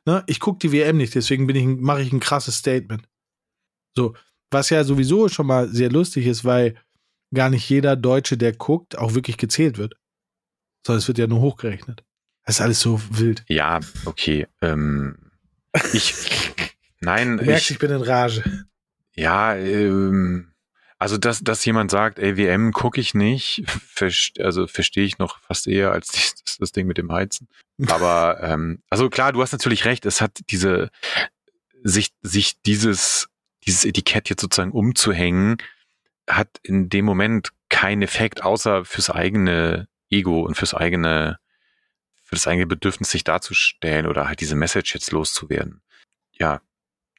Ne? 0.05 0.25
Ich 0.27 0.41
gucke 0.41 0.59
die 0.59 0.73
WM 0.73 0.97
nicht, 0.97 1.15
deswegen 1.15 1.47
bin 1.47 1.57
ich, 1.57 1.67
mache 1.67 2.03
ich 2.03 2.13
ein 2.13 2.19
krasses 2.21 2.57
Statement. 2.57 3.09
So, 3.95 4.17
was 4.51 4.71
ja 4.71 4.83
sowieso 4.83 5.29
schon 5.29 5.47
mal 5.47 5.69
sehr 5.69 5.91
lustig 5.91 6.27
ist, 6.27 6.45
weil 6.45 6.77
gar 7.33 7.49
nicht 7.51 7.69
jeder 7.69 7.95
Deutsche, 7.95 8.37
der 8.37 8.53
guckt, 8.53 8.99
auch 8.99 9.15
wirklich 9.15 9.37
gezählt 9.37 9.79
wird. 9.79 9.95
Sondern 10.85 10.99
es 10.99 11.09
wird 11.09 11.19
ja 11.19 11.27
nur 11.29 11.41
hochgerechnet. 11.41 12.05
Das 12.45 12.57
ist 12.57 12.61
alles 12.61 12.81
so 12.81 13.01
wild. 13.11 13.45
Ja, 13.49 13.79
okay. 14.05 14.49
Ähm, 14.61 15.31
ich, 15.93 16.13
nein, 17.01 17.39
Du 17.39 17.45
merkst, 17.45 17.67
ich, 17.67 17.71
ich 17.73 17.79
bin 17.79 17.93
in 17.93 18.03
Rage. 18.03 18.67
ja, 19.15 19.55
ähm, 19.55 20.52
also 21.03 21.19
dass, 21.19 21.43
dass 21.43 21.65
jemand 21.65 21.91
sagt, 21.91 22.21
ey, 22.21 22.37
WM 22.37 22.71
gucke 22.71 23.01
ich 23.01 23.13
nicht, 23.13 23.65
also 24.39 24.69
verstehe 24.69 25.05
ich 25.05 25.19
noch 25.19 25.41
fast 25.41 25.67
eher 25.67 25.91
als 25.91 26.07
das, 26.45 26.59
das 26.59 26.71
Ding 26.71 26.87
mit 26.87 26.97
dem 26.97 27.11
Heizen. 27.11 27.49
Aber 27.89 28.39
ähm, 28.41 28.85
also 28.89 29.11
klar, 29.11 29.33
du 29.33 29.43
hast 29.43 29.51
natürlich 29.51 29.85
recht, 29.85 30.07
es 30.07 30.21
hat 30.21 30.39
diese 30.51 30.91
sich 31.83 32.13
sich 32.23 32.63
dieses 32.63 33.29
dieses 33.67 33.85
Etikett 33.85 34.29
jetzt 34.29 34.43
sozusagen 34.43 34.71
umzuhängen, 34.71 35.57
hat 36.31 36.61
in 36.63 36.89
dem 36.89 37.05
Moment 37.05 37.49
keinen 37.69 38.03
Effekt, 38.03 38.45
außer 38.45 38.85
fürs 38.85 39.11
eigene 39.11 39.89
Ego 40.09 40.43
und 40.43 40.57
fürs 40.57 40.73
eigene 40.73 41.41
für 42.23 42.37
das 42.37 42.47
eigene 42.47 42.69
Bedürfnis, 42.69 43.11
sich 43.11 43.25
darzustellen 43.25 44.07
oder 44.07 44.29
halt 44.29 44.39
diese 44.39 44.55
Message 44.55 44.95
jetzt 44.95 45.11
loszuwerden. 45.11 45.83
Ja, 46.31 46.61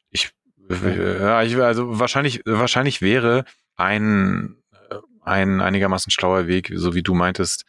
ich, 0.09 0.31
ja, 0.69 1.43
ich 1.43 1.57
also 1.57 1.99
wahrscheinlich, 1.99 2.43
wahrscheinlich 2.45 3.01
wäre 3.01 3.43
ein, 3.75 4.57
ein 5.21 5.61
einigermaßen 5.61 6.11
schlauer 6.11 6.47
Weg, 6.47 6.71
so 6.75 6.93
wie 6.93 7.03
du 7.03 7.13
meintest, 7.13 7.65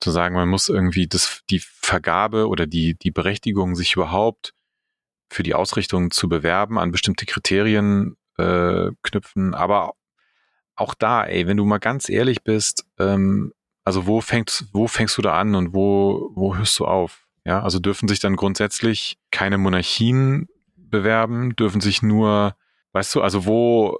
zu 0.00 0.10
sagen, 0.10 0.34
man 0.34 0.48
muss 0.48 0.68
irgendwie 0.68 1.08
das, 1.08 1.42
die 1.50 1.60
Vergabe 1.60 2.48
oder 2.48 2.66
die, 2.66 2.96
die 2.96 3.10
Berechtigung, 3.10 3.74
sich 3.74 3.94
überhaupt 3.94 4.54
für 5.28 5.42
die 5.42 5.54
Ausrichtung 5.54 6.10
zu 6.10 6.28
bewerben, 6.28 6.78
an 6.78 6.92
bestimmte 6.92 7.26
Kriterien 7.26 8.16
äh, 8.38 8.90
knüpfen. 9.02 9.54
Aber 9.54 9.94
auch 10.76 10.94
da, 10.94 11.24
ey, 11.24 11.46
wenn 11.46 11.56
du 11.56 11.64
mal 11.64 11.78
ganz 11.78 12.08
ehrlich 12.08 12.44
bist, 12.44 12.86
ähm, 12.98 13.52
also 13.84 14.06
wo 14.06 14.20
fängst, 14.20 14.66
wo 14.72 14.86
fängst 14.86 15.18
du 15.18 15.22
da 15.22 15.34
an 15.34 15.54
und 15.54 15.74
wo, 15.74 16.30
wo 16.34 16.56
hörst 16.56 16.78
du 16.78 16.86
auf? 16.86 17.26
Ja, 17.44 17.62
also 17.62 17.78
dürfen 17.78 18.08
sich 18.08 18.20
dann 18.20 18.36
grundsätzlich 18.36 19.18
keine 19.30 19.58
Monarchien 19.58 20.48
bewerben, 20.76 21.56
dürfen 21.56 21.80
sich 21.80 22.02
nur, 22.02 22.54
weißt 22.92 23.14
du, 23.14 23.22
also 23.22 23.46
wo, 23.46 23.98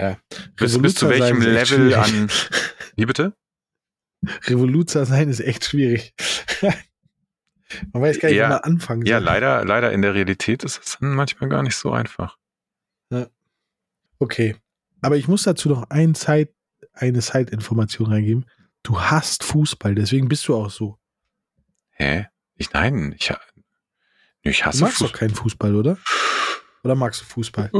Ja. 0.00 0.18
bis, 0.56 0.80
bis 0.80 0.94
zu 0.94 1.08
welchem 1.08 1.40
Level 1.42 1.94
an, 1.94 2.30
wie 2.96 3.06
bitte? 3.06 3.34
Revoluzer 4.44 5.04
sein 5.06 5.28
ist 5.28 5.40
echt 5.40 5.64
schwierig. 5.64 6.14
Man 7.92 8.02
weiß 8.02 8.18
gar 8.18 8.28
nicht, 8.30 8.38
Ja. 8.38 8.46
wo 8.46 8.52
man 8.54 8.60
anfangen 8.62 9.06
Ja, 9.06 9.18
soll. 9.18 9.24
leider, 9.26 9.64
leider 9.64 9.92
in 9.92 10.02
der 10.02 10.14
Realität 10.14 10.64
ist 10.64 10.80
es 10.84 10.98
dann 10.98 11.14
manchmal 11.14 11.48
gar 11.48 11.62
nicht 11.62 11.76
so 11.76 11.92
einfach. 11.92 12.36
Okay. 14.18 14.56
Aber 15.00 15.16
ich 15.16 15.28
muss 15.28 15.44
dazu 15.44 15.68
noch 15.70 15.88
ein 15.88 16.14
Zeit, 16.14 16.50
eine 16.92 17.20
Zeitinformation 17.20 18.08
reingeben. 18.08 18.44
Du 18.82 19.00
hast 19.00 19.44
Fußball, 19.44 19.94
deswegen 19.94 20.28
bist 20.28 20.46
du 20.48 20.54
auch 20.56 20.68
so. 20.70 20.98
Hä? 21.92 22.26
Ich, 22.56 22.72
nein, 22.72 23.14
ich, 23.18 23.32
ich 24.42 24.58
Du 24.60 24.64
hasse 24.66 24.82
magst 24.82 25.00
doch 25.00 25.12
Fuß- 25.14 25.16
keinen 25.16 25.34
Fußball, 25.34 25.74
oder? 25.76 25.96
Oder 26.82 26.94
magst 26.94 27.20
du 27.20 27.24
Fußball? 27.26 27.70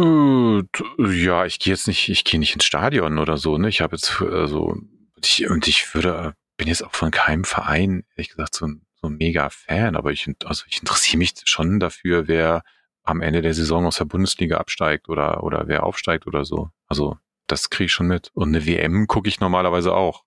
Ja, 0.99 1.47
ich 1.47 1.59
gehe 1.59 1.73
jetzt 1.73 1.87
nicht, 1.87 2.09
ich 2.09 2.25
gehe 2.25 2.39
nicht 2.39 2.55
ins 2.55 2.65
Stadion 2.65 3.19
oder 3.19 3.37
so, 3.37 3.57
ne? 3.57 3.69
Ich 3.69 3.81
habe 3.81 3.97
jetzt 3.97 4.21
also 4.21 4.77
ich, 5.25 5.49
und 5.49 5.69
ich 5.69 5.95
würde, 5.95 6.35
bin 6.57 6.69
jetzt 6.69 6.85
auch 6.85 6.95
von 6.95 7.11
keinem 7.11 7.45
Verein, 7.45 8.05
ehrlich 8.15 8.31
gesagt, 8.31 8.55
so 8.55 8.67
ein, 8.67 8.83
so 9.01 9.09
ein 9.09 9.17
mega 9.17 9.49
Fan, 9.51 9.97
aber 9.97 10.13
ich, 10.13 10.29
also 10.45 10.65
ich 10.69 10.81
interessiere 10.81 11.19
mich 11.19 11.35
schon 11.45 11.81
dafür, 11.81 12.29
wer 12.29 12.63
am 13.03 13.23
Ende 13.23 13.43
der 13.43 13.55
Saison 13.55 13.87
aus 13.87 13.97
der 13.97 14.05
Bundesliga 14.05 14.59
absteigt 14.59 15.09
oder, 15.09 15.43
oder 15.43 15.67
wer 15.67 15.85
aufsteigt 15.85 16.27
oder 16.27 16.45
so. 16.45 16.71
Also, 16.87 17.17
das 17.47 17.71
kriege 17.71 17.87
ich 17.87 17.93
schon 17.93 18.07
mit. 18.07 18.31
Und 18.35 18.49
eine 18.49 18.67
WM 18.67 19.07
gucke 19.07 19.29
ich 19.29 19.41
normalerweise 19.41 19.95
auch. 19.95 20.25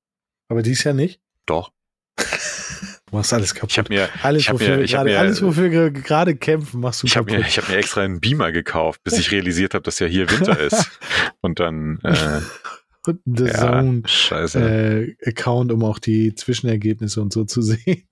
Aber 0.50 0.64
dies 0.64 0.84
Jahr 0.84 0.94
nicht? 0.94 1.22
Doch. 1.46 1.72
Du 3.14 3.18
machst 3.18 3.32
alles 3.32 3.54
kaputt. 3.54 3.70
Ich 3.70 3.78
habe 3.78 3.94
mir, 3.94 4.10
alles, 4.24 4.42
ich 4.42 4.50
hab 4.50 4.56
wofür 4.56 4.70
mir- 4.70 4.78
wir 4.78 4.84
ich 4.86 4.96
hab 4.96 5.02
gerade, 5.02 5.10
mir- 5.12 5.20
alles, 5.20 5.42
wofür 5.44 5.70
wir 5.70 5.92
gerade 5.92 6.36
kämpfen, 6.36 6.80
machst 6.80 7.04
du 7.04 7.06
ich 7.08 7.16
habe 7.16 7.28
kaputt. 7.28 7.44
mir, 7.44 7.48
ich 7.48 7.58
hab 7.60 7.70
mir 7.70 7.76
extra 7.78 8.02
einen 8.02 8.20
Beamer 8.20 8.52
gekauft, 8.52 9.04
bis 9.04 9.20
ich 9.20 9.30
realisiert 9.32 9.76
habe, 9.76 9.84
dass 9.84 10.00
ja 10.00 10.08
hier 10.08 10.28
Winter 10.32 10.60
ist. 10.60 10.90
Und 11.42 11.60
dann, 11.60 12.00
äh, 12.04 12.40
Und 13.06 13.20
The 13.26 13.44
ja, 13.46 13.54
Zone 13.54 14.02
scheiße. 14.08 14.60
äh, 14.60 15.30
Account, 15.30 15.72
um 15.72 15.84
auch 15.84 16.00
die 16.00 16.34
Zwischenergebnisse 16.34 17.22
und 17.22 17.32
so 17.32 17.44
zu 17.46 17.62
sehen. 17.62 18.08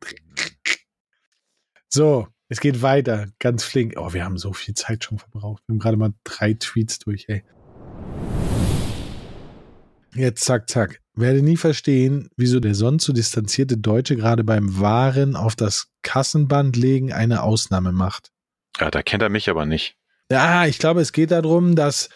So, 1.89 2.27
es 2.47 2.59
geht 2.59 2.83
weiter, 2.83 3.27
ganz 3.39 3.63
flink. 3.63 3.95
Oh, 3.97 4.13
wir 4.13 4.23
haben 4.23 4.37
so 4.37 4.53
viel 4.53 4.75
Zeit 4.75 5.03
schon 5.03 5.17
verbraucht. 5.17 5.63
Wir 5.65 5.73
haben 5.73 5.79
gerade 5.79 5.97
mal 5.97 6.13
drei 6.23 6.53
Tweets 6.53 6.99
durch, 6.99 7.25
ey. 7.27 7.43
Jetzt 10.15 10.43
zack, 10.43 10.69
zack. 10.69 10.99
Werde 11.13 11.41
nie 11.41 11.57
verstehen, 11.57 12.29
wieso 12.37 12.59
der 12.59 12.75
sonst 12.75 13.05
so 13.05 13.13
distanzierte 13.13 13.77
Deutsche 13.77 14.15
gerade 14.15 14.43
beim 14.43 14.79
Waren 14.79 15.35
auf 15.35 15.55
das 15.55 15.87
Kassenband 16.03 16.77
legen 16.77 17.11
eine 17.11 17.43
Ausnahme 17.43 17.91
macht. 17.91 18.31
Ja, 18.79 18.89
da 18.89 19.01
kennt 19.01 19.21
er 19.21 19.29
mich 19.29 19.49
aber 19.49 19.65
nicht. 19.65 19.95
Ja, 20.31 20.65
ich 20.65 20.79
glaube, 20.79 21.01
es 21.01 21.11
geht 21.11 21.31
darum, 21.31 21.75
dass 21.75 22.09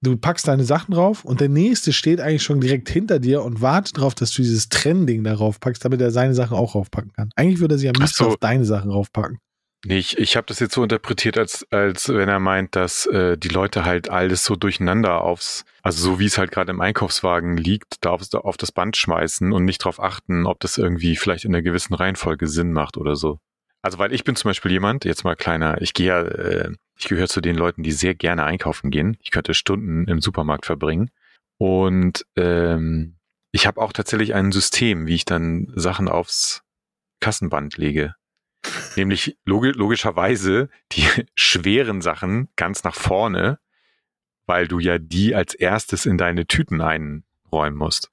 du 0.00 0.16
packst 0.16 0.46
deine 0.46 0.62
Sachen 0.62 0.94
drauf 0.94 1.24
und 1.24 1.40
der 1.40 1.48
nächste 1.48 1.92
steht 1.92 2.20
eigentlich 2.20 2.44
schon 2.44 2.60
direkt 2.60 2.88
hinter 2.88 3.18
dir 3.18 3.42
und 3.42 3.60
wartet 3.60 3.98
darauf, 3.98 4.14
dass 4.14 4.30
du 4.30 4.42
dieses 4.42 4.68
Trending 4.68 5.24
darauf 5.24 5.58
packst, 5.58 5.84
damit 5.84 6.00
er 6.00 6.12
seine 6.12 6.34
Sachen 6.34 6.56
auch 6.56 6.76
raufpacken 6.76 7.12
kann. 7.12 7.30
Eigentlich 7.34 7.60
würde 7.60 7.74
er 7.74 7.78
sich 7.78 7.88
am 7.88 7.94
liebsten 7.94 8.24
so. 8.24 8.28
auf 8.28 8.36
deine 8.36 8.64
Sachen 8.64 8.90
raufpacken. 8.90 9.38
Nee, 9.84 9.98
ich, 9.98 10.18
ich 10.18 10.36
habe 10.36 10.46
das 10.46 10.58
jetzt 10.58 10.74
so 10.74 10.82
interpretiert, 10.82 11.38
als, 11.38 11.66
als 11.70 12.08
wenn 12.08 12.28
er 12.28 12.40
meint, 12.40 12.74
dass 12.74 13.06
äh, 13.06 13.36
die 13.36 13.48
Leute 13.48 13.84
halt 13.84 14.08
alles 14.10 14.44
so 14.44 14.56
durcheinander 14.56 15.20
aufs, 15.20 15.64
also 15.82 16.02
so 16.02 16.18
wie 16.18 16.26
es 16.26 16.38
halt 16.38 16.50
gerade 16.50 16.72
im 16.72 16.80
Einkaufswagen 16.80 17.56
liegt, 17.56 18.04
da 18.04 18.10
aufs, 18.10 18.34
auf 18.34 18.56
das 18.56 18.72
Band 18.72 18.96
schmeißen 18.96 19.52
und 19.52 19.64
nicht 19.64 19.82
darauf 19.82 20.00
achten, 20.00 20.46
ob 20.46 20.60
das 20.60 20.78
irgendwie 20.78 21.16
vielleicht 21.16 21.44
in 21.44 21.54
einer 21.54 21.62
gewissen 21.62 21.94
Reihenfolge 21.94 22.48
Sinn 22.48 22.72
macht 22.72 22.96
oder 22.96 23.14
so. 23.14 23.38
Also 23.82 23.98
weil 23.98 24.12
ich 24.12 24.24
bin 24.24 24.34
zum 24.34 24.48
Beispiel 24.48 24.72
jemand, 24.72 25.04
jetzt 25.04 25.22
mal 25.22 25.36
kleiner, 25.36 25.80
ich 25.80 25.94
gehe 25.94 26.08
ja, 26.08 26.22
äh, 26.22 26.72
ich 26.98 27.08
gehöre 27.08 27.28
zu 27.28 27.40
den 27.40 27.54
Leuten, 27.54 27.82
die 27.82 27.92
sehr 27.92 28.14
gerne 28.14 28.44
einkaufen 28.44 28.90
gehen. 28.90 29.16
Ich 29.20 29.30
könnte 29.30 29.54
Stunden 29.54 30.08
im 30.08 30.20
Supermarkt 30.20 30.66
verbringen. 30.66 31.10
Und 31.58 32.26
ähm, 32.34 33.16
ich 33.52 33.66
habe 33.66 33.80
auch 33.80 33.92
tatsächlich 33.92 34.34
ein 34.34 34.50
System, 34.50 35.06
wie 35.06 35.14
ich 35.14 35.24
dann 35.24 35.72
Sachen 35.76 36.08
aufs 36.08 36.62
Kassenband 37.20 37.76
lege. 37.76 38.14
Nämlich 38.96 39.38
logi 39.44 39.70
logischerweise 39.70 40.68
die 40.92 41.06
schweren 41.34 42.00
Sachen 42.00 42.48
ganz 42.56 42.84
nach 42.84 42.94
vorne, 42.94 43.58
weil 44.46 44.68
du 44.68 44.78
ja 44.78 44.98
die 44.98 45.34
als 45.34 45.54
erstes 45.54 46.06
in 46.06 46.18
deine 46.18 46.46
Tüten 46.46 46.80
einräumen 46.80 47.76
musst. 47.76 48.10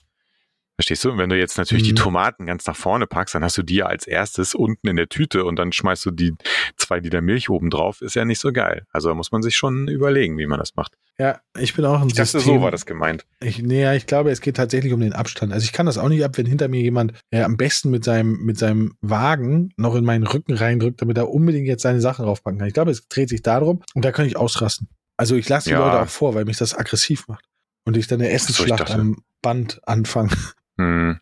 Verstehst 0.84 1.06
du? 1.06 1.12
Und 1.12 1.17
wenn 1.17 1.30
du 1.30 1.38
jetzt 1.38 1.58
natürlich 1.58 1.84
Mhm. 1.86 1.88
die 1.88 1.93
Tomaten 1.96 2.46
ganz 2.46 2.65
nach 2.67 2.76
vorne 2.76 3.08
packst, 3.08 3.34
dann 3.36 3.41
hast 3.43 3.58
du 3.58 3.63
die 3.63 3.84
als 3.84 4.06
erstes 4.06 4.54
unten 4.54 4.86
in 4.89 4.98
der 4.98 5.08
Tüte 5.08 5.46
und 5.46 5.56
dann 5.58 5.72
schmeißt 5.72 6.06
du 6.06 6.12
die 6.12 6.34
zwei 6.76 7.00
Liter 7.00 7.22
Milch 7.22 7.50
oben 7.50 7.69
drauf. 7.69 8.02
Ist 8.02 8.15
ja 8.15 8.26
nicht 8.26 8.39
so 8.39 8.52
geil. 8.52 8.86
Also 8.91 9.08
da 9.08 9.15
muss 9.15 9.32
man 9.32 9.41
sich 9.41 9.56
schon 9.56 9.88
überlegen, 9.88 10.38
wie 10.38 10.46
man 10.46 10.60
das 10.60 10.76
macht. 10.76 10.96
Ja, 11.17 11.39
ich 11.58 11.74
bin 11.74 11.86
auch 11.86 12.02
ein 12.02 12.08
Ich 12.10 12.15
dachte, 12.15 12.32
System. 12.32 12.56
so 12.56 12.62
war 12.62 12.69
das 12.72 12.86
gemeint. 12.86 13.26
Ich, 13.39 13.60
nee, 13.62 13.82
ja, 13.82 13.93
ich 13.93 14.08
glaube, 14.08 14.30
es 14.30 14.41
geht 14.41 14.58
tatsächlich 14.58 14.91
um 14.91 15.00
den 15.00 15.13
Abstand. 15.13 15.54
Also 15.54 15.63
ich 15.63 15.72
kann 15.72 15.86
das 15.86 15.98
auch 15.98 16.10
nicht 16.10 16.26
ab, 16.26 16.38
wenn 16.38 16.46
hinter 16.48 16.67
mir 16.67 16.82
jemand 16.82 17.13
äh, 17.32 17.43
am 17.43 17.56
besten 17.56 17.89
mit 17.89 18.04
seinem, 18.04 18.43
mit 18.43 18.58
seinem 18.58 18.98
Wagen 19.00 19.69
noch 19.78 19.96
in 19.96 20.04
meinen 20.04 20.28
Rücken 20.28 20.54
reindrückt, 20.54 21.02
damit 21.02 21.17
er 21.17 21.30
unbedingt 21.30 21.65
jetzt 21.67 21.84
seine 21.84 22.02
Sachen 22.02 22.26
draufpacken 22.26 22.60
kann. 22.60 22.67
Ich 22.67 22.74
glaube, 22.74 22.91
es 22.91 23.08
dreht 23.08 23.30
sich 23.30 23.41
darum 23.41 23.82
und 23.93 24.04
da 24.04 24.12
kann 24.12 24.26
ich 24.26 24.36
ausrasten. 24.36 24.89
Also 25.15 25.38
ich 25.38 25.48
lasse 25.48 25.69
die 25.69 25.76
Ja. 25.76 25.80
Leute 25.86 26.02
auch 26.02 26.10
vor, 26.10 26.36
weil 26.36 26.43
mich 26.43 26.58
das 26.58 26.76
aggressiv 26.78 27.26
macht. 27.30 27.46
Und 27.86 27.96
ich 27.96 28.08
dann 28.08 28.19
eine 28.19 28.32
Essensschlacht 28.32 28.82
dachte- 28.82 28.96
am 28.96 29.24
Band 29.41 29.80
anfange. 29.88 30.32
Hm. 30.78 31.20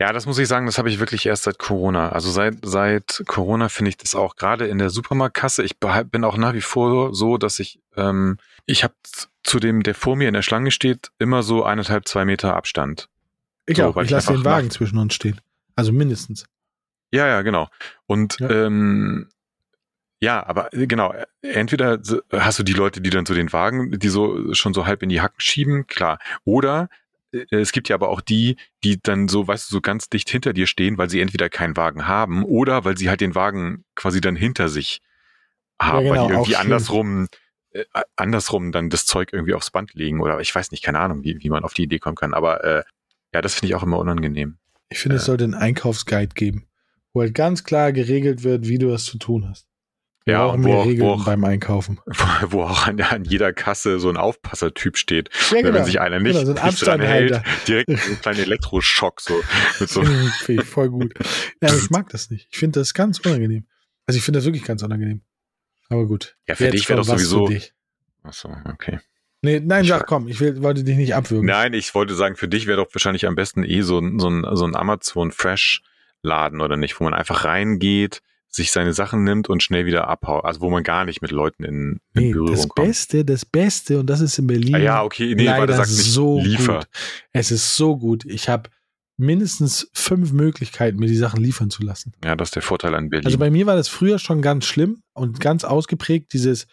Ja, 0.00 0.12
das 0.12 0.26
muss 0.26 0.38
ich 0.38 0.48
sagen, 0.48 0.66
das 0.66 0.78
habe 0.78 0.88
ich 0.88 0.98
wirklich 0.98 1.26
erst 1.26 1.44
seit 1.44 1.58
Corona. 1.58 2.10
Also 2.10 2.30
seit, 2.30 2.58
seit 2.62 3.22
Corona 3.26 3.68
finde 3.68 3.90
ich 3.90 3.96
das 3.96 4.14
auch 4.14 4.36
gerade 4.36 4.66
in 4.66 4.78
der 4.78 4.90
Supermarktkasse. 4.90 5.62
Ich 5.64 5.78
bin 5.78 6.24
auch 6.24 6.36
nach 6.36 6.54
wie 6.54 6.60
vor 6.62 7.14
so, 7.14 7.36
dass 7.38 7.58
ich, 7.58 7.80
ähm, 7.96 8.38
ich 8.64 8.84
habe 8.84 8.94
zu 9.42 9.58
dem, 9.60 9.82
der 9.82 9.94
vor 9.94 10.16
mir 10.16 10.28
in 10.28 10.34
der 10.34 10.42
Schlange 10.42 10.70
steht, 10.70 11.10
immer 11.18 11.42
so 11.42 11.62
eineinhalb, 11.64 12.08
zwei 12.08 12.24
Meter 12.24 12.56
Abstand. 12.56 13.08
Ich 13.66 13.76
So, 13.78 13.84
auch. 13.84 13.96
Ich 13.98 14.10
lasse 14.10 14.32
den 14.32 14.44
Wagen 14.44 14.68
nach- 14.68 14.74
zwischen 14.74 14.98
uns 14.98 15.14
stehen. 15.14 15.40
Also 15.76 15.92
mindestens. 15.92 16.46
Ja, 17.12 17.26
ja, 17.26 17.42
genau. 17.42 17.68
Und 18.06 18.38
Ja. 18.40 18.48
ähm, 18.50 19.28
ja, 20.20 20.44
aber 20.46 20.72
äh, 20.72 20.86
genau, 20.86 21.12
äh, 21.12 21.26
entweder 21.42 22.00
hast 22.32 22.58
du 22.58 22.62
die 22.62 22.72
Leute, 22.72 23.00
die 23.02 23.10
dann 23.10 23.26
so 23.26 23.34
den 23.34 23.52
Wagen, 23.52 23.98
die 23.98 24.08
so 24.08 24.52
schon 24.54 24.72
so 24.74 24.86
halb 24.86 25.02
in 25.02 25.10
die 25.10 25.20
Hacken 25.20 25.40
schieben, 25.40 25.86
klar. 25.86 26.18
Oder 26.44 26.88
es 27.50 27.72
gibt 27.72 27.88
ja 27.88 27.96
aber 27.96 28.08
auch 28.08 28.20
die, 28.20 28.56
die 28.84 28.98
dann 29.02 29.28
so, 29.28 29.46
weißt 29.46 29.70
du, 29.70 29.74
so 29.76 29.80
ganz 29.80 30.08
dicht 30.08 30.30
hinter 30.30 30.52
dir 30.52 30.66
stehen, 30.66 30.96
weil 30.98 31.10
sie 31.10 31.20
entweder 31.20 31.48
keinen 31.48 31.76
Wagen 31.76 32.06
haben 32.06 32.44
oder 32.44 32.84
weil 32.84 32.96
sie 32.96 33.08
halt 33.08 33.20
den 33.20 33.34
Wagen 33.34 33.84
quasi 33.94 34.20
dann 34.20 34.36
hinter 34.36 34.68
sich 34.68 35.00
haben, 35.80 36.06
Ja, 36.06 36.12
genau, 36.12 36.22
weil 36.22 36.28
die 36.28 36.34
auch 36.34 36.38
irgendwie 36.38 36.56
andersrum 36.56 37.28
äh, 37.72 37.84
andersrum 38.16 38.72
dann 38.72 38.88
das 38.90 39.04
Zeug 39.06 39.32
irgendwie 39.32 39.54
aufs 39.54 39.70
Band 39.70 39.92
legen 39.94 40.20
oder 40.20 40.40
ich 40.40 40.54
weiß 40.54 40.70
nicht, 40.70 40.82
keine 40.82 41.00
Ahnung, 41.00 41.24
wie, 41.24 41.42
wie 41.42 41.50
man 41.50 41.64
auf 41.64 41.74
die 41.74 41.82
Idee 41.82 41.98
kommen 41.98 42.16
kann. 42.16 42.32
Aber 42.32 42.64
äh, 42.64 42.82
ja, 43.34 43.42
das 43.42 43.54
finde 43.54 43.68
ich 43.68 43.74
auch 43.74 43.82
immer 43.82 43.98
unangenehm. 43.98 44.56
Ich 44.88 44.98
finde, 45.00 45.16
es 45.16 45.24
Äh. 45.24 45.26
sollte 45.26 45.44
einen 45.44 45.54
Einkaufsguide 45.54 46.34
geben, 46.34 46.66
wo 47.12 47.20
halt 47.20 47.34
ganz 47.34 47.64
klar 47.64 47.92
geregelt 47.92 48.44
wird, 48.44 48.66
wie 48.68 48.78
du 48.78 48.88
das 48.88 49.04
zu 49.04 49.18
tun 49.18 49.48
hast. 49.48 49.65
Ja, 50.28 50.46
brauchen 50.48 50.64
wo 50.64 50.68
mehr 50.68 50.76
auch- 50.78 50.86
Regeln 50.86 51.06
wo 51.08 51.12
auch- 51.12 51.24
beim 51.24 51.44
Einkaufen. 51.44 52.00
wo, 52.48 52.62
auch 52.64 52.86
an, 52.86 53.00
an 53.00 53.24
jeder 53.24 53.52
Kasse 53.52 54.00
so 54.00 54.08
ein 54.08 54.16
Aufpassertyp 54.16 54.96
steht. 54.98 55.30
Ja, 55.52 55.62
Wenn 55.72 55.84
sich 55.84 56.00
einer 56.00 56.18
nicht, 56.18 56.32
Genau, 56.38 56.44
so 56.54 56.60
ein 56.60 56.66
nicht 56.66 56.84
dran 56.86 57.00
hält, 57.00 57.42
direkt 57.68 57.90
so 57.90 58.10
ein 58.12 58.20
kleiner 58.20 58.38
Elektroschock 58.40 59.20
so 59.20 59.40
so 59.78 60.02
Finde 60.02 60.62
ich 60.62 60.68
voll 60.68 60.90
gut. 60.90 61.14
Ja, 61.62 61.72
ich 61.74 61.90
mag 61.90 62.08
das 62.10 62.30
nicht. 62.30 62.48
Ich 62.50 62.58
finde 62.58 62.80
das 62.80 62.92
ganz 62.92 63.20
unangenehm. 63.20 63.66
Also 64.06 64.18
ich 64.18 64.24
finde 64.24 64.38
das 64.38 64.44
wirklich 64.46 64.64
ganz 64.64 64.82
unangenehm. 64.82 65.22
Aber 65.88 66.06
gut. 66.06 66.36
Ja, 66.48 66.56
für 66.56 66.64
Jetzt 66.64 66.72
dich 66.74 66.88
wäre 66.88 67.00
doch 67.00 67.06
sowieso-. 67.06 67.48
Achso, 68.24 68.54
okay. 68.72 68.98
Nee, 69.42 69.60
nein, 69.60 69.84
Ich 69.84 69.90
sag 69.90 70.06
komm, 70.06 70.26
ich 70.26 70.40
will, 70.40 70.60
wollte 70.62 70.82
dich 70.82 70.96
nicht 70.96 71.14
abwürgen. 71.14 71.46
Nein, 71.46 71.72
ich 71.74 71.94
wollte 71.94 72.14
sagen, 72.16 72.34
für 72.34 72.48
dich 72.48 72.66
wäre 72.66 72.78
doch 72.84 72.92
wahrscheinlich 72.92 73.26
am 73.26 73.36
besten 73.36 73.62
eh 73.62 73.82
so 73.82 74.00
ein, 74.00 74.18
so 74.18 74.28
ein, 74.28 74.44
so 74.56 74.64
ein 74.66 74.74
Amazon 74.74 75.30
Fresh 75.30 75.82
Laden 76.22 76.60
oder 76.60 76.76
nicht, 76.76 76.98
wo 76.98 77.04
man 77.04 77.14
einfach 77.14 77.44
reingeht, 77.44 78.22
sich 78.48 78.70
seine 78.72 78.92
Sachen 78.92 79.22
nimmt 79.24 79.48
und 79.48 79.62
schnell 79.62 79.84
wieder 79.86 80.08
abhaut. 80.08 80.44
Also 80.44 80.60
wo 80.60 80.70
man 80.70 80.82
gar 80.82 81.04
nicht 81.04 81.20
mit 81.22 81.30
Leuten 81.30 81.64
in, 81.64 82.00
in 82.14 82.22
Nee, 82.22 82.32
Berührung 82.32 82.52
das 82.52 82.68
kommt. 82.68 82.86
Beste, 82.88 83.24
das 83.24 83.44
Beste, 83.44 84.00
und 84.00 84.06
das 84.08 84.20
ist 84.20 84.38
in 84.38 84.46
Berlin 84.46 84.74
Ah, 84.74 84.78
ja, 84.78 85.02
okay, 85.02 85.34
nee, 85.34 85.46
weil 85.46 85.58
leider 85.60 85.66
du 85.66 85.76
sagst 85.76 85.98
nicht 85.98 86.10
so 86.12 86.40
liefer. 86.40 86.78
gut. 86.78 86.88
Es 87.32 87.50
ist 87.50 87.76
so 87.76 87.96
gut. 87.98 88.24
Ich 88.24 88.48
habe 88.48 88.70
mindestens 89.18 89.88
fünf 89.94 90.32
Möglichkeiten, 90.32 90.98
mir 90.98 91.06
die 91.06 91.16
Sachen 91.16 91.42
liefern 91.42 91.70
zu 91.70 91.82
lassen. 91.82 92.12
Ja, 92.24 92.36
das 92.36 92.48
ist 92.48 92.54
der 92.54 92.62
Vorteil 92.62 92.94
an 92.94 93.08
Berlin. 93.10 93.26
Also 93.26 93.38
bei 93.38 93.50
mir 93.50 93.66
war 93.66 93.76
das 93.76 93.88
früher 93.88 94.18
schon 94.18 94.42
ganz 94.42 94.66
schlimm 94.66 95.02
und 95.14 95.40
ganz 95.40 95.64
ausgeprägt, 95.64 96.32
dieses, 96.32 96.66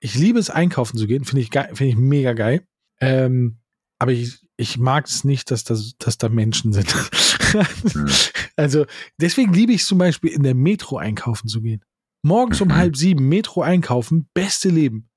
ich 0.00 0.14
liebe 0.14 0.38
es, 0.38 0.50
einkaufen 0.50 0.96
zu 0.98 1.06
gehen, 1.06 1.24
finde 1.24 1.42
ich, 1.42 1.50
finde 1.50 1.86
ich 1.86 1.96
mega 1.96 2.32
geil. 2.34 2.62
Ähm, 3.00 3.58
aber 3.98 4.12
ich, 4.12 4.38
ich 4.58 4.76
mag 4.76 5.06
es 5.06 5.24
nicht, 5.24 5.50
dass, 5.50 5.64
das, 5.64 5.96
dass 5.98 6.18
da 6.18 6.28
Menschen 6.28 6.72
sind. 6.72 6.92
Hm. 6.92 8.08
Also 8.56 8.86
deswegen 9.20 9.52
liebe 9.54 9.72
ich 9.72 9.82
es 9.82 9.86
zum 9.86 9.98
Beispiel 9.98 10.32
in 10.32 10.42
der 10.42 10.56
Metro 10.56 10.98
einkaufen 10.98 11.46
zu 11.46 11.62
gehen. 11.62 11.84
Morgens 12.24 12.60
um 12.60 12.68
Mhm. 12.68 12.74
halb 12.74 12.96
sieben 12.96 13.28
Metro 13.28 13.62
einkaufen, 13.62 14.28
beste 14.34 14.68
Leben. 14.68 15.08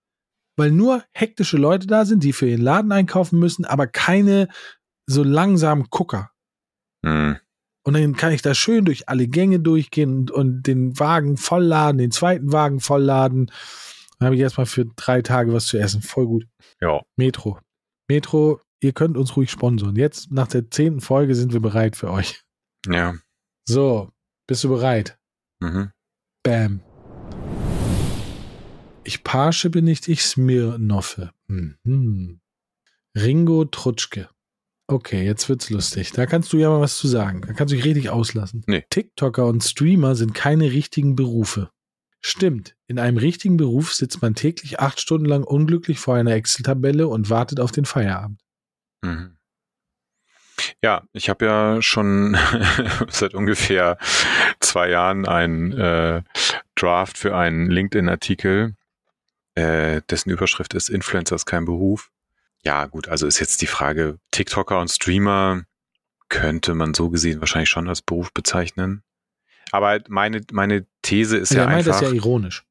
Weil 0.58 0.70
nur 0.72 1.04
hektische 1.12 1.58
Leute 1.58 1.88
da 1.88 2.06
sind, 2.06 2.24
die 2.24 2.34
für 2.34 2.48
ihren 2.48 2.62
Laden 2.62 2.92
einkaufen 2.92 3.40
müssen, 3.40 3.66
aber 3.66 3.88
keine 3.88 4.48
so 5.08 5.24
langsamen 5.24 5.88
Gucker. 5.90 6.30
Hm. 7.04 7.38
Und 7.84 7.96
dann 7.96 8.16
kann 8.16 8.32
ich 8.32 8.44
da 8.44 8.54
schön 8.54 8.86
durch 8.86 9.10
alle 9.10 9.28
Gänge 9.28 9.60
durchgehen 9.60 10.14
und, 10.20 10.30
und 10.32 10.62
den 10.68 11.00
Wagen 11.00 11.36
vollladen, 11.38 11.98
den 11.98 12.12
zweiten 12.12 12.52
Wagen 12.52 12.80
vollladen. 12.80 13.48
Dann 14.20 14.28
habe 14.28 14.36
ich 14.36 14.42
erstmal 14.42 14.68
für 14.68 14.86
drei 14.86 15.24
Tage 15.24 15.52
was 15.52 15.66
zu 15.66 15.80
essen. 15.80 16.04
Voll 16.04 16.28
gut. 16.28 16.48
Ja, 16.80 17.02
Metro. 17.18 17.58
Metro, 18.08 18.62
ihr 18.82 18.94
könnt 18.94 19.18
uns 19.18 19.36
ruhig 19.36 19.50
sponsoren. 19.50 19.96
Jetzt 19.96 20.32
nach 20.32 20.48
der 20.48 20.70
zehnten 20.70 21.02
Folge 21.02 21.36
sind 21.36 21.54
wir 21.54 21.60
bereit 21.62 21.96
für 21.96 22.12
euch. 22.12 22.42
ja. 22.88 23.16
So, 23.66 24.10
bist 24.48 24.64
du 24.64 24.70
bereit? 24.70 25.18
Mhm. 25.60 25.92
Bam. 26.44 26.82
Ich 29.04 29.24
Parche 29.24 29.70
nicht, 29.70 30.08
ich 30.08 30.24
Smirnoffe. 30.24 31.32
Mhm. 31.48 32.42
Ringo 33.16 33.66
Trutschke. 33.66 34.30
Okay, 34.88 35.24
jetzt 35.24 35.48
wird's 35.48 35.70
lustig. 35.70 36.12
Da 36.12 36.26
kannst 36.26 36.52
du 36.52 36.58
ja 36.58 36.70
mal 36.70 36.82
was 36.82 36.98
zu 36.98 37.08
sagen. 37.08 37.42
Da 37.42 37.54
kannst 37.54 37.72
du 37.72 37.76
dich 37.76 37.86
richtig 37.86 38.10
auslassen. 38.10 38.64
Nee. 38.68 38.84
TikToker 38.90 39.46
und 39.46 39.64
Streamer 39.64 40.16
sind 40.16 40.34
keine 40.34 40.72
richtigen 40.72 41.16
Berufe. 41.16 41.70
Stimmt. 42.20 42.76
In 42.88 43.00
einem 43.00 43.18
richtigen 43.18 43.58
Beruf 43.58 43.94
sitzt 43.94 44.22
man 44.22 44.36
täglich 44.36 44.80
acht 44.80 45.00
Stunden 45.00 45.26
lang 45.26 45.44
unglücklich 45.44 46.00
vor 46.00 46.16
einer 46.16 46.34
Excel-Tabelle 46.34 47.08
und 47.08 47.30
wartet 47.30 47.60
auf 47.60 47.72
den 47.72 47.86
Feierabend. 47.86 48.42
Mhm. 49.02 49.38
Ja, 50.84 51.04
ich 51.14 51.30
habe 51.30 51.46
ja 51.46 51.82
schon 51.82 52.38
seit 53.10 53.34
ungefähr 53.34 53.98
zwei 54.60 54.90
Jahren 54.90 55.28
einen 55.28 55.72
äh, 55.74 56.22
Draft 56.76 57.18
für 57.18 57.36
einen 57.36 57.70
LinkedIn-Artikel, 57.70 58.76
äh, 59.56 60.02
dessen 60.10 60.30
Überschrift 60.30 60.74
ist 60.74 60.90
Influencer 60.90 61.36
ist 61.36 61.46
kein 61.46 61.66
Beruf. 61.66 62.12
Ja, 62.64 62.86
gut, 62.86 63.08
also 63.08 63.26
ist 63.28 63.40
jetzt 63.40 63.62
die 63.62 63.68
Frage, 63.68 64.20
TikToker 64.32 64.80
und 64.80 64.90
Streamer 64.90 65.64
könnte 66.30 66.76
man 66.76 66.94
so 66.94 67.10
gesehen 67.10 67.40
wahrscheinlich 67.42 67.70
schon 67.70 67.90
als 67.90 68.02
Beruf 68.02 68.32
bezeichnen. 68.34 69.04
Aber 69.72 70.00
meine, 70.10 70.42
meine 70.52 70.86
These 71.02 71.38
ist 71.38 71.52
Also 71.52 71.56
ja 71.56 71.62
er 71.64 71.70
meint 71.70 71.88
einfach. 71.88 72.02
das 72.02 72.10
ja 72.10 72.16
ironisch. 72.16 72.64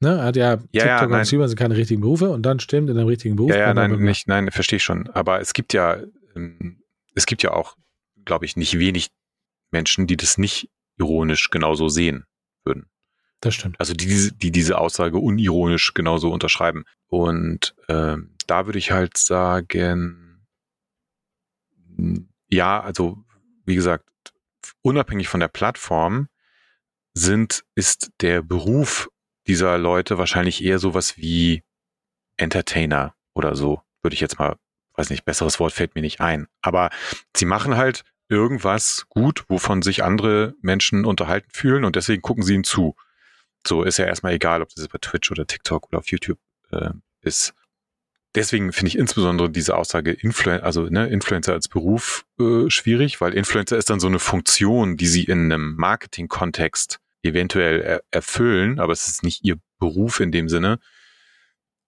Ne? 0.00 0.16
Er 0.18 0.24
hat 0.24 0.36
ja, 0.36 0.52
Ja, 0.54 0.56
ja, 0.72 0.82
TikToker 0.82 1.06
nein. 1.08 1.18
und 1.20 1.26
Streamer 1.26 1.48
sind 1.48 1.58
keine 1.58 1.76
richtigen 1.76 2.00
Berufe 2.00 2.30
und 2.30 2.42
dann 2.42 2.58
stimmt 2.60 2.88
in 2.90 2.96
einem 2.98 3.06
richtigen 3.08 3.36
Beruf. 3.36 3.50
Ja, 3.50 3.56
ja, 3.58 3.74
nein, 3.74 3.98
nicht, 4.02 4.26
nein, 4.28 4.50
verstehe 4.50 4.78
ich 4.78 4.82
schon. 4.82 5.08
Aber 5.10 5.40
es 5.40 5.52
gibt 5.52 5.72
ja, 5.74 5.98
ähm, 6.34 6.82
es 7.14 7.26
gibt 7.26 7.42
ja 7.42 7.50
auch, 7.52 7.76
glaube 8.24 8.46
ich, 8.46 8.56
nicht 8.56 8.78
wenig 8.78 9.10
Menschen, 9.70 10.06
die 10.06 10.16
das 10.16 10.38
nicht 10.38 10.70
ironisch 10.98 11.50
genauso 11.50 11.88
sehen 11.88 12.24
würden. 12.64 12.86
Das 13.40 13.54
stimmt. 13.54 13.78
Also 13.78 13.92
die, 13.94 14.06
diese- 14.06 14.32
die 14.32 14.50
diese 14.50 14.78
Aussage 14.78 15.18
unironisch 15.18 15.92
genauso 15.94 16.30
unterschreiben. 16.32 16.84
Und 17.08 17.74
ähm, 17.88 18.34
da 18.46 18.66
würde 18.66 18.78
ich 18.78 18.90
halt 18.92 19.16
sagen, 19.18 20.42
m, 21.98 22.28
ja, 22.48 22.80
also 22.80 23.18
wie 23.66 23.74
gesagt, 23.74 24.08
unabhängig 24.82 25.28
von 25.28 25.40
der 25.40 25.48
Plattform 25.48 26.28
sind, 27.14 27.64
ist 27.74 28.10
der 28.20 28.42
Beruf 28.42 29.08
dieser 29.46 29.78
Leute 29.78 30.18
wahrscheinlich 30.18 30.62
eher 30.64 30.78
sowas 30.78 31.16
wie 31.16 31.62
Entertainer 32.36 33.14
oder 33.34 33.54
so. 33.54 33.82
Würde 34.02 34.14
ich 34.14 34.20
jetzt 34.20 34.38
mal, 34.38 34.56
weiß 34.94 35.10
nicht, 35.10 35.24
besseres 35.24 35.60
Wort 35.60 35.72
fällt 35.72 35.94
mir 35.94 36.02
nicht 36.02 36.20
ein. 36.20 36.46
Aber 36.62 36.90
sie 37.36 37.44
machen 37.44 37.76
halt 37.76 38.04
irgendwas 38.28 39.06
gut, 39.08 39.44
wovon 39.48 39.82
sich 39.82 40.04
andere 40.04 40.54
Menschen 40.62 41.04
unterhalten 41.04 41.50
fühlen 41.52 41.84
und 41.84 41.96
deswegen 41.96 42.22
gucken 42.22 42.44
sie 42.44 42.54
ihnen 42.54 42.64
zu. 42.64 42.94
So 43.66 43.82
ist 43.82 43.98
ja 43.98 44.06
erstmal 44.06 44.32
egal, 44.32 44.62
ob 44.62 44.68
das 44.74 44.88
bei 44.88 44.98
Twitch 44.98 45.30
oder 45.30 45.46
TikTok 45.46 45.88
oder 45.88 45.98
auf 45.98 46.08
YouTube 46.10 46.38
äh, 46.70 46.90
ist. 47.20 47.54
Deswegen 48.36 48.72
finde 48.72 48.88
ich 48.88 48.98
insbesondere 48.98 49.50
diese 49.50 49.76
Aussage 49.76 50.12
Influen 50.12 50.60
also 50.60 50.84
ne, 50.84 51.08
Influencer 51.08 51.52
als 51.52 51.66
Beruf 51.66 52.24
äh, 52.38 52.70
schwierig, 52.70 53.20
weil 53.20 53.34
Influencer 53.34 53.76
ist 53.76 53.90
dann 53.90 53.98
so 53.98 54.06
eine 54.06 54.20
Funktion, 54.20 54.96
die 54.96 55.08
sie 55.08 55.24
in 55.24 55.52
einem 55.52 55.74
Marketing-Kontext 55.74 57.00
eventuell 57.22 57.80
er 57.80 58.02
erfüllen, 58.10 58.78
aber 58.78 58.92
es 58.92 59.08
ist 59.08 59.22
nicht 59.22 59.44
ihr 59.44 59.58
Beruf 59.78 60.20
in 60.20 60.32
dem 60.32 60.48
Sinne. 60.48 60.78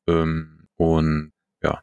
Ähm, 0.07 0.69
und 0.77 1.33
ja. 1.63 1.83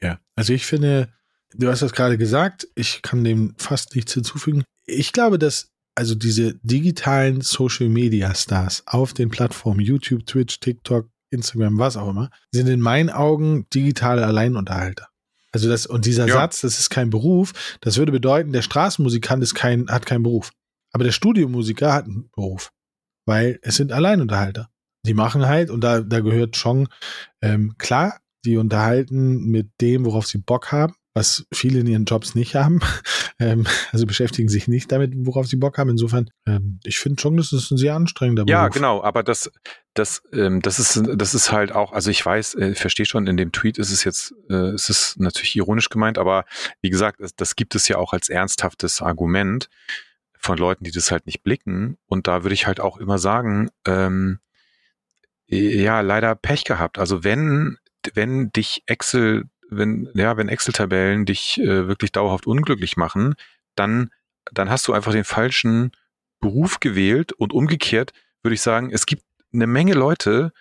Ja, 0.00 0.18
also 0.34 0.52
ich 0.52 0.66
finde, 0.66 1.12
du 1.54 1.68
hast 1.68 1.82
das 1.82 1.92
gerade 1.92 2.18
gesagt, 2.18 2.68
ich 2.74 3.02
kann 3.02 3.24
dem 3.24 3.54
fast 3.58 3.94
nichts 3.94 4.14
hinzufügen. 4.14 4.64
Ich 4.86 5.12
glaube, 5.12 5.38
dass 5.38 5.68
also 5.94 6.14
diese 6.14 6.54
digitalen 6.62 7.40
Social 7.40 7.88
Media 7.88 8.32
Stars 8.34 8.84
auf 8.86 9.14
den 9.14 9.30
Plattformen 9.30 9.80
YouTube, 9.80 10.24
Twitch, 10.26 10.60
TikTok, 10.60 11.10
Instagram, 11.30 11.78
was 11.78 11.96
auch 11.96 12.10
immer, 12.10 12.30
sind 12.52 12.68
in 12.68 12.80
meinen 12.80 13.10
Augen 13.10 13.66
digitale 13.74 14.24
Alleinunterhalter. 14.24 15.08
Also 15.50 15.68
das, 15.68 15.86
und 15.86 16.06
dieser 16.06 16.28
ja. 16.28 16.34
Satz, 16.34 16.60
das 16.60 16.78
ist 16.78 16.90
kein 16.90 17.10
Beruf, 17.10 17.78
das 17.80 17.96
würde 17.96 18.12
bedeuten, 18.12 18.52
der 18.52 18.62
Straßenmusikant 18.62 19.42
ist 19.42 19.54
kein, 19.54 19.90
hat 19.90 20.06
keinen 20.06 20.22
Beruf. 20.22 20.52
Aber 20.92 21.04
der 21.04 21.12
Studiomusiker 21.12 21.92
hat 21.92 22.06
einen 22.06 22.30
Beruf. 22.34 22.72
Weil 23.26 23.58
es 23.62 23.76
sind 23.76 23.92
Alleinunterhalter. 23.92 24.70
Die 25.06 25.14
machen 25.14 25.46
halt, 25.46 25.70
und 25.70 25.82
da, 25.82 26.00
da 26.00 26.20
gehört 26.20 26.56
schon, 26.56 26.88
ähm, 27.42 27.74
klar, 27.78 28.20
die 28.44 28.56
unterhalten 28.56 29.46
mit 29.46 29.70
dem, 29.80 30.04
worauf 30.04 30.26
sie 30.26 30.38
Bock 30.38 30.72
haben 30.72 30.94
was 31.18 31.46
viele 31.52 31.80
in 31.80 31.86
ihren 31.86 32.04
Jobs 32.04 32.34
nicht 32.34 32.54
haben. 32.54 32.80
Ähm, 33.40 33.68
also 33.92 34.04
beschäftigen 34.04 34.48
sich 34.48 34.66
nicht 34.66 34.90
damit, 34.90 35.12
worauf 35.14 35.46
sie 35.46 35.54
Bock 35.54 35.78
haben. 35.78 35.90
Insofern, 35.90 36.28
ähm, 36.44 36.80
ich 36.82 36.98
finde 36.98 37.22
schon, 37.22 37.36
das 37.36 37.52
ist 37.52 37.70
ein 37.70 37.78
sehr 37.78 37.94
anstrengender 37.94 38.44
Beruf. 38.44 38.50
Ja, 38.50 38.66
genau, 38.66 39.00
aber 39.00 39.22
das, 39.22 39.48
das, 39.94 40.24
ähm, 40.32 40.60
das 40.60 40.80
ist, 40.80 41.00
das 41.14 41.36
ist 41.36 41.52
halt 41.52 41.70
auch, 41.70 41.92
also 41.92 42.10
ich 42.10 42.26
weiß, 42.26 42.54
äh, 42.54 42.70
ich 42.70 42.80
verstehe 42.80 43.06
schon, 43.06 43.28
in 43.28 43.36
dem 43.36 43.52
Tweet 43.52 43.78
ist 43.78 43.92
es 43.92 44.02
jetzt, 44.02 44.34
äh, 44.50 44.74
ist 44.74 44.90
es 44.90 45.14
natürlich 45.18 45.54
ironisch 45.54 45.88
gemeint, 45.88 46.18
aber 46.18 46.46
wie 46.82 46.90
gesagt, 46.90 47.20
das, 47.20 47.36
das 47.36 47.54
gibt 47.54 47.76
es 47.76 47.86
ja 47.86 47.98
auch 47.98 48.12
als 48.12 48.28
ernsthaftes 48.28 49.02
Argument 49.02 49.70
von 50.38 50.58
Leuten, 50.58 50.84
die 50.84 50.90
das 50.90 51.10
halt 51.10 51.26
nicht 51.26 51.42
blicken. 51.42 51.98
Und 52.06 52.26
da 52.26 52.42
würde 52.42 52.54
ich 52.54 52.66
halt 52.66 52.80
auch 52.80 52.98
immer 52.98 53.18
sagen, 53.18 53.70
ähm, 53.86 54.38
ja, 55.46 56.00
leider 56.00 56.34
Pech 56.34 56.64
gehabt. 56.64 56.98
Also 56.98 57.24
wenn, 57.24 57.78
wenn 58.14 58.50
dich 58.50 58.82
Excel 58.86 59.44
wenn, 59.70 60.08
ja, 60.14 60.36
wenn 60.36 60.48
Excel-Tabellen 60.48 61.26
dich 61.26 61.60
äh, 61.60 61.86
wirklich 61.88 62.12
dauerhaft 62.12 62.46
unglücklich 62.46 62.96
machen, 62.96 63.34
dann, 63.74 64.10
dann 64.52 64.70
hast 64.70 64.88
du 64.88 64.92
einfach 64.92 65.12
den 65.12 65.24
falschen 65.24 65.92
Beruf 66.40 66.80
gewählt 66.80 67.32
und 67.32 67.52
umgekehrt 67.52 68.12
würde 68.42 68.54
ich 68.54 68.62
sagen, 68.62 68.90
es 68.92 69.06
gibt 69.06 69.24
eine 69.52 69.66
Menge 69.66 69.94
Leute, 69.94 70.52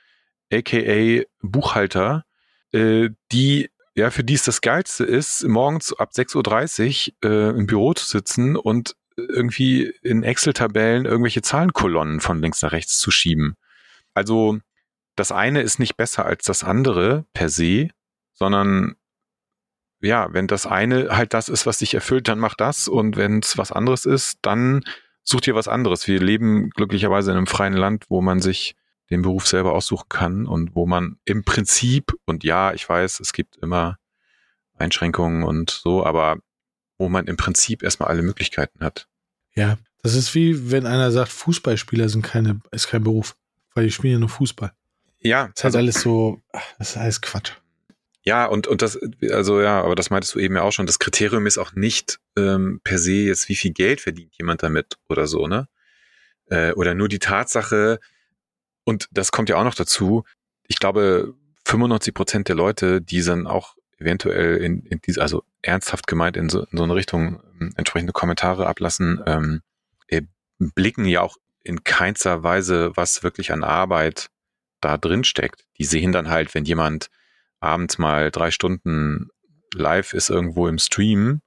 aka 0.51 1.23
Buchhalter, 1.41 2.25
äh, 2.71 3.09
die 3.31 3.69
ja, 3.95 4.11
für 4.11 4.23
die 4.23 4.35
es 4.35 4.43
das 4.43 4.61
Geilste 4.61 5.05
ist, 5.05 5.43
morgens 5.47 5.91
ab 5.91 6.11
6.30 6.13 7.13
Uhr 7.23 7.29
äh, 7.29 7.49
im 7.49 7.65
Büro 7.65 7.93
zu 7.93 8.05
sitzen 8.05 8.55
und 8.55 8.95
irgendwie 9.17 9.93
in 10.03 10.23
Excel-Tabellen 10.23 11.05
irgendwelche 11.05 11.41
Zahlenkolonnen 11.41 12.21
von 12.21 12.41
links 12.41 12.61
nach 12.61 12.71
rechts 12.71 12.99
zu 12.99 13.11
schieben. 13.11 13.55
Also 14.13 14.59
das 15.15 15.31
eine 15.31 15.61
ist 15.61 15.79
nicht 15.79 15.97
besser 15.97 16.25
als 16.25 16.45
das 16.45 16.63
andere 16.63 17.25
per 17.33 17.49
se, 17.49 17.89
sondern 18.33 18.95
ja, 19.99 20.31
wenn 20.31 20.45
das 20.45 20.67
eine 20.67 21.09
halt 21.17 21.33
das 21.33 21.49
ist, 21.49 21.65
was 21.65 21.79
dich 21.79 21.95
erfüllt, 21.95 22.27
dann 22.27 22.37
mach 22.37 22.53
das 22.53 22.87
und 22.87 23.17
wenn 23.17 23.39
es 23.39 23.57
was 23.57 23.71
anderes 23.71 24.05
ist, 24.05 24.37
dann 24.43 24.83
such 25.23 25.41
dir 25.41 25.55
was 25.55 25.67
anderes. 25.67 26.07
Wir 26.07 26.19
leben 26.19 26.69
glücklicherweise 26.69 27.31
in 27.31 27.37
einem 27.37 27.47
freien 27.47 27.73
Land, 27.73 28.05
wo 28.09 28.21
man 28.21 28.39
sich 28.39 28.75
den 29.09 29.23
Beruf 29.23 29.47
selber 29.47 29.73
aussuchen 29.73 30.09
kann 30.09 30.45
und 30.45 30.75
wo 30.75 30.85
man 30.85 31.17
im 31.25 31.43
Prinzip, 31.43 32.13
und 32.25 32.43
ja, 32.43 32.73
ich 32.73 32.87
weiß, 32.87 33.19
es 33.19 33.33
gibt 33.33 33.57
immer 33.57 33.97
Einschränkungen 34.75 35.43
und 35.43 35.71
so, 35.71 36.05
aber 36.05 36.37
wo 36.97 37.09
man 37.09 37.27
im 37.27 37.37
Prinzip 37.37 37.83
erstmal 37.83 38.09
alle 38.09 38.21
Möglichkeiten 38.21 38.79
hat. 38.81 39.07
Ja, 39.55 39.77
das 40.03 40.15
ist 40.15 40.33
wie 40.35 40.71
wenn 40.71 40.85
einer 40.85 41.11
sagt, 41.11 41.31
Fußballspieler 41.31 42.09
sind 42.09 42.21
keine, 42.21 42.61
ist 42.71 42.87
kein 42.87 43.03
Beruf, 43.03 43.35
weil 43.73 43.85
die 43.85 43.91
spielen 43.91 44.13
ja 44.13 44.19
nur 44.19 44.29
Fußball. 44.29 44.71
Ja. 45.19 45.47
Das 45.47 45.57
ist 45.57 45.63
halt 45.63 45.75
also, 45.75 45.77
alles 45.77 46.01
so, 46.01 46.41
das 46.77 46.89
ist 46.91 46.97
alles 46.97 47.21
Quatsch. 47.21 47.53
Ja, 48.23 48.45
und, 48.45 48.67
und 48.67 48.81
das, 48.81 48.99
also 49.31 49.61
ja, 49.61 49.81
aber 49.81 49.95
das 49.95 50.09
meintest 50.09 50.35
du 50.35 50.39
eben 50.39 50.55
ja 50.55 50.61
auch 50.61 50.73
schon, 50.73 50.85
das 50.85 50.99
Kriterium 50.99 51.45
ist 51.47 51.57
auch 51.57 51.73
nicht 51.73 52.19
ähm, 52.35 52.81
per 52.83 52.99
se 52.99 53.13
jetzt, 53.13 53.47
wie 53.47 53.55
viel 53.55 53.71
Geld 53.71 54.01
verdient 54.01 54.33
jemand 54.37 54.63
damit 54.63 54.97
oder 55.07 55.27
so, 55.27 55.47
ne? 55.47 55.69
Äh, 56.47 56.73
oder 56.73 56.93
nur 56.93 57.07
die 57.07 57.19
Tatsache, 57.19 57.99
und 58.83 59.07
das 59.11 59.31
kommt 59.31 59.47
ja 59.47 59.55
auch 59.55 59.63
noch 59.63 59.75
dazu, 59.75 60.25
ich 60.67 60.77
glaube, 60.77 61.35
95 61.63 62.13
Prozent 62.13 62.47
der 62.49 62.55
Leute, 62.55 63.01
die 63.01 63.21
dann 63.23 63.47
auch 63.47 63.76
eventuell 63.97 64.57
in, 64.57 64.83
in 64.83 65.01
diese, 65.05 65.21
also 65.21 65.43
ernsthaft 65.61 66.07
gemeint 66.07 66.37
in 66.37 66.49
so, 66.49 66.63
in 66.63 66.77
so 66.77 66.83
eine 66.83 66.95
Richtung 66.95 67.41
ähm, 67.59 67.73
entsprechende 67.75 68.13
Kommentare 68.13 68.67
ablassen, 68.67 69.21
ähm, 69.25 69.61
äh, 70.07 70.21
blicken 70.59 71.05
ja 71.05 71.21
auch 71.21 71.37
in 71.63 71.83
keinster 71.83 72.43
Weise, 72.43 72.91
was 72.95 73.23
wirklich 73.23 73.51
an 73.51 73.63
Arbeit 73.63 74.29
da 74.81 74.97
drin 74.97 75.23
steckt. 75.23 75.65
Die 75.77 75.85
sehen 75.85 76.11
dann 76.11 76.29
halt, 76.29 76.53
wenn 76.55 76.65
jemand 76.65 77.09
abends 77.59 77.97
mal 77.97 78.31
drei 78.31 78.51
Stunden 78.51 79.29
live 79.73 80.13
ist 80.13 80.29
irgendwo 80.29 80.67
im 80.67 80.79
Stream. 80.79 81.41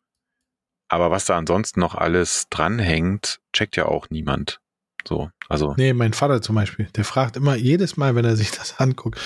Aber 0.89 1.11
was 1.11 1.25
da 1.25 1.39
ansonsten 1.39 1.81
noch 1.81 1.95
alles 1.95 2.49
dranhängt, 2.51 3.41
checkt 3.53 3.77
ja 3.77 3.87
auch 3.87 4.11
niemand. 4.11 4.61
So, 5.07 5.31
also. 5.49 5.75
Nee, 5.77 5.93
mein 5.93 6.13
Vater 6.13 6.43
zum 6.43 6.57
Beispiel, 6.57 6.87
der 6.97 7.05
fragt 7.05 7.37
immer 7.37 7.55
jedes 7.55 7.97
Mal, 7.97 8.15
wenn 8.15 8.25
er 8.25 8.37
sich 8.37 8.51
das 8.51 8.75
anguckt, 8.79 9.19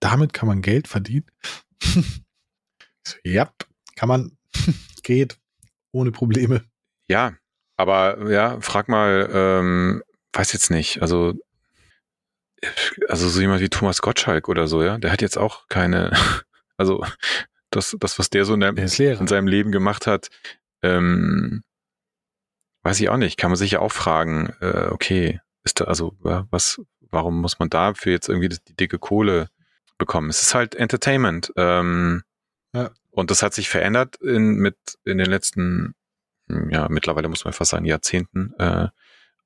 damit 0.00 0.32
kann 0.32 0.48
man 0.48 0.60
Geld 0.60 0.88
verdienen. 0.88 1.26
ja, 3.24 3.52
kann 3.96 4.08
man, 4.08 4.36
geht, 5.02 5.38
ohne 5.92 6.12
Probleme. 6.12 6.64
Ja, 7.08 7.34
aber 7.76 8.30
ja, 8.30 8.60
frag 8.60 8.88
mal, 8.88 9.28
ähm, 9.32 10.02
weiß 10.32 10.52
jetzt 10.52 10.70
nicht, 10.70 11.02
also 11.02 11.34
also 13.08 13.28
so 13.28 13.40
jemand 13.40 13.60
wie 13.60 13.68
Thomas 13.68 14.00
Gottschalk 14.00 14.48
oder 14.48 14.66
so, 14.66 14.82
ja, 14.82 14.98
der 14.98 15.12
hat 15.12 15.22
jetzt 15.22 15.38
auch 15.38 15.68
keine, 15.68 16.12
also 16.76 17.04
das, 17.70 17.96
das 18.00 18.18
was 18.18 18.30
der 18.30 18.44
so 18.44 18.54
in, 18.54 18.60
der, 18.60 18.76
in 18.76 18.88
seinem 19.26 19.46
Leben 19.46 19.72
gemacht 19.72 20.06
hat, 20.06 20.28
ähm, 20.82 21.62
weiß 22.82 23.00
ich 23.00 23.08
auch 23.08 23.16
nicht, 23.16 23.36
kann 23.38 23.50
man 23.50 23.56
sich 23.56 23.72
ja 23.72 23.80
auch 23.80 23.92
fragen, 23.92 24.54
äh, 24.60 24.88
okay, 24.90 25.40
ist 25.64 25.80
da, 25.80 25.84
also 25.84 26.14
was, 26.20 26.80
warum 27.00 27.40
muss 27.40 27.58
man 27.58 27.70
dafür 27.70 28.12
jetzt 28.12 28.28
irgendwie 28.28 28.50
die 28.50 28.76
dicke 28.76 28.98
Kohle 28.98 29.48
bekommen? 29.98 30.28
Es 30.28 30.42
ist 30.42 30.54
halt 30.54 30.74
Entertainment. 30.74 31.52
Ähm, 31.56 32.22
ja. 32.74 32.90
Und 33.10 33.30
das 33.30 33.42
hat 33.42 33.54
sich 33.54 33.68
verändert 33.68 34.16
in, 34.16 34.56
mit, 34.56 34.76
in 35.04 35.18
den 35.18 35.28
letzten, 35.28 35.94
ja, 36.48 36.88
mittlerweile 36.88 37.28
muss 37.28 37.44
man 37.44 37.54
fast 37.54 37.70
sagen, 37.70 37.84
Jahrzehnten, 37.84 38.52
äh, 38.58 38.88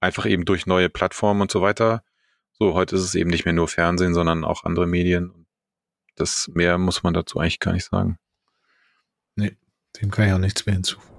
einfach 0.01 0.27
eben 0.27 0.45
durch 0.45 0.67
neue 0.67 0.89
Plattformen 0.89 1.43
und 1.43 1.51
so 1.51 1.61
weiter. 1.61 2.03
So, 2.53 2.75
heute 2.75 2.97
ist 2.97 3.03
es 3.03 3.15
eben 3.15 3.31
nicht 3.31 3.45
mehr 3.45 3.55
nur 3.55 3.69
Fernsehen, 3.69 4.15
sondern 4.15 4.45
auch 4.45 4.65
andere 4.65 4.87
Medien. 4.87 5.47
Das 6.17 6.49
mehr 6.55 6.79
muss 6.79 7.03
man 7.03 7.15
dazu 7.15 7.39
eigentlich 7.39 7.61
gar 7.61 7.73
nicht 7.73 7.85
sagen. 7.85 8.19
Nee, 9.37 9.57
dem 10.01 10.11
kann 10.11 10.27
ich 10.27 10.33
auch 10.33 10.39
nichts 10.39 10.67
mehr 10.67 10.75
hinzufügen. 10.75 11.15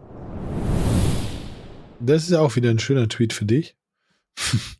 Das 1.99 2.23
ist 2.23 2.33
auch 2.33 2.55
wieder 2.55 2.69
ein 2.69 2.79
schöner 2.79 3.07
Tweet 3.07 3.33
für 3.33 3.45
dich. 3.45 3.75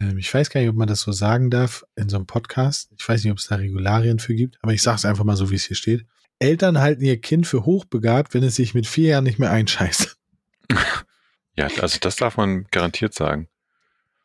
Ähm, 0.00 0.18
ich 0.18 0.34
weiß 0.34 0.50
gar 0.50 0.60
nicht, 0.60 0.68
ob 0.68 0.74
man 0.74 0.88
das 0.88 1.00
so 1.00 1.12
sagen 1.12 1.50
darf 1.50 1.84
in 1.94 2.08
so 2.08 2.16
einem 2.16 2.26
Podcast. 2.26 2.90
Ich 2.98 3.08
weiß 3.08 3.22
nicht, 3.22 3.30
ob 3.30 3.38
es 3.38 3.46
da 3.46 3.54
Regularien 3.54 4.18
für 4.18 4.34
gibt, 4.34 4.58
aber 4.60 4.72
ich 4.72 4.82
sage 4.82 4.96
es 4.96 5.04
einfach 5.04 5.22
mal 5.22 5.36
so, 5.36 5.50
wie 5.50 5.54
es 5.54 5.64
hier 5.64 5.76
steht. 5.76 6.04
Eltern 6.38 6.78
halten 6.78 7.04
ihr 7.04 7.20
Kind 7.20 7.46
für 7.46 7.64
hochbegabt, 7.64 8.34
wenn 8.34 8.42
es 8.42 8.56
sich 8.56 8.74
mit 8.74 8.86
vier 8.86 9.10
Jahren 9.10 9.24
nicht 9.24 9.38
mehr 9.38 9.50
einscheißt. 9.50 10.16
Ja, 11.56 11.68
also 11.80 11.98
das 12.00 12.16
darf 12.16 12.36
man 12.36 12.64
garantiert 12.72 13.14
sagen. 13.14 13.48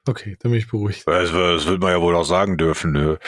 Okay, 0.08 0.36
dann 0.40 0.52
bin 0.52 0.60
ich 0.60 0.68
beruhigt. 0.68 1.04
Das, 1.06 1.32
das 1.32 1.68
wird 1.68 1.80
man 1.80 1.92
ja 1.92 2.02
wohl 2.02 2.16
auch 2.16 2.24
sagen 2.24 2.58
dürfen. 2.58 2.92
Ne? 2.92 3.20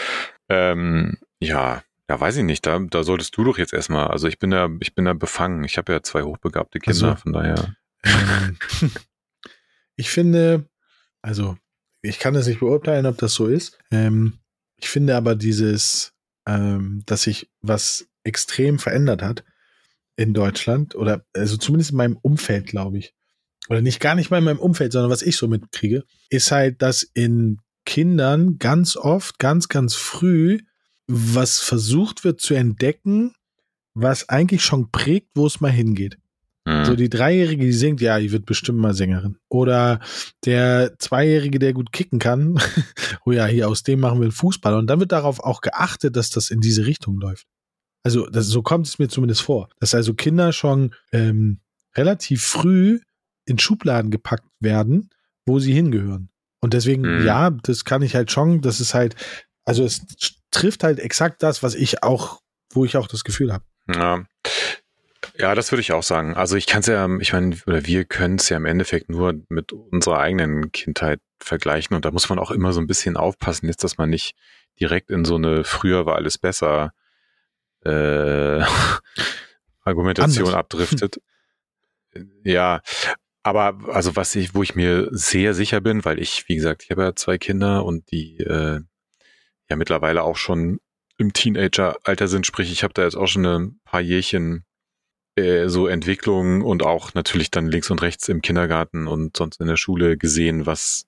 Ähm, 0.50 1.20
ja, 1.40 1.84
ja, 2.10 2.20
weiß 2.20 2.38
ich 2.38 2.44
nicht. 2.44 2.66
Da, 2.66 2.80
da 2.80 3.04
solltest 3.04 3.38
du 3.38 3.44
doch 3.44 3.58
jetzt 3.58 3.74
erstmal. 3.74 4.08
Also 4.08 4.28
ich 4.28 4.40
bin 4.40 4.50
da, 4.50 4.70
ich 4.80 4.96
bin 4.96 5.06
da 5.06 5.14
befangen. 5.14 5.64
Ich 5.64 5.78
habe 5.78 5.94
ja 5.94 6.02
zwei 6.02 6.24
hochbegabte 6.24 6.80
Kinder, 6.80 7.10
also, 7.10 7.22
von 7.22 7.34
daher. 7.34 7.76
Ähm, 8.04 8.58
ich 9.96 10.10
finde, 10.10 10.68
also 11.22 11.58
ich 12.02 12.18
kann 12.18 12.34
es 12.36 12.48
nicht 12.48 12.60
beurteilen, 12.60 13.06
ob 13.06 13.18
das 13.18 13.34
so 13.34 13.46
ist. 13.46 13.78
Ähm, 13.92 14.40
ich 14.78 14.90
finde 14.90 15.16
aber 15.16 15.36
dieses, 15.36 16.14
ähm, 16.48 17.04
dass 17.06 17.22
sich 17.24 17.52
was 17.62 18.08
extrem 18.24 18.80
verändert 18.80 19.22
hat 19.22 19.44
in 20.16 20.34
Deutschland 20.34 20.96
oder 20.96 21.26
also 21.34 21.58
zumindest 21.58 21.92
in 21.92 21.98
meinem 21.98 22.18
Umfeld, 22.22 22.68
glaube 22.68 23.00
ich, 23.00 23.14
oder 23.70 23.82
nicht 23.82 24.00
gar 24.00 24.16
nicht 24.16 24.32
mal 24.32 24.40
in 24.40 24.44
meinem 24.44 24.60
Umfeld, 24.60 24.92
sondern 24.92 25.12
was 25.12 25.22
ich 25.22 25.38
so 25.38 25.48
mitkriege, 25.48 26.04
ist 26.30 26.52
halt, 26.52 26.82
dass 26.82 27.04
in 27.04 27.60
Kindern 27.86 28.58
ganz 28.58 28.96
oft, 28.96 29.40
ganz, 29.40 29.70
ganz 29.70 29.96
früh 29.96 30.60
was 31.08 31.60
versucht 31.60 32.24
wird 32.24 32.40
zu 32.40 32.54
entdecken, 32.54 33.34
was 33.94 34.30
eigentlich 34.30 34.64
schon 34.64 34.92
prägt, 34.92 35.32
wo 35.36 35.46
es 35.46 35.60
mal 35.60 35.72
hingeht. 35.72 36.18
Mhm. 36.66 36.86
So 36.86 36.96
die 36.96 37.10
Dreijährige, 37.10 37.66
die 37.66 37.74
singt, 37.74 38.02
ja, 38.02 38.20
die 38.20 38.32
wird 38.32 38.46
bestimmt 38.46 38.80
mal 38.80 38.94
Sängerin. 38.94 39.38
Oder 39.50 40.00
der 40.46 40.98
Zweijährige, 41.00 41.60
der 41.60 41.74
gut 41.74 41.92
kicken 41.92 42.20
kann, 42.20 42.60
oh 43.26 43.32
ja, 43.32 43.46
hier 43.46 43.68
aus 43.68 43.84
dem 43.84 44.00
machen 44.00 44.22
wir 44.22 44.32
Fußball. 44.32 44.76
Und 44.76 44.88
dann 44.88 45.00
wird 45.00 45.12
darauf 45.12 45.40
auch 45.40 45.62
geachtet, 45.62 46.16
dass 46.16 46.30
das 46.30 46.50
in 46.50 46.62
diese 46.62 46.86
Richtung 46.86 47.20
läuft. 47.20 47.48
Also 48.04 48.28
das, 48.28 48.48
so 48.48 48.62
kommt 48.62 48.88
es 48.88 49.00
mir 49.00 49.10
zumindest 49.10 49.42
vor, 49.42 49.70
dass 49.80 49.94
also 49.94 50.14
Kinder 50.14 50.54
schon 50.54 50.94
ähm, 51.12 51.60
relativ 51.96 52.44
früh 52.44 53.00
in 53.46 53.60
Schubladen 53.60 54.12
gepackt 54.12 54.48
werden, 54.60 55.10
wo 55.46 55.60
sie 55.60 55.74
hingehören. 55.74 56.30
Und 56.62 56.74
deswegen, 56.74 57.20
mhm. 57.20 57.26
ja, 57.26 57.50
das 57.50 57.86
kann 57.86 58.02
ich 58.02 58.16
halt 58.16 58.32
schon, 58.32 58.62
das 58.62 58.80
ist 58.80 58.94
halt, 58.94 59.16
also 59.66 59.84
es 59.84 60.02
trifft 60.52 60.84
halt 60.84 61.00
exakt 61.00 61.44
das, 61.44 61.64
was 61.64 61.76
ich 61.76 62.04
auch, 62.04 62.42
wo 62.72 62.86
ich 62.86 62.98
auch 62.98 63.08
das 63.08 63.24
Gefühl 63.24 63.52
habe. 63.52 63.66
Ja. 63.94 64.24
Ja, 65.38 65.56
das 65.56 65.72
würde 65.72 65.82
ich 65.82 65.92
auch 65.92 66.04
sagen. 66.04 66.36
Also 66.36 66.56
ich 66.56 66.66
kann 66.66 66.82
es 66.82 66.88
ja, 66.88 67.08
ich 67.20 67.34
meine, 67.34 67.56
oder 67.66 67.86
wir 67.86 68.06
können 68.06 68.36
es 68.36 68.50
ja 68.50 68.58
im 68.58 68.66
Endeffekt 68.66 69.10
nur 69.10 69.42
mit 69.50 69.72
unserer 69.72 70.20
eigenen 70.20 70.72
Kindheit 70.72 71.20
vergleichen 71.40 71.96
und 71.96 72.06
da 72.06 72.12
muss 72.12 72.30
man 72.30 72.40
auch 72.40 72.52
immer 72.52 72.74
so 72.74 72.80
ein 72.80 72.88
bisschen 72.88 73.18
aufpassen, 73.18 73.68
jetzt, 73.68 73.84
dass 73.84 73.98
man 73.98 74.10
nicht 74.10 74.36
direkt 74.80 75.10
in 75.10 75.26
so 75.26 75.36
eine 75.36 75.64
früher 75.64 76.06
war 76.06 76.16
alles 76.16 76.38
besser 76.38 76.94
äh, 77.86 78.62
Argumentation 79.84 80.48
Anders. 80.48 80.60
abdriftet. 80.60 81.22
ja, 82.44 82.82
aber 83.44 83.78
also 83.88 84.16
was 84.16 84.36
ich, 84.36 84.54
wo 84.54 84.64
ich 84.64 84.76
mir 84.76 85.08
sehr 85.12 85.54
sicher 85.54 85.82
bin, 85.82 86.06
weil 86.06 86.20
ich, 86.20 86.48
wie 86.48 86.56
gesagt, 86.56 86.84
ich 86.84 86.92
habe 86.92 87.04
ja 87.04 87.16
zwei 87.16 87.38
Kinder 87.38 87.86
und 87.86 88.12
die 88.12 88.38
äh, 88.40 88.82
ja 89.70 89.76
mittlerweile 89.76 90.24
auch 90.24 90.38
schon 90.38 90.80
im 91.18 91.34
Teenager-Alter 91.34 92.28
sind, 92.28 92.46
sprich, 92.46 92.72
ich 92.72 92.84
habe 92.84 92.94
da 92.94 93.04
jetzt 93.04 93.16
auch 93.16 93.28
schon 93.28 93.46
ein 93.46 93.80
paar 93.84 94.02
Jährchen 94.02 94.66
äh, 95.36 95.70
so 95.70 95.88
Entwicklungen 95.88 96.62
und 96.62 96.84
auch 96.84 97.14
natürlich 97.14 97.52
dann 97.52 97.68
links 97.68 97.90
und 97.90 98.02
rechts 98.02 98.28
im 98.28 98.42
Kindergarten 98.42 99.08
und 99.08 99.38
sonst 99.38 99.62
in 99.62 99.68
der 99.68 99.78
Schule 99.78 100.18
gesehen, 100.18 100.66
was 100.66 101.06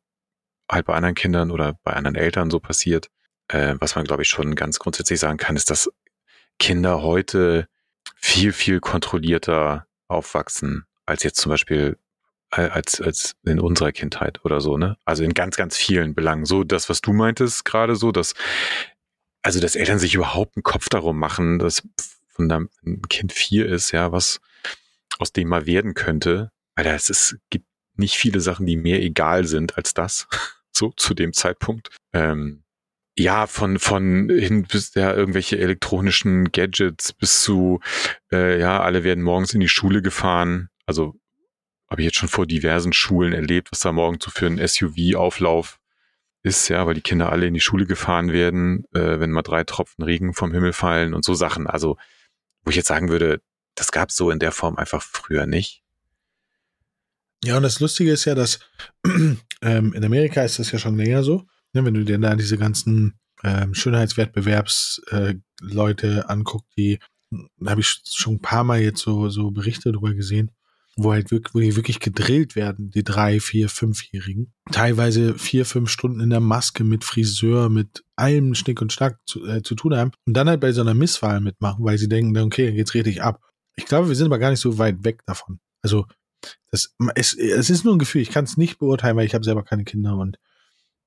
halt 0.72 0.86
bei 0.86 0.94
anderen 0.94 1.16
Kindern 1.16 1.52
oder 1.52 1.78
bei 1.84 1.94
anderen 1.94 2.16
Eltern 2.16 2.50
so 2.50 2.60
passiert. 2.60 3.10
Äh, 3.50 3.76
was 3.80 3.96
man, 3.96 4.06
glaube 4.06 4.24
ich, 4.24 4.30
schon 4.30 4.56
ganz 4.56 4.80
grundsätzlich 4.80 5.20
sagen 5.20 5.38
kann, 5.38 5.56
ist, 5.56 5.70
dass 5.70 5.92
Kinder 6.64 7.02
heute 7.02 7.68
viel, 8.16 8.54
viel 8.54 8.80
kontrollierter 8.80 9.86
aufwachsen 10.08 10.86
als 11.06 11.24
jetzt 11.24 11.42
zum 11.42 11.50
Beispiel 11.50 11.98
als, 12.52 13.02
als 13.02 13.36
in 13.44 13.60
unserer 13.60 13.92
Kindheit 13.92 14.46
oder 14.46 14.62
so, 14.62 14.78
ne? 14.78 14.96
Also 15.04 15.26
in 15.26 15.34
ganz, 15.34 15.58
ganz 15.58 15.76
vielen 15.76 16.16
Belangen. 16.16 16.46
So 16.46 16.64
das, 16.64 16.88
was 16.88 17.02
du 17.02 17.12
meintest 17.12 17.66
gerade 17.66 17.98
so, 17.98 18.14
dass, 18.14 18.34
also 19.42 19.60
dass 19.60 19.76
Eltern 19.76 20.00
sich 20.00 20.16
überhaupt 20.16 20.56
einen 20.56 20.64
Kopf 20.64 20.88
darum 20.88 21.20
machen, 21.20 21.60
dass 21.60 21.84
von 22.30 22.50
einem 22.50 22.70
Kind 23.10 23.34
vier 23.34 23.68
ist, 23.68 23.92
ja, 23.92 24.14
was 24.14 24.40
aus 25.20 25.34
dem 25.34 25.50
mal 25.50 25.66
werden 25.66 25.96
könnte. 25.96 26.50
Weil 26.76 26.88
es 26.88 27.10
ist, 27.10 27.40
gibt 27.50 27.68
nicht 27.98 28.16
viele 28.16 28.40
Sachen, 28.40 28.66
die 28.66 28.78
mir 28.78 29.02
egal 29.02 29.48
sind 29.48 29.76
als 29.76 29.94
das, 29.94 30.30
so 30.72 30.94
zu 30.96 31.14
dem 31.14 31.34
Zeitpunkt. 31.34 31.90
Ähm, 32.14 32.63
ja, 33.18 33.46
von, 33.48 33.78
von 33.80 34.30
hin 34.30 34.64
bis 34.64 34.96
ja 34.96 35.14
irgendwelche 35.14 35.60
elektronischen 35.60 36.52
Gadgets 36.52 37.14
bis 37.14 37.42
zu, 37.42 37.80
äh, 38.32 38.60
ja, 38.60 38.82
alle 38.82 39.04
werden 39.04 39.24
morgens 39.24 39.54
in 39.54 39.60
die 39.60 39.70
Schule 39.70 40.02
gefahren. 40.02 40.70
Also 40.86 41.16
habe 41.90 42.02
ich 42.02 42.06
jetzt 42.06 42.18
schon 42.18 42.30
vor 42.30 42.48
diversen 42.48 42.92
Schulen 42.92 43.34
erlebt, 43.34 43.72
was 43.72 43.80
da 43.80 43.92
morgen 43.92 44.18
so 44.20 44.32
für 44.32 44.48
einen 44.48 44.66
SUV-Auflauf 44.66 45.80
ist, 46.42 46.68
ja, 46.68 46.86
weil 46.88 46.96
die 46.96 47.02
Kinder 47.02 47.32
alle 47.32 47.46
in 47.46 47.54
die 47.54 47.60
Schule 47.60 47.86
gefahren 47.86 48.34
werden, 48.34 48.86
äh, 48.94 49.20
wenn 49.20 49.32
mal 49.32 49.44
drei 49.44 49.64
Tropfen 49.64 50.04
Regen 50.04 50.34
vom 50.34 50.52
Himmel 50.52 50.74
fallen 50.74 51.14
und 51.14 51.24
so 51.24 51.36
Sachen. 51.36 51.68
Also, 51.68 51.98
wo 52.64 52.72
ich 52.72 52.76
jetzt 52.76 52.88
sagen 52.88 53.10
würde, 53.10 53.42
das 53.76 53.92
gab 53.92 54.10
es 54.10 54.16
so 54.16 54.32
in 54.32 54.40
der 54.40 54.52
Form 54.52 54.76
einfach 54.76 55.02
früher 55.02 55.46
nicht. 55.46 55.84
Ja, 57.44 57.58
und 57.58 57.64
das 57.64 57.80
Lustige 57.80 58.12
ist 58.12 58.26
ja, 58.26 58.36
dass 58.36 58.60
ähm, 59.06 59.94
in 59.94 60.04
Amerika 60.04 60.44
ist 60.44 60.60
das 60.60 60.72
ja 60.72 60.80
schon 60.80 60.98
länger 60.98 61.24
so. 61.24 61.46
Ne, 61.74 61.86
wenn 61.86 61.94
du 61.94 62.06
dir 62.06 62.18
da 62.20 62.36
diese 62.36 62.58
ganzen 62.58 63.20
ähm, 63.44 63.74
Schönheitswettbewerbsleute 63.74 66.08
äh, 66.08 66.24
anguckst, 66.28 66.72
die 66.78 67.00
habe 67.66 67.82
ich 67.82 68.02
schon 68.10 68.36
ein 68.36 68.42
paar 68.42 68.64
Mal 68.64 68.82
jetzt 68.82 69.02
so, 69.02 69.30
so 69.30 69.52
Berichte 69.52 69.92
darüber 69.92 70.14
gesehen, 70.14 70.52
wo 70.96 71.12
halt 71.12 71.32
wirklich, 71.32 71.56
wo 71.56 71.60
die 71.60 71.76
wirklich 71.76 72.00
gedrillt 72.00 72.56
werden, 72.56 72.92
die 72.92 73.04
drei, 73.04 73.40
vier, 73.40 73.70
fünfjährigen. 73.70 74.54
Teilweise 74.72 75.38
vier, 75.38 75.66
fünf 75.66 75.90
Stunden 75.90 76.20
in 76.20 76.30
der 76.30 76.40
Maske 76.40 76.84
mit 76.84 77.04
Friseur, 77.04 77.70
mit 77.70 78.04
allem 78.16 78.54
Schnick 78.54 78.82
und 78.82 78.94
Schnack 78.94 79.20
zu, 79.26 79.46
äh, 79.48 79.64
zu 79.64 79.76
tun 79.76 79.96
haben 79.96 80.12
und 80.26 80.36
dann 80.36 80.48
halt 80.48 80.62
bei 80.62 80.72
so 80.72 80.82
einer 80.82 80.94
Misswahl 80.94 81.42
mitmachen, 81.42 81.84
weil 81.84 81.98
sie 81.98 82.10
denken, 82.10 82.38
okay, 82.38 82.70
jetzt 82.70 82.94
rede 82.94 83.10
ich 83.10 83.24
ab. 83.24 83.42
Ich 83.76 83.86
glaube, 83.86 84.08
wir 84.08 84.16
sind 84.16 84.28
aber 84.28 84.40
gar 84.40 84.52
nicht 84.52 84.60
so 84.60 84.78
weit 84.78 85.04
weg 85.04 85.22
davon. 85.26 85.60
Also 85.82 86.06
das, 86.72 86.94
es, 87.16 87.34
es 87.34 87.70
ist 87.70 87.86
nur 87.86 87.96
ein 87.96 88.00
Gefühl, 88.00 88.22
ich 88.22 88.30
kann 88.30 88.44
es 88.44 88.58
nicht 88.58 88.78
beurteilen, 88.78 89.18
weil 89.18 89.26
ich 89.26 89.34
habe 89.34 89.46
selber 89.46 89.64
keine 89.64 89.86
Kinder 89.86 90.18
und 90.18 90.38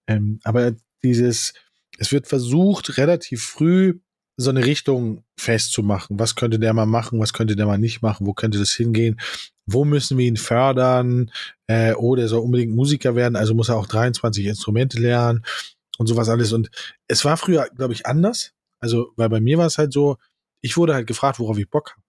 ähm, 0.07 0.40
aber 0.44 0.72
dieses, 1.02 1.54
es 1.98 2.12
wird 2.12 2.26
versucht, 2.26 2.98
relativ 2.98 3.44
früh 3.44 3.98
so 4.36 4.50
eine 4.50 4.64
Richtung 4.64 5.24
festzumachen. 5.38 6.18
Was 6.18 6.34
könnte 6.34 6.59
der 6.59 6.74
mal 6.74 6.86
machen? 6.86 7.18
Was 7.18 7.32
könnte 7.32 7.57
der 7.57 7.66
mal 7.66 7.78
nicht 7.78 8.02
machen? 8.02 8.26
Wo 8.26 8.34
könnte 8.34 8.59
das 8.59 8.72
hingehen? 8.72 9.18
Wo 9.64 9.84
müssen 9.84 10.18
wir 10.18 10.26
ihn 10.26 10.36
fördern? 10.36 11.30
Äh, 11.66 11.94
oh, 11.94 12.14
der 12.16 12.28
soll 12.28 12.40
unbedingt 12.40 12.74
Musiker 12.74 13.16
werden, 13.16 13.36
also 13.36 13.54
muss 13.54 13.68
er 13.68 13.76
auch 13.76 13.86
23 13.86 14.44
Instrumente 14.44 15.00
lernen 15.00 15.44
und 15.98 16.07
sowas 16.07 16.28
alles. 16.28 16.52
Und 16.52 16.70
es 17.09 17.24
war 17.24 17.36
früher, 17.36 17.68
glaube 17.74 17.94
ich, 17.94 18.07
anders. 18.07 18.52
Also, 18.78 19.12
weil 19.16 19.30
bei 19.30 19.40
mir 19.40 19.59
war 19.59 19.66
es 19.66 19.78
halt 19.78 19.92
so, 19.92 20.18
ich 20.61 20.76
wurde 20.76 20.94
halt 20.94 21.07
gefragt, 21.07 21.38
worauf 21.38 21.59
ich 21.59 21.70
Bock 21.70 21.92
habe. 21.92 22.02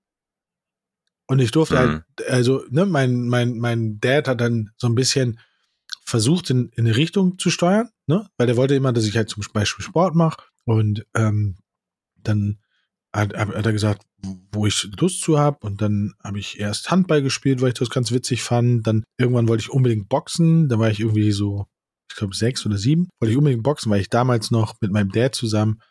Und 1.29 1.39
ich 1.39 1.51
durfte 1.51 1.77
halt, 1.77 1.89
mhm. 1.89 2.03
halt, 2.19 2.29
also, 2.29 2.63
ne, 2.69 2.85
mein, 2.85 3.27
mein, 3.27 3.57
mein 3.57 3.99
Dad 3.99 4.27
hat 4.27 4.41
dann 4.41 4.71
so 4.77 4.87
ein 4.87 4.95
bisschen 4.95 5.39
versucht, 6.07 6.49
in, 6.49 6.69
in 6.69 6.85
eine 6.85 6.95
Richtung 6.95 7.37
zu 7.37 7.49
steuern, 7.49 7.89
ne? 8.07 8.29
Weil 8.37 8.47
der 8.47 8.55
wollte 8.55 8.75
immer, 8.75 8.93
dass 8.93 9.05
ich 9.05 9.17
halt 9.17 9.29
zum 9.29 9.43
Beispiel 9.51 9.83
Sport 9.83 10.15
mache. 10.15 10.41
Und 10.63 11.05
ähm, 11.13 11.57
dann 12.15 12.59
hat, 13.13 13.35
hat 13.35 13.65
er 13.65 13.73
gesagt, 13.73 14.03
wo 14.53 14.65
ich 14.65 14.87
Lust 14.99 15.21
zu 15.21 15.37
habe. 15.37 15.57
Und 15.65 15.81
dann 15.81 16.13
habe 16.23 16.39
ich 16.39 16.61
erst 16.61 16.91
Handball 16.91 17.21
gespielt, 17.21 17.61
weil 17.61 17.69
ich 17.69 17.73
das 17.73 17.89
ganz 17.89 18.13
witzig 18.13 18.41
fand. 18.41 18.87
Dann 18.87 19.03
irgendwann 19.17 19.49
wollte 19.49 19.63
ich 19.63 19.69
unbedingt 19.69 20.07
boxen. 20.07 20.69
Da 20.69 20.79
war 20.79 20.89
ich 20.89 21.01
irgendwie 21.01 21.33
so, 21.33 21.67
ich 22.09 22.15
glaube, 22.15 22.35
sechs 22.35 22.65
oder 22.65 22.77
sieben. 22.77 23.09
Wollte 23.19 23.33
ich 23.33 23.37
unbedingt 23.37 23.63
boxen, 23.63 23.91
weil 23.91 23.99
ich 23.99 24.09
damals 24.09 24.49
noch 24.49 24.75
mit 24.79 24.91
meinem 24.93 25.11
Dad 25.11 25.35
zusammen 25.35 25.81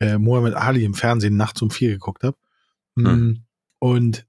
äh, 0.00 0.18
Mohammed 0.18 0.54
Ali 0.54 0.84
im 0.84 0.94
Fernsehen 0.94 1.36
nachts 1.36 1.62
um 1.62 1.70
vier 1.70 1.90
geguckt 1.90 2.24
habe. 2.24 2.36
Hm. 2.98 3.44
Und 3.78 4.26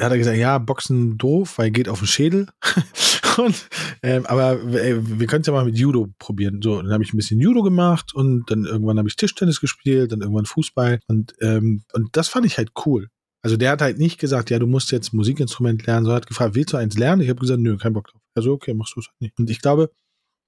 hat 0.00 0.12
er 0.12 0.18
gesagt, 0.18 0.38
ja, 0.38 0.58
Boxen 0.58 1.18
doof, 1.18 1.58
weil 1.58 1.70
geht 1.70 1.88
auf 1.88 1.98
den 1.98 2.08
Schädel. 2.08 2.48
und, 3.38 3.68
ähm, 4.02 4.26
aber 4.26 4.60
äh, 4.62 4.96
wir 5.00 5.26
können 5.26 5.42
es 5.42 5.46
ja 5.46 5.52
mal 5.52 5.64
mit 5.64 5.76
Judo 5.76 6.08
probieren. 6.18 6.60
So, 6.62 6.80
dann 6.80 6.92
habe 6.92 7.04
ich 7.04 7.12
ein 7.12 7.16
bisschen 7.16 7.40
Judo 7.40 7.62
gemacht 7.62 8.14
und 8.14 8.50
dann 8.50 8.64
irgendwann 8.64 8.98
habe 8.98 9.08
ich 9.08 9.16
Tischtennis 9.16 9.60
gespielt, 9.60 10.12
dann 10.12 10.20
irgendwann 10.20 10.46
Fußball 10.46 11.00
und 11.06 11.34
ähm, 11.40 11.84
und 11.92 12.16
das 12.16 12.28
fand 12.28 12.46
ich 12.46 12.58
halt 12.58 12.70
cool. 12.86 13.08
Also 13.42 13.56
der 13.56 13.72
hat 13.72 13.82
halt 13.82 13.98
nicht 13.98 14.18
gesagt, 14.18 14.50
ja, 14.50 14.58
du 14.58 14.66
musst 14.66 14.92
jetzt 14.92 15.12
Musikinstrument 15.12 15.84
lernen, 15.86 16.04
sondern 16.04 16.22
hat 16.22 16.28
gefragt, 16.28 16.54
willst 16.54 16.72
du 16.72 16.76
eins 16.76 16.96
lernen? 16.96 17.22
Ich 17.22 17.28
habe 17.28 17.40
gesagt, 17.40 17.60
nö, 17.60 17.76
kein 17.76 17.92
Bock 17.92 18.08
drauf. 18.08 18.20
Also 18.34 18.52
okay, 18.52 18.72
machst 18.72 18.94
du 18.96 19.00
es 19.00 19.08
halt 19.08 19.20
nicht. 19.20 19.38
Und 19.38 19.50
ich 19.50 19.60
glaube, 19.60 19.90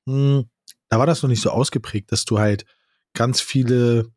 mh, 0.07 0.15
hm, 0.15 0.45
da 0.89 0.99
war 0.99 1.07
das 1.07 1.23
noch 1.23 1.31
nicht 1.31 1.43
so 1.43 1.51
ausgeprägt, 1.51 2.13
dass 2.13 2.25
du 2.25 2.39
halt 2.39 2.65
ganz 3.15 3.41
viele 3.41 4.13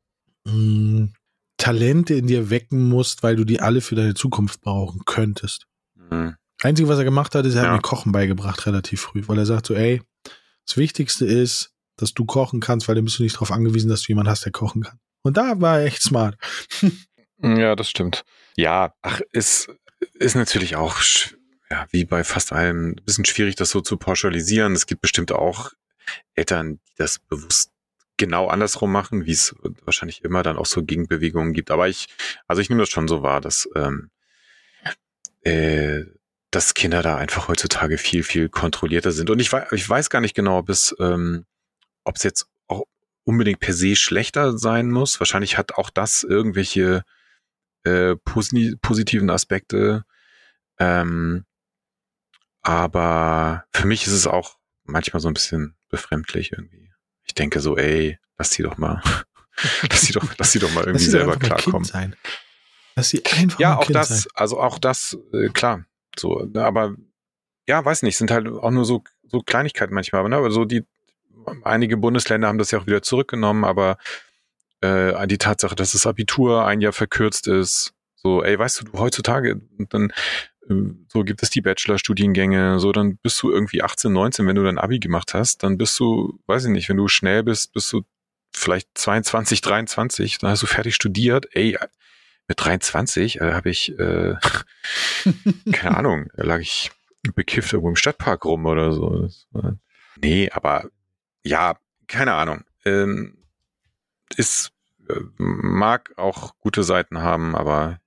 mh, 0.45 0.53
hm, 0.53 1.13
Talente 1.57 2.13
in 2.13 2.27
dir 2.27 2.49
wecken 2.49 2.87
musst, 2.87 3.23
weil 3.23 3.35
du 3.35 3.43
die 3.43 3.59
alle 3.59 3.81
für 3.81 3.95
deine 3.95 4.13
Zukunft 4.13 4.61
brauchen 4.61 5.01
könntest. 5.05 5.67
Mhm. 5.95 6.35
Einzige, 6.61 6.87
was 6.87 6.97
er 6.97 7.03
gemacht 7.03 7.35
hat, 7.35 7.45
ist, 7.45 7.55
er 7.55 7.63
ja. 7.63 7.69
hat 7.69 7.75
mir 7.75 7.81
Kochen 7.81 8.11
beigebracht 8.11 8.65
relativ 8.65 9.01
früh, 9.01 9.23
weil 9.27 9.37
er 9.37 9.45
sagt 9.45 9.67
so, 9.67 9.73
ey, 9.73 10.01
das 10.65 10.77
Wichtigste 10.77 11.25
ist, 11.25 11.71
dass 11.97 12.13
du 12.13 12.25
kochen 12.25 12.59
kannst, 12.59 12.87
weil 12.87 12.95
dann 12.95 13.05
bist 13.05 13.19
du 13.19 13.23
nicht 13.23 13.35
darauf 13.35 13.51
angewiesen, 13.51 13.89
dass 13.89 14.01
du 14.01 14.09
jemanden 14.09 14.29
hast, 14.29 14.45
der 14.45 14.51
kochen 14.51 14.83
kann. 14.83 14.99
Und 15.23 15.37
da 15.37 15.59
war 15.59 15.79
er 15.79 15.85
echt 15.85 16.01
smart. 16.01 16.35
ja, 17.41 17.75
das 17.75 17.89
stimmt. 17.89 18.23
Ja, 18.55 18.93
ach, 19.01 19.21
ist, 19.31 19.69
ist 20.13 20.35
natürlich 20.35 20.75
auch, 20.75 20.99
ja, 21.69 21.85
wie 21.91 22.05
bei 22.05 22.23
fast 22.23 22.53
allem, 22.53 22.91
ein 22.91 23.03
bisschen 23.05 23.25
schwierig, 23.25 23.55
das 23.55 23.69
so 23.69 23.81
zu 23.81 23.97
pauschalisieren. 23.97 24.73
Es 24.73 24.85
gibt 24.85 25.01
bestimmt 25.01 25.31
auch 25.31 25.71
Eltern, 26.33 26.79
die 26.87 26.93
das 26.97 27.19
bewusst 27.19 27.71
genau 28.17 28.47
andersrum 28.47 28.91
machen, 28.91 29.25
wie 29.25 29.31
es 29.31 29.55
wahrscheinlich 29.85 30.23
immer 30.23 30.43
dann 30.43 30.57
auch 30.57 30.65
so 30.65 30.83
Gegenbewegungen 30.83 31.53
gibt. 31.53 31.71
Aber 31.71 31.87
ich, 31.87 32.07
also 32.47 32.61
ich 32.61 32.69
nehme 32.69 32.81
das 32.81 32.89
schon 32.89 33.07
so 33.07 33.21
wahr, 33.21 33.41
dass 33.41 33.69
ähm, 33.75 34.09
äh, 35.43 36.05
dass 36.51 36.73
Kinder 36.73 37.01
da 37.01 37.17
einfach 37.17 37.47
heutzutage 37.47 37.97
viel, 37.97 38.23
viel 38.23 38.49
kontrollierter 38.49 39.11
sind. 39.11 39.29
Und 39.29 39.39
ich, 39.39 39.51
weiß, 39.51 39.71
ich 39.73 39.87
weiß 39.87 40.09
gar 40.09 40.21
nicht 40.21 40.35
genau, 40.35 40.59
ob 40.59 40.69
es, 40.69 40.95
ähm, 40.99 41.45
ob 42.03 42.15
es 42.15 42.23
jetzt 42.23 42.47
auch 42.67 42.83
unbedingt 43.23 43.59
per 43.59 43.73
se 43.73 43.95
schlechter 43.95 44.57
sein 44.57 44.89
muss. 44.89 45.19
Wahrscheinlich 45.19 45.57
hat 45.57 45.73
auch 45.75 45.89
das 45.89 46.23
irgendwelche 46.23 47.03
äh, 47.83 48.15
posi 48.15 48.77
positiven 48.81 49.29
Aspekte. 49.29 50.05
Ähm, 50.79 51.45
aber 52.61 53.65
für 53.73 53.87
mich 53.87 54.07
ist 54.07 54.13
es 54.13 54.27
auch 54.27 54.57
manchmal 54.83 55.19
so 55.19 55.27
ein 55.27 55.33
bisschen 55.33 55.75
befremdlich 55.89 56.53
irgendwie. 56.53 56.86
Ich 57.27 57.35
denke 57.35 57.59
so, 57.59 57.77
ey, 57.77 58.17
lass 58.37 58.51
sie 58.51 58.63
doch 58.63 58.77
mal, 58.77 59.01
lass 59.89 60.01
sie 60.01 60.13
doch, 60.13 60.25
lass 60.37 60.51
sie 60.51 60.59
doch 60.59 60.71
mal 60.73 60.85
irgendwie 60.85 61.05
selber 61.05 61.37
klarkommen. 61.37 62.15
Dass 62.95 63.09
sie 63.09 63.23
einfach 63.25 63.59
Ja, 63.59 63.77
auch 63.77 63.85
kind 63.85 63.95
das, 63.95 64.09
sein. 64.09 64.31
also 64.33 64.59
auch 64.59 64.79
das, 64.79 65.17
äh, 65.33 65.49
klar. 65.49 65.85
So, 66.17 66.45
ne, 66.51 66.63
aber 66.63 66.95
ja, 67.67 67.83
weiß 67.83 68.01
nicht, 68.03 68.17
sind 68.17 68.31
halt 68.31 68.47
auch 68.47 68.71
nur 68.71 68.85
so, 68.85 69.03
so 69.27 69.41
Kleinigkeiten 69.41 69.93
manchmal, 69.93 70.21
aber, 70.21 70.29
ne, 70.29 70.37
aber 70.37 70.51
so 70.51 70.65
die, 70.65 70.83
einige 71.63 71.97
Bundesländer 71.97 72.47
haben 72.47 72.57
das 72.57 72.71
ja 72.71 72.79
auch 72.79 72.87
wieder 72.87 73.01
zurückgenommen, 73.03 73.65
aber 73.65 73.97
äh, 74.81 75.27
die 75.27 75.37
Tatsache, 75.37 75.75
dass 75.75 75.91
das 75.91 76.05
Abitur 76.07 76.65
ein 76.65 76.81
Jahr 76.81 76.93
verkürzt 76.93 77.47
ist, 77.47 77.93
so, 78.15 78.43
ey, 78.43 78.57
weißt 78.57 78.81
du, 78.81 78.85
du 78.85 78.99
heutzutage, 78.99 79.61
dann 79.89 80.11
so 81.07 81.23
gibt 81.23 81.43
es 81.43 81.49
die 81.49 81.61
Bachelorstudiengänge, 81.61 82.79
so, 82.79 82.91
dann 82.91 83.17
bist 83.17 83.41
du 83.41 83.51
irgendwie 83.51 83.83
18, 83.83 84.11
19, 84.11 84.47
wenn 84.47 84.55
du 84.55 84.63
dein 84.63 84.77
Abi 84.77 84.99
gemacht 84.99 85.33
hast, 85.33 85.63
dann 85.63 85.77
bist 85.77 85.99
du, 85.99 86.39
weiß 86.47 86.65
ich 86.65 86.71
nicht, 86.71 86.89
wenn 86.89 86.97
du 86.97 87.07
schnell 87.07 87.43
bist, 87.43 87.73
bist 87.73 87.91
du 87.93 88.03
vielleicht 88.53 88.89
22, 88.95 89.61
23, 89.61 90.39
dann 90.39 90.51
hast 90.51 90.63
du 90.63 90.67
fertig 90.67 90.95
studiert, 90.95 91.47
ey, 91.51 91.77
mit 92.47 92.63
23 92.63 93.41
äh, 93.41 93.53
habe 93.53 93.69
ich, 93.69 93.97
äh, 93.97 94.35
keine 95.71 95.97
Ahnung, 95.97 96.29
da 96.35 96.43
lag 96.43 96.59
ich 96.59 96.91
bekifft 97.35 97.73
irgendwo 97.73 97.89
im 97.89 97.95
Stadtpark 97.95 98.45
rum 98.45 98.65
oder 98.65 98.93
so. 98.93 99.29
Nee, 100.21 100.49
aber 100.51 100.89
ja, 101.43 101.77
keine 102.07 102.33
Ahnung. 102.33 102.63
Ähm, 102.85 103.37
ist, 104.35 104.71
äh, 105.09 105.19
mag 105.37 106.13
auch 106.17 106.57
gute 106.59 106.83
Seiten 106.83 107.19
haben, 107.19 107.55
aber 107.55 107.99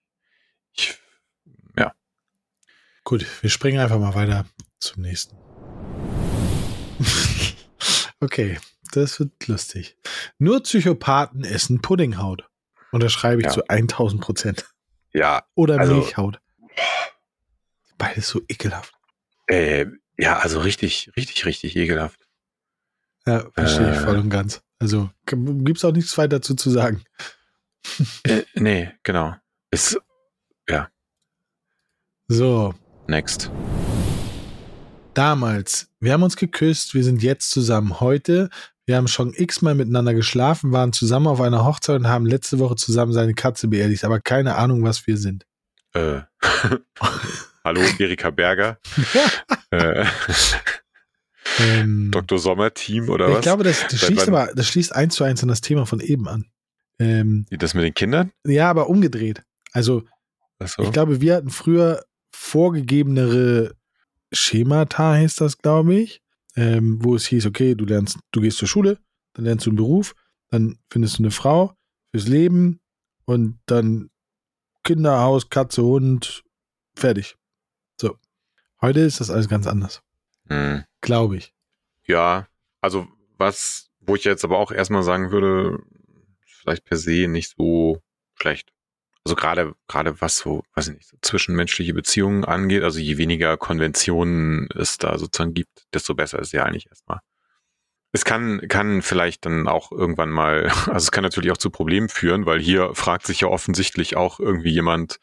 ich, 0.73 0.99
ja. 1.77 1.93
Gut, 3.11 3.27
wir 3.43 3.51
springen 3.51 3.81
einfach 3.81 3.99
mal 3.99 4.15
weiter 4.15 4.47
zum 4.79 5.03
nächsten. 5.03 5.37
okay, 8.21 8.61
das 8.93 9.19
wird 9.19 9.49
lustig. 9.49 9.97
Nur 10.39 10.63
Psychopathen 10.63 11.43
essen 11.43 11.83
Puddinghaut. 11.83 12.49
Unterschreibe 12.93 13.41
ich 13.41 13.47
Ja. 13.47 13.51
zu 13.53 13.69
1000 13.69 14.23
Prozent. 14.23 14.65
Ja, 15.13 15.43
Oder 15.57 15.81
Also- 15.81 15.95
Milchhaut. 15.97 16.39
Beides 17.99 18.29
so 18.29 18.43
ekelhaft. 18.49 18.95
äh, 19.49 19.87
ja, 20.17 20.39
also 20.39 20.61
richtig, 20.61 21.11
richtig, 21.17 21.45
richtig 21.47 21.75
ekelhaft. 21.75 22.21
Ja, 23.27 23.51
verstehe 23.55 23.91
ich 23.91 23.99
Äh. 23.99 24.05
voll 24.05 24.19
und 24.19 24.31
ganz. 24.31 24.63
Also 24.79 25.11
gibt 25.27 25.79
es 25.79 25.85
auch 25.85 25.91
nichts 25.91 26.17
weiter 26.17 26.39
dazu 26.39 26.55
zu 26.55 26.71
sagen. 26.71 27.03
Äh, 28.23 28.45
nee, 28.55 28.93
genau. 29.03 29.35
Ist 29.73 29.99
So, 32.33 32.73
next. 33.11 33.51
damals, 35.15 35.89
wir 35.99 36.13
haben 36.13 36.23
uns 36.23 36.37
geküsst, 36.37 36.95
wir 36.95 37.05
sind 37.05 37.23
jetzt 37.23 37.51
zusammen. 37.51 38.01
Heute, 38.01 38.49
wir 38.87 38.97
haben 38.97 39.09
schon 39.09 39.35
x-mal 39.35 39.75
miteinander 39.75 40.15
geschlafen, 40.15 40.73
waren 40.73 40.93
zusammen 40.93 41.27
auf 41.27 41.41
einer 41.41 41.65
Hochzeit 41.65 41.97
und 41.97 42.09
haben 42.09 42.25
letzte 42.25 42.59
Woche 42.59 42.77
zusammen 42.77 43.13
seine 43.13 43.35
Katze 43.35 43.69
beerdigt, 43.69 44.05
aber 44.05 44.21
keine 44.21 44.55
Ahnung, 44.57 44.83
was 44.85 45.07
wir 45.07 45.17
sind. 45.17 45.45
Äh, 45.93 46.21
hallo, 47.65 47.81
Erika 47.99 48.31
Berger. 48.31 48.79
äh, 49.71 50.07
Ähm, 51.59 52.11
Dr. 52.13 52.39
Sommer-Team 52.39 53.09
oder 53.09 53.29
ich 53.29 53.35
was? 53.35 53.43
glaube, 53.43 53.65
das, 53.65 53.87
das, 53.89 54.01
schließt 54.01 54.29
aber, 54.29 54.51
das 54.55 54.69
schließt 54.69 54.95
eins 54.95 55.17
zu 55.17 55.25
eins 55.25 55.43
an 55.43 55.49
das 55.49 55.61
Thema 55.61 55.85
von 55.85 56.01
eben 56.01 56.29
an. 56.29 56.47
Ähm, 56.99 57.47
das 57.51 57.75
mit 57.75 57.85
den 57.85 57.95
Kindern? 57.95 58.31
ja, 58.47 58.71
aber 58.71 58.89
umgedreht. 58.89 59.43
Also, 59.73 60.05
Achso. 60.59 60.83
ich 60.83 60.93
glaube, 60.93 61.21
wir 61.21 61.35
hatten 61.37 61.51
früher 61.51 62.05
vorgegebenere 62.41 63.77
Schemata, 64.33 65.13
heißt 65.13 65.41
das, 65.43 65.59
glaube 65.59 65.95
ich, 65.95 66.23
ähm, 66.57 66.99
wo 67.05 67.15
es 67.15 67.27
hieß, 67.27 67.47
okay, 67.47 67.75
du 67.75 67.85
lernst, 67.85 68.19
du 68.33 68.41
gehst 68.41 68.59
zur 68.59 68.67
Schule, 68.67 68.99
dann 69.35 69.45
lernst 69.45 69.67
du 69.67 69.71
einen 69.71 69.77
Beruf, 69.77 70.15
dann 70.49 70.79
findest 70.91 71.19
du 71.19 71.23
eine 71.23 71.31
Frau 71.31 71.75
fürs 72.11 72.27
Leben 72.27 72.81
und 73.27 73.61
dann 73.67 74.11
Kinder, 74.83 75.21
Haus, 75.21 75.51
Katze, 75.51 75.83
Hund, 75.83 76.43
fertig. 76.97 77.37
So. 78.01 78.17
Heute 78.81 79.01
ist 79.01 79.21
das 79.21 79.31
alles 79.31 79.49
ganz 79.49 79.67
anders, 79.67 80.03
Hm. 80.49 80.85
glaube 81.03 81.37
ich. 81.37 81.55
Ja, 82.07 82.49
also 82.81 83.07
was, 83.37 83.91
wo 84.01 84.17
ich 84.17 84.25
jetzt 84.25 84.45
aber 84.45 84.59
auch 84.59 84.73
erstmal 84.73 85.03
sagen 85.03 85.31
würde, 85.31 85.79
vielleicht 86.43 86.85
per 86.85 86.97
se 86.97 87.29
nicht 87.29 87.55
so 87.57 88.01
schlecht. 88.35 88.73
Also 89.25 89.37
gerade, 89.37 89.75
gerade 89.87 90.21
was 90.21 90.39
so, 90.39 90.63
weiß 90.75 90.89
ich 90.89 90.95
nicht, 90.95 91.09
so 91.09 91.17
zwischenmenschliche 91.21 91.93
Beziehungen 91.93 92.45
angeht, 92.45 92.83
also 92.83 92.99
je 92.99 93.19
weniger 93.19 93.57
Konventionen 93.57 94.69
es 94.75 94.97
da 94.99 95.19
sozusagen 95.19 95.53
gibt, 95.53 95.87
desto 95.93 96.15
besser 96.15 96.39
ist 96.39 96.53
ja 96.53 96.65
eigentlich 96.65 96.89
erstmal. 96.89 97.21
Es 98.13 98.25
kann, 98.25 98.67
kann 98.69 99.03
vielleicht 99.03 99.47
dann 99.47 99.69
auch 99.69 99.93
irgendwann 99.93 100.31
mal, 100.31 100.69
also 100.87 100.97
es 100.97 101.11
kann 101.11 101.23
natürlich 101.23 101.53
auch 101.53 101.59
zu 101.59 101.71
Problemen 101.71 102.09
führen, 102.09 102.47
weil 102.47 102.61
hier 102.61 102.95
fragt 102.95 103.27
sich 103.27 103.41
ja 103.41 103.49
offensichtlich 103.49 104.17
auch 104.17 104.41
irgendwie 104.41 104.73
jemand, 104.73 105.19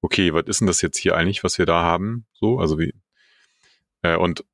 okay, 0.00 0.32
was 0.32 0.44
ist 0.46 0.60
denn 0.60 0.66
das 0.66 0.80
jetzt 0.80 0.98
hier 0.98 1.16
eigentlich, 1.16 1.44
was 1.44 1.58
wir 1.58 1.66
da 1.66 1.82
haben? 1.82 2.26
So, 2.32 2.58
also 2.60 2.78
wie, 2.78 2.94
äh, 4.02 4.16
und 4.16 4.44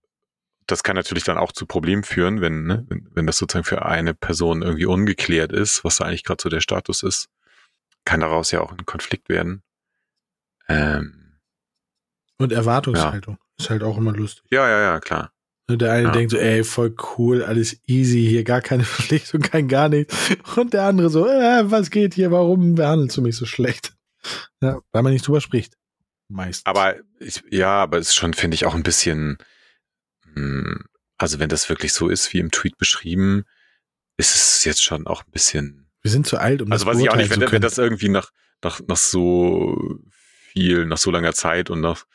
das 0.66 0.82
kann 0.82 0.96
natürlich 0.96 1.24
dann 1.24 1.38
auch 1.38 1.52
zu 1.52 1.66
Problemen 1.66 2.02
führen, 2.02 2.40
wenn, 2.40 2.64
ne, 2.64 2.84
wenn, 2.88 3.08
wenn 3.12 3.26
das 3.26 3.38
sozusagen 3.38 3.64
für 3.64 3.84
eine 3.84 4.14
Person 4.14 4.62
irgendwie 4.62 4.86
ungeklärt 4.86 5.52
ist, 5.52 5.84
was 5.84 5.96
da 5.98 6.06
eigentlich 6.06 6.24
gerade 6.24 6.42
so 6.42 6.48
der 6.48 6.60
Status 6.60 7.02
ist, 7.02 7.28
kann 8.06 8.20
daraus 8.20 8.50
ja 8.52 8.60
auch 8.62 8.72
ein 8.72 8.86
Konflikt 8.86 9.28
werden. 9.28 9.62
Ähm, 10.68 11.38
Und 12.38 12.52
Erwartungshaltung 12.52 13.38
ist 13.58 13.70
halt 13.70 13.82
auch 13.82 13.98
immer 13.98 14.12
lustig. 14.12 14.44
ja, 14.50 14.68
ja, 14.68 14.80
ja, 14.80 15.00
klar. 15.00 15.32
Ne, 15.68 15.76
Der 15.78 15.92
eine 15.92 16.04
Ja. 16.04 16.12
denkt 16.12 16.30
so, 16.30 16.38
ey, 16.38 16.64
voll 16.64 16.94
cool, 17.18 17.42
alles 17.42 17.80
easy, 17.86 18.24
hier 18.26 18.44
gar 18.44 18.60
keine 18.60 18.84
Verpflichtung, 18.84 19.40
kein 19.42 19.68
gar 19.68 19.88
nichts. 19.88 20.14
Und 20.56 20.72
der 20.72 20.84
andere 20.84 21.10
so, 21.10 21.26
äh, 21.26 21.70
was 21.70 21.90
geht 21.90 22.14
hier, 22.14 22.30
warum 22.30 22.74
behandelst 22.76 23.16
du 23.16 23.22
mich 23.22 23.36
so 23.36 23.46
schlecht? 23.46 23.94
Ja, 24.60 24.80
weil 24.92 25.02
man 25.02 25.12
nicht 25.12 25.26
drüber 25.26 25.40
spricht. 25.40 25.74
Meist. 26.28 26.66
Aber 26.66 26.96
ich, 27.20 27.44
ja, 27.50 27.70
aber 27.82 27.98
es 27.98 28.08
ist 28.08 28.16
schon, 28.16 28.34
finde 28.34 28.56
ich, 28.56 28.64
auch 28.66 28.74
ein 28.74 28.82
bisschen, 28.82 29.38
mh, 30.34 30.80
also 31.18 31.38
wenn 31.38 31.48
das 31.48 31.68
wirklich 31.68 31.92
so 31.92 32.08
ist, 32.08 32.32
wie 32.32 32.38
im 32.40 32.50
Tweet 32.50 32.76
beschrieben, 32.78 33.44
ist 34.16 34.34
es 34.34 34.64
jetzt 34.64 34.82
schon 34.82 35.06
auch 35.06 35.24
ein 35.24 35.30
bisschen 35.30 35.85
wir 36.06 36.10
sind 36.10 36.26
zu 36.26 36.38
alt, 36.38 36.62
um 36.62 36.70
Also 36.70 36.84
das 36.84 36.94
weiß 36.94 37.02
ich 37.02 37.10
auch 37.10 37.16
nicht, 37.16 37.30
wenn, 37.30 37.50
wenn 37.50 37.60
das 37.60 37.78
irgendwie 37.78 38.08
nach, 38.08 38.30
nach, 38.62 38.80
nach 38.86 38.96
so 38.96 39.76
viel, 40.52 40.86
nach 40.86 40.98
so 40.98 41.10
langer 41.10 41.32
Zeit 41.32 41.68
und 41.68 41.80
nach 41.80 42.06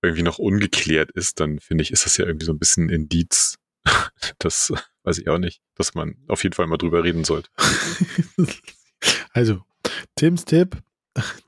irgendwie 0.00 0.22
noch 0.22 0.38
ungeklärt 0.38 1.10
ist, 1.10 1.40
dann 1.40 1.58
finde 1.58 1.82
ich, 1.82 1.90
ist 1.90 2.06
das 2.06 2.16
ja 2.16 2.24
irgendwie 2.24 2.46
so 2.46 2.52
ein 2.52 2.58
bisschen 2.58 2.88
Indiz. 2.88 3.56
Das 4.38 4.72
weiß 5.02 5.18
ich 5.18 5.28
auch 5.28 5.38
nicht, 5.38 5.60
dass 5.74 5.94
man 5.94 6.14
auf 6.28 6.42
jeden 6.44 6.54
Fall 6.54 6.66
mal 6.66 6.76
drüber 6.76 7.02
reden 7.02 7.24
sollte. 7.24 7.50
also, 9.32 9.62
Tims 10.14 10.44
Tipp, 10.44 10.76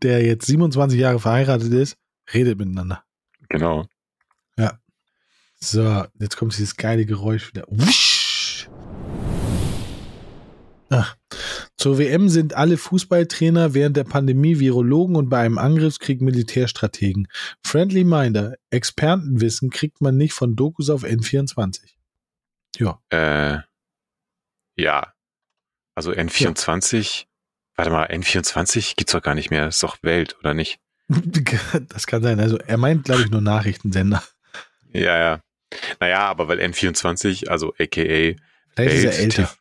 der 0.02 0.24
jetzt 0.24 0.46
27 0.46 0.98
Jahre 0.98 1.20
verheiratet 1.20 1.72
ist, 1.72 1.96
redet 2.32 2.58
miteinander. 2.58 3.04
Genau. 3.48 3.86
So, 5.64 6.04
jetzt 6.18 6.36
kommt 6.36 6.54
dieses 6.54 6.76
geile 6.76 7.06
Geräusch 7.06 7.48
wieder. 7.50 7.64
Wusch. 7.68 8.21
Ach. 10.92 11.16
Zur 11.78 11.98
WM 11.98 12.28
sind 12.28 12.52
alle 12.52 12.76
Fußballtrainer 12.76 13.72
während 13.72 13.96
der 13.96 14.04
Pandemie 14.04 14.58
Virologen 14.58 15.16
und 15.16 15.30
bei 15.30 15.40
einem 15.40 15.56
Angriffskrieg 15.56 16.20
Militärstrategen. 16.20 17.28
Friendly 17.64 18.04
Minder, 18.04 18.56
Expertenwissen 18.68 19.70
kriegt 19.70 20.02
man 20.02 20.18
nicht 20.18 20.34
von 20.34 20.54
Dokus 20.54 20.90
auf 20.90 21.04
N24. 21.04 21.94
Ja, 22.76 23.00
Äh, 23.08 23.60
ja. 24.76 25.14
Also 25.94 26.12
N24, 26.12 27.24
warte 27.76 27.90
mal, 27.90 28.06
N24 28.10 28.94
gibt's 28.96 29.12
doch 29.12 29.22
gar 29.22 29.34
nicht 29.34 29.50
mehr, 29.50 29.68
ist 29.68 29.82
doch 29.82 29.96
Welt, 30.02 30.36
oder 30.40 30.52
nicht? 30.52 30.78
das 31.88 32.06
kann 32.06 32.22
sein. 32.22 32.38
Also 32.38 32.58
er 32.58 32.76
meint, 32.76 33.04
glaube 33.04 33.22
ich, 33.22 33.30
nur 33.30 33.40
Nachrichtensender. 33.40 34.22
Ja, 34.92 35.16
ja. 35.16 35.40
Naja, 36.00 36.20
aber 36.26 36.48
weil 36.48 36.60
N24, 36.60 37.48
also 37.48 37.72
aka 37.78 37.86
Vielleicht 37.88 38.36
ist 38.76 39.04
er 39.04 39.12
Welt, 39.12 39.18
älter. 39.18 39.54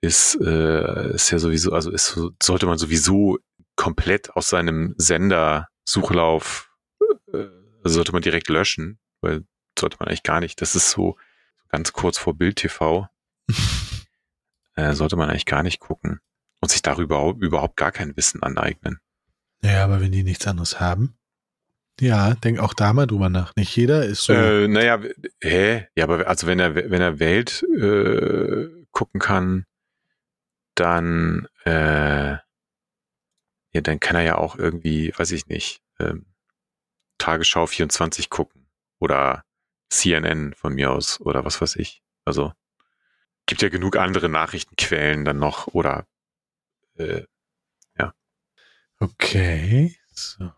Ist, 0.00 0.36
äh, 0.40 1.14
ist 1.14 1.30
ja 1.30 1.38
sowieso, 1.38 1.72
also 1.72 1.90
ist, 1.90 2.06
so- 2.06 2.30
sollte 2.42 2.66
man 2.66 2.78
sowieso 2.78 3.38
komplett 3.76 4.30
aus 4.30 4.48
seinem 4.48 4.94
Sender-Suchlauf, 4.98 6.70
äh, 7.32 7.44
sollte 7.84 8.12
man 8.12 8.22
direkt 8.22 8.48
löschen, 8.48 8.98
weil 9.20 9.44
sollte 9.78 9.96
man 10.00 10.08
eigentlich 10.08 10.22
gar 10.22 10.40
nicht. 10.40 10.60
Das 10.60 10.74
ist 10.74 10.90
so 10.90 11.16
ganz 11.68 11.92
kurz 11.92 12.18
vor 12.18 12.34
Bild 12.36 12.56
TV. 12.56 13.08
äh, 14.76 14.92
sollte 14.94 15.16
man 15.16 15.28
eigentlich 15.30 15.46
gar 15.46 15.62
nicht 15.62 15.80
gucken 15.80 16.20
und 16.60 16.70
sich 16.70 16.82
darüber 16.82 17.34
überhaupt 17.38 17.76
gar 17.76 17.92
kein 17.92 18.16
Wissen 18.16 18.42
aneignen. 18.42 18.98
Ja, 19.62 19.84
aber 19.84 20.00
wenn 20.00 20.12
die 20.12 20.22
nichts 20.22 20.46
anderes 20.46 20.80
haben. 20.80 21.16
Ja, 22.00 22.34
denk 22.34 22.60
auch 22.60 22.72
da 22.72 22.92
mal 22.94 23.06
drüber 23.06 23.28
nach. 23.28 23.54
Nicht 23.56 23.76
jeder 23.76 24.04
ist 24.06 24.24
so. 24.24 24.32
Äh, 24.32 24.68
naja, 24.68 24.98
hä? 25.42 25.86
Ja, 25.94 26.04
aber 26.04 26.26
also 26.26 26.46
wenn 26.46 26.58
er 26.58 26.74
wenn 26.74 27.02
er 27.02 27.18
Welt 27.18 27.62
äh, 27.78 28.68
gucken 28.90 29.20
kann, 29.20 29.66
dann 30.74 31.46
äh, 31.64 32.36
ja, 33.72 33.80
dann 33.82 34.00
kann 34.00 34.16
er 34.16 34.22
ja 34.22 34.38
auch 34.38 34.56
irgendwie, 34.56 35.12
weiß 35.16 35.30
ich 35.32 35.46
nicht, 35.46 35.80
ähm, 35.98 36.26
Tagesschau 37.18 37.66
24 37.66 38.30
gucken 38.30 38.68
oder 38.98 39.44
CNN 39.90 40.54
von 40.54 40.74
mir 40.74 40.90
aus 40.90 41.20
oder 41.20 41.44
was 41.44 41.60
weiß 41.60 41.76
ich. 41.76 42.02
Also 42.24 42.52
gibt 43.46 43.62
ja 43.62 43.68
genug 43.68 43.96
andere 43.96 44.28
Nachrichtenquellen 44.28 45.24
dann 45.24 45.38
noch 45.38 45.68
oder 45.68 46.06
äh, 46.96 47.22
Okay. 49.00 49.96
So. 50.12 50.52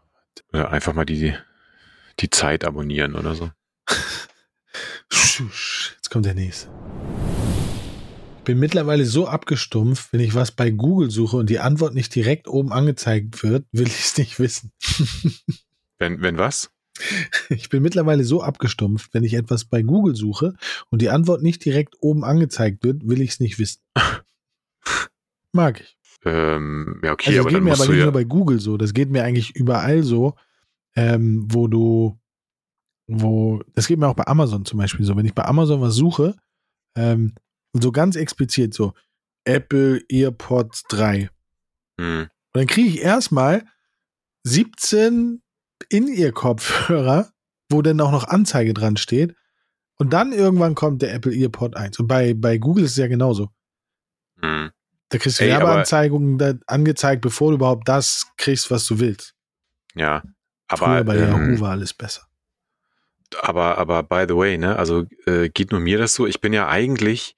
Oder 0.53 0.71
einfach 0.73 0.93
mal 0.93 1.05
die, 1.05 1.35
die 2.19 2.31
Zeit 2.31 2.65
abonnieren 2.65 3.15
oder 3.15 3.37
so. 3.37 3.53
Jetzt 5.09 6.11
kommt 6.11 6.27
der 6.27 6.35
nächste. 6.35 6.69
Ich 8.43 8.47
bin 8.47 8.59
mittlerweile 8.59 9.05
so 9.05 9.29
abgestumpft, 9.29 10.13
wenn 10.13 10.19
ich 10.19 10.35
was 10.35 10.51
bei 10.51 10.73
Google 10.73 11.13
suche 11.13 11.37
und 11.37 11.49
die 11.49 11.61
Antwort 11.61 11.95
nicht 11.95 12.13
direkt 12.13 12.49
oben 12.49 12.73
angezeigt 12.73 13.45
wird, 13.45 13.67
will 13.71 13.87
ich 13.87 14.01
es 14.01 14.19
nicht 14.19 14.41
wissen. 14.41 14.73
Wenn, 16.01 16.21
wenn 16.23 16.39
was? 16.39 16.73
Ich 17.51 17.69
bin 17.69 17.85
mittlerweile 17.85 18.25
so 18.25 18.43
abgestumpft, 18.43 19.15
wenn 19.15 19.23
ich 19.23 19.35
etwas 19.35 19.65
bei 19.65 19.83
Google 19.83 20.17
suche 20.17 20.55
und 20.91 21.01
die 21.01 21.11
Antwort 21.11 21.41
nicht 21.41 21.65
direkt 21.65 21.95
oben 22.01 22.25
angezeigt 22.25 22.83
wird, 22.83 23.07
will 23.07 23.21
ich 23.21 23.31
es 23.31 23.41
nicht 23.41 23.61
wissen. 23.61 23.81
Mag 25.53 25.81
ich. 25.81 25.97
Ähm, 26.25 27.01
ja, 27.05 27.13
okay, 27.13 27.39
Also 27.39 27.43
aber 27.43 27.51
das 27.51 27.55
geht 27.55 27.65
mir 27.65 27.73
aber 27.75 27.87
nicht 27.87 27.99
ja. 27.99 28.05
nur 28.07 28.13
bei 28.13 28.25
Google 28.25 28.59
so, 28.59 28.77
das 28.77 28.93
geht 28.93 29.11
mir 29.11 29.23
eigentlich 29.23 29.55
überall 29.55 30.03
so, 30.03 30.35
ähm, 30.97 31.47
wo 31.49 31.69
du, 31.69 32.19
wo, 33.07 33.63
das 33.75 33.87
geht 33.87 34.01
mir 34.01 34.09
auch 34.09 34.17
bei 34.17 34.27
Amazon 34.27 34.65
zum 34.65 34.81
Beispiel 34.81 35.07
so, 35.07 35.17
wenn 35.17 35.27
ich 35.27 35.35
bei 35.35 35.45
Amazon 35.45 35.81
was 35.81 35.95
suche, 35.95 36.35
ähm, 36.97 37.37
so 37.73 37.93
ganz 37.93 38.17
explizit 38.17 38.75
so, 38.75 38.93
Apple 39.45 40.03
AirPods 40.09 40.85
3. 40.89 41.31
Hm. 41.99 42.21
Und 42.21 42.31
dann 42.53 42.67
kriege 42.67 42.89
ich 42.89 43.01
erstmal 43.01 43.65
17 44.45 45.43
In-Ear-Kopfhörer, 45.89 47.33
wo 47.71 47.83
dann 47.83 48.01
auch 48.01 48.13
noch 48.13 48.29
Anzeige 48.29 48.75
dran 48.75 48.97
steht. 48.97 49.35
Und 49.97 50.13
dann 50.13 50.33
irgendwann 50.33 50.75
kommt 50.75 51.03
der 51.03 51.15
Apple 51.15 51.35
EarPod 51.35 51.77
1. 51.77 51.99
Und 52.01 52.09
bei, 52.09 52.35
bei 52.35 52.59
Google 52.59 52.85
ist 52.85 52.93
es 52.93 52.97
ja 52.97 53.07
genauso. 53.07 53.51
Hm. 54.41 54.71
Da 55.09 55.19
kriegst 55.19 55.41
du 55.41 55.45
Werbeanzeigungen 55.45 56.61
angezeigt, 56.67 57.21
bevor 57.21 57.51
du 57.51 57.57
überhaupt 57.57 57.87
das 57.87 58.27
kriegst, 58.37 58.71
was 58.71 58.87
du 58.87 58.99
willst. 58.99 59.35
Ja. 59.95 60.23
Aber, 60.69 60.87
Früher 60.87 61.05
bei 61.05 61.17
Yahoo 61.19 61.37
ähm, 61.37 61.61
war 61.61 61.73
alles 61.73 61.93
besser. 61.93 62.23
aber, 63.43 63.77
aber 63.77 64.03
by 64.03 64.25
the 64.27 64.35
way, 64.35 64.57
ne, 64.57 64.77
also 64.77 65.05
äh, 65.27 65.51
geht 65.51 65.71
nur 65.71 65.81
mir 65.81 65.99
das 65.99 66.15
so. 66.15 66.27
Ich 66.27 66.41
bin 66.41 66.55
ja 66.55 66.69
eigentlich 66.69 67.37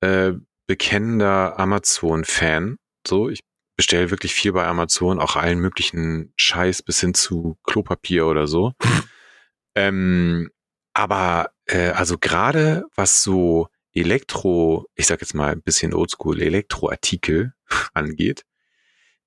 äh, 0.00 0.32
bekennender 0.66 1.58
Amazon-Fan. 1.58 2.78
So, 3.06 3.28
ich 3.28 3.40
bestelle 3.76 4.10
wirklich 4.10 4.34
viel 4.34 4.52
bei 4.52 4.66
Amazon, 4.66 5.20
auch 5.20 5.36
allen 5.36 5.60
möglichen 5.60 6.32
Scheiß 6.36 6.82
bis 6.82 7.00
hin 7.00 7.14
zu 7.14 7.58
Klopapier 7.64 8.26
oder 8.26 8.46
so. 8.46 8.72
ähm, 9.74 10.50
aber 10.94 11.50
äh, 11.66 11.90
also 11.90 12.18
gerade 12.18 12.84
was 12.96 13.22
so 13.22 13.68
Elektro, 13.94 14.86
ich 14.96 15.06
sag 15.06 15.20
jetzt 15.20 15.34
mal 15.34 15.52
ein 15.52 15.62
bisschen 15.62 15.94
oldschool, 15.94 16.42
Elektroartikel 16.42 17.54
angeht, 17.94 18.44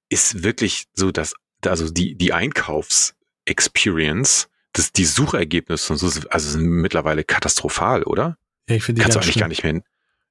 ist 0.09 0.43
wirklich 0.43 0.87
so 0.93 1.11
das, 1.11 1.33
also 1.65 1.89
die, 1.89 2.15
die 2.15 2.33
Einkaufs-Experience, 2.33 4.49
das, 4.73 4.91
die 4.91 5.05
Suchergebnisse 5.05 5.93
und 5.93 5.99
so, 5.99 6.07
also 6.29 6.49
sind 6.49 6.65
mittlerweile 6.65 7.23
katastrophal, 7.23 8.03
oder? 8.03 8.37
Ja, 8.67 8.75
ich 8.75 8.83
finde 8.83 8.99
die 8.99 9.03
Kannst 9.03 9.15
du 9.15 9.19
eigentlich 9.19 9.33
schlimm. 9.33 9.41
gar 9.41 9.47
nicht 9.47 9.63
mehr, 9.63 9.81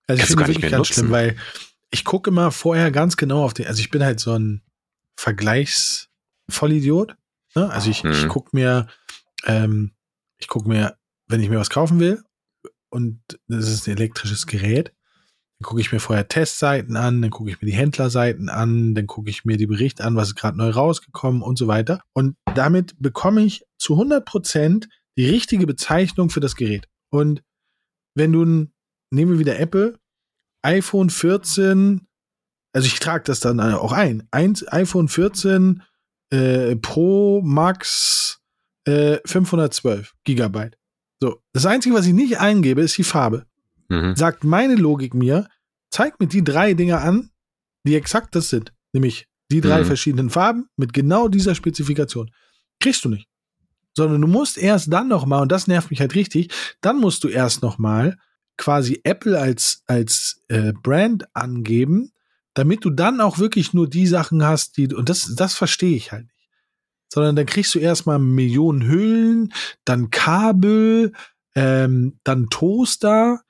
Also 0.06 0.22
ich 0.22 0.28
kannst 0.28 0.30
du 0.30 0.36
finde 0.44 0.54
wirklich 0.54 0.70
ganz 0.72 0.88
schlimm, 0.88 1.10
weil 1.10 1.36
ich 1.90 2.04
gucke 2.04 2.30
immer 2.30 2.50
vorher 2.50 2.90
ganz 2.90 3.16
genau 3.16 3.44
auf 3.44 3.54
den, 3.54 3.66
also 3.66 3.80
ich 3.80 3.90
bin 3.90 4.02
halt 4.02 4.20
so 4.20 4.32
ein 4.32 4.62
Vergleichsvollidiot. 5.18 7.16
Ne? 7.54 7.70
Also 7.70 7.90
ich, 7.90 8.04
ich 8.04 8.24
Mhm. 8.24 8.28
gucke 8.28 8.50
mir, 8.52 8.86
ähm, 9.44 9.92
ich 10.38 10.48
gucke 10.48 10.68
mir, 10.68 10.96
wenn 11.28 11.40
ich 11.40 11.48
mir 11.48 11.58
was 11.58 11.70
kaufen 11.70 12.00
will 12.00 12.22
und 12.90 13.20
das 13.48 13.68
ist 13.68 13.86
ein 13.86 13.96
elektrisches 13.96 14.46
Gerät, 14.46 14.92
dann 15.58 15.66
gucke 15.68 15.80
ich 15.80 15.92
mir 15.92 16.00
vorher 16.00 16.26
Testseiten 16.28 16.96
an, 16.96 17.20
dann 17.22 17.30
gucke 17.30 17.50
ich 17.50 17.60
mir 17.60 17.66
die 17.66 17.76
Händlerseiten 17.76 18.48
an, 18.48 18.94
dann 18.94 19.06
gucke 19.06 19.28
ich 19.30 19.44
mir 19.44 19.56
die 19.56 19.66
Berichte 19.66 20.04
an, 20.04 20.16
was 20.16 20.28
ist 20.28 20.34
gerade 20.36 20.56
neu 20.56 20.70
rausgekommen 20.70 21.42
und 21.42 21.58
so 21.58 21.66
weiter. 21.68 22.02
Und 22.14 22.36
damit 22.54 22.94
bekomme 22.98 23.42
ich 23.44 23.64
zu 23.78 23.94
100 23.94 24.24
Prozent 24.24 24.88
die 25.18 25.26
richtige 25.28 25.66
Bezeichnung 25.66 26.30
für 26.30 26.40
das 26.40 26.56
Gerät. 26.56 26.88
Und 27.10 27.42
wenn 28.14 28.32
du, 28.32 28.42
ein- 28.44 28.72
nehmen 29.10 29.32
wir 29.32 29.38
wieder 29.38 29.58
Apple, 29.58 29.98
iPhone 30.62 31.10
14, 31.10 32.06
also 32.72 32.86
ich 32.86 32.98
trage 33.00 33.24
das 33.24 33.40
dann 33.40 33.60
auch 33.60 33.92
ein, 33.92 34.26
Eins, 34.30 34.66
iPhone 34.72 35.08
14 35.08 35.82
äh, 36.30 36.76
Pro 36.76 37.40
Max 37.42 38.40
äh, 38.84 39.18
512 39.24 40.14
Gigabyte. 40.24 40.76
So, 41.20 41.42
das 41.52 41.66
Einzige, 41.66 41.94
was 41.94 42.06
ich 42.06 42.14
nicht 42.14 42.38
eingebe, 42.40 42.80
ist 42.80 42.96
die 42.96 43.04
Farbe. 43.04 43.46
Mhm. 43.88 44.14
Sagt 44.16 44.44
meine 44.44 44.76
Logik 44.76 45.12
mir, 45.14 45.48
zeig 45.90 46.18
mir 46.20 46.28
die 46.28 46.44
drei 46.44 46.74
Dinge 46.74 47.00
an, 47.00 47.30
die 47.84 47.96
exakt 47.96 48.34
das 48.34 48.48
sind. 48.48 48.72
Nämlich 48.92 49.26
die 49.50 49.60
drei 49.60 49.80
Mhm. 49.80 49.86
verschiedenen 49.86 50.30
Farben 50.30 50.68
mit 50.76 50.92
genau 50.92 51.28
dieser 51.28 51.54
Spezifikation. 51.54 52.30
Kriegst 52.80 53.04
du 53.04 53.08
nicht. 53.08 53.26
Sondern 53.96 54.20
du 54.20 54.28
musst 54.28 54.56
erst 54.56 54.92
dann 54.92 55.08
noch 55.08 55.26
mal, 55.26 55.40
und 55.42 55.50
das 55.50 55.66
nervt 55.66 55.90
mich 55.90 56.00
halt 56.00 56.14
richtig, 56.14 56.52
dann 56.80 56.98
musst 56.98 57.24
du 57.24 57.28
erst 57.28 57.60
noch 57.62 57.78
mal 57.78 58.16
quasi 58.56 59.00
Apple 59.04 59.38
als, 59.38 59.82
als 59.86 60.42
äh, 60.48 60.72
Brand 60.72 61.34
angeben, 61.34 62.12
damit 62.54 62.84
du 62.84 62.90
dann 62.90 63.20
auch 63.20 63.38
wirklich 63.38 63.72
nur 63.72 63.88
die 63.88 64.06
Sachen 64.06 64.44
hast, 64.44 64.76
die, 64.76 64.92
und 64.92 65.08
das, 65.08 65.34
das 65.36 65.54
verstehe 65.54 65.96
ich 65.96 66.12
halt 66.12 66.26
nicht. 66.26 66.48
Sondern 67.12 67.36
dann 67.36 67.46
kriegst 67.46 67.74
du 67.74 67.78
erstmal 67.78 68.18
Millionen 68.18 68.86
Hüllen, 68.86 69.52
dann 69.84 70.10
Kabel, 70.10 71.12
ähm, 71.54 72.18
dann 72.22 72.48
Toaster, 72.50 73.42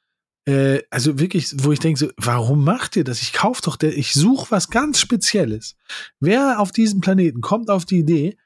äh, 0.47 0.83
also 0.91 1.19
wirklich, 1.19 1.53
wo 1.63 1.73
ich 1.73 1.81
denke, 1.81 1.99
so, 1.99 2.11
warum 2.17 2.65
macht 2.65 2.97
ihr 2.97 3.05
das? 3.05 3.23
Ich 3.23 3.33
kauf 3.33 3.61
doch, 3.61 3.77
der, 3.77 3.97
ich 3.97 4.13
suche 4.13 4.51
was 4.51 4.71
ganz 4.71 4.99
Spezielles. 4.99 5.77
Wer 6.19 6.61
auf 6.61 6.73
diesem 6.73 7.01
Planeten 7.01 7.41
kommt 7.41 7.71
auf 7.71 7.85
die 7.85 7.99
Idee, 7.99 8.37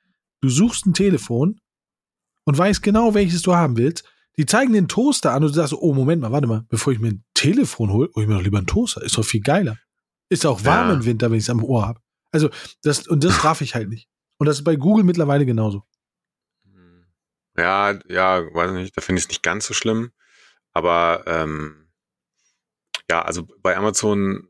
du 0.40 0.48
suchst 0.48 0.86
ein 0.86 0.94
Telefon 0.94 1.61
und 2.44 2.59
weißt 2.59 2.82
genau, 2.82 3.14
welches 3.14 3.42
du 3.42 3.55
haben 3.55 3.76
willst, 3.76 4.05
die 4.37 4.47
zeigen 4.47 4.72
den 4.72 4.89
Toaster 4.89 5.32
an 5.32 5.43
und 5.45 5.51
du 5.51 5.55
sagst, 5.55 5.70
so, 5.70 5.80
oh, 5.80 5.95
Moment 5.95 6.22
mal, 6.22 6.32
warte 6.32 6.47
mal, 6.47 6.64
bevor 6.68 6.93
ich 6.93 6.99
mir 6.99 7.09
ein 7.09 7.24
Telefon 7.35 7.91
hole, 7.91 8.11
hole 8.14 8.24
ich 8.24 8.28
mir 8.28 8.35
doch 8.37 8.43
lieber 8.43 8.59
einen 8.59 8.66
Toaster. 8.66 9.03
Ist 9.03 9.16
doch 9.16 9.24
viel 9.24 9.41
geiler. 9.43 9.78
Ist 10.28 10.45
auch 10.47 10.64
warm 10.64 10.89
Ja. 10.89 10.95
im 10.95 11.05
Winter, 11.05 11.30
wenn 11.30 11.39
ich 11.39 11.45
es 11.45 11.51
am 11.51 11.62
Ohr 11.62 11.87
habe. 11.87 12.01
Also, 12.32 12.51
das, 12.82 13.07
und 13.07 13.22
das 13.22 13.45
raff 13.45 13.61
ich 13.61 13.74
halt 13.74 13.89
nicht. 13.89 14.09
Und 14.39 14.47
das 14.47 14.59
ist 14.59 14.64
bei 14.64 14.74
Google 14.76 15.05
mittlerweile 15.05 15.47
genauso. 15.47 15.85
Ja, 17.57 17.97
ja, 18.09 18.43
weiß 18.53 18.72
nicht, 18.72 18.97
da 18.97 19.01
finde 19.01 19.20
ich 19.20 19.26
es 19.26 19.28
nicht 19.28 19.43
ganz 19.43 19.66
so 19.66 19.74
schlimm. 19.74 20.11
Aber 20.72 21.22
ähm, 21.26 21.87
ja, 23.09 23.22
also 23.22 23.47
bei 23.62 23.76
Amazon 23.76 24.49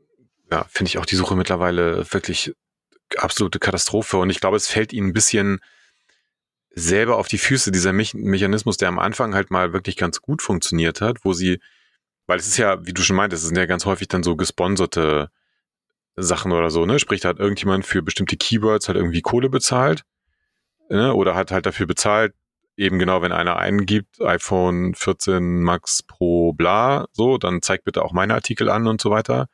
ja, 0.51 0.63
finde 0.69 0.89
ich 0.89 0.97
auch 0.97 1.05
die 1.05 1.15
Suche 1.15 1.35
mittlerweile 1.35 2.11
wirklich 2.11 2.53
absolute 3.17 3.59
Katastrophe. 3.59 4.17
Und 4.17 4.31
ich 4.31 4.39
glaube, 4.39 4.57
es 4.57 4.67
fällt 4.67 4.91
ihnen 4.93 5.09
ein 5.09 5.13
bisschen 5.13 5.59
selber 6.75 7.17
auf 7.17 7.27
die 7.27 7.37
Füße, 7.37 7.71
dieser 7.71 7.93
Me 7.93 8.05
Mechanismus, 8.13 8.77
der 8.77 8.89
am 8.89 8.99
Anfang 8.99 9.33
halt 9.33 9.49
mal 9.49 9.73
wirklich 9.73 9.95
ganz 9.95 10.21
gut 10.21 10.41
funktioniert 10.41 11.01
hat, 11.01 11.23
wo 11.23 11.33
sie, 11.33 11.59
weil 12.27 12.37
es 12.37 12.47
ist 12.47 12.57
ja, 12.57 12.85
wie 12.85 12.93
du 12.93 13.01
schon 13.01 13.15
meintest, 13.15 13.43
es 13.43 13.47
sind 13.47 13.57
ja 13.57 13.65
ganz 13.65 13.85
häufig 13.85 14.09
dann 14.09 14.23
so 14.23 14.35
gesponserte 14.35 15.29
Sachen 16.17 16.51
oder 16.51 16.69
so, 16.69 16.85
ne? 16.85 16.99
Sprich, 16.99 17.21
da 17.21 17.29
hat 17.29 17.39
irgendjemand 17.39 17.85
für 17.85 18.01
bestimmte 18.01 18.37
Keywords 18.37 18.87
halt 18.87 18.97
irgendwie 18.97 19.21
Kohle 19.21 19.49
bezahlt, 19.49 20.03
ne? 20.89 21.13
Oder 21.13 21.35
hat 21.35 21.51
halt 21.51 21.65
dafür 21.65 21.87
bezahlt, 21.87 22.33
eben 22.77 22.99
genau, 22.99 23.21
wenn 23.21 23.31
einer 23.31 23.57
eingibt, 23.57 24.21
iPhone 24.21 24.95
14 24.95 25.61
Max 25.61 26.03
Pro 26.03 26.53
bla, 26.53 27.07
so, 27.13 27.37
dann 27.37 27.61
zeig 27.61 27.85
bitte 27.85 28.03
auch 28.03 28.11
meine 28.11 28.33
Artikel 28.33 28.69
an 28.69 28.87
und 28.87 29.01
so 29.01 29.11
weiter. 29.11 29.47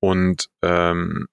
Und 0.00 0.48
ähm, 0.62 1.26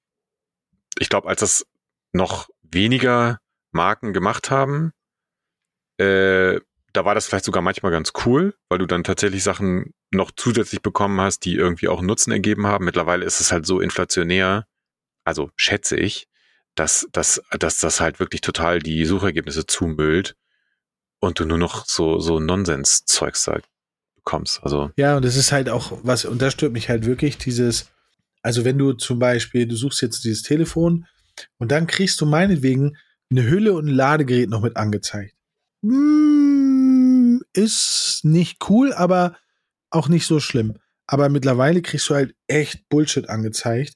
ich 0.99 1.09
glaube, 1.09 1.27
als 1.27 1.41
das 1.41 1.67
noch 2.13 2.49
weniger 2.63 3.39
Marken 3.75 4.13
gemacht 4.13 4.49
haben, 4.49 4.91
äh, 5.97 6.59
da 6.93 7.05
war 7.05 7.13
das 7.13 7.27
vielleicht 7.27 7.45
sogar 7.45 7.61
manchmal 7.61 7.91
ganz 7.91 8.13
cool, 8.25 8.55
weil 8.69 8.79
du 8.79 8.85
dann 8.85 9.03
tatsächlich 9.03 9.43
Sachen 9.43 9.93
noch 10.11 10.31
zusätzlich 10.35 10.81
bekommen 10.81 11.19
hast, 11.19 11.45
die 11.45 11.55
irgendwie 11.55 11.89
auch 11.89 12.01
Nutzen 12.01 12.31
ergeben 12.31 12.67
haben. 12.67 12.85
Mittlerweile 12.85 13.25
ist 13.25 13.41
es 13.41 13.51
halt 13.51 13.65
so 13.65 13.81
inflationär, 13.81 14.65
also 15.25 15.51
schätze 15.57 15.97
ich, 15.97 16.27
dass, 16.75 17.07
dass, 17.11 17.41
dass 17.51 17.79
das 17.79 17.99
halt 17.99 18.19
wirklich 18.19 18.41
total 18.41 18.79
die 18.79 19.05
Suchergebnisse 19.05 19.65
zumüllt 19.65 20.35
und 21.19 21.39
du 21.39 21.45
nur 21.45 21.57
noch 21.57 21.85
so, 21.85 22.19
so 22.19 22.39
Nonsens-Zeugs 22.39 23.43
da 23.43 23.59
bekommst. 24.15 24.63
Also, 24.63 24.91
Ja, 24.97 25.17
und 25.17 25.25
es 25.25 25.35
ist 25.35 25.51
halt 25.51 25.69
auch 25.69 25.99
was, 26.03 26.25
und 26.25 26.41
das 26.41 26.53
stört 26.53 26.73
mich 26.73 26.89
halt 26.89 27.05
wirklich, 27.05 27.37
dieses, 27.37 27.91
also 28.41 28.63
wenn 28.63 28.77
du 28.77 28.93
zum 28.93 29.19
Beispiel, 29.19 29.67
du 29.67 29.75
suchst 29.75 30.01
jetzt 30.01 30.23
dieses 30.23 30.43
Telefon 30.43 31.07
und 31.57 31.71
dann 31.71 31.87
kriegst 31.87 32.19
du 32.21 32.25
meinetwegen 32.25 32.97
eine 33.29 33.43
Hülle 33.43 33.73
und 33.73 33.87
ein 33.87 33.93
Ladegerät 33.95 34.49
noch 34.49 34.61
mit 34.61 34.77
angezeigt. 34.77 35.35
Mm, 35.81 37.37
ist 37.53 38.21
nicht 38.23 38.69
cool, 38.69 38.93
aber 38.93 39.35
auch 39.89 40.07
nicht 40.07 40.25
so 40.25 40.39
schlimm. 40.39 40.77
Aber 41.07 41.29
mittlerweile 41.29 41.81
kriegst 41.81 42.09
du 42.09 42.15
halt 42.15 42.35
echt 42.47 42.89
Bullshit 42.89 43.29
angezeigt. 43.29 43.95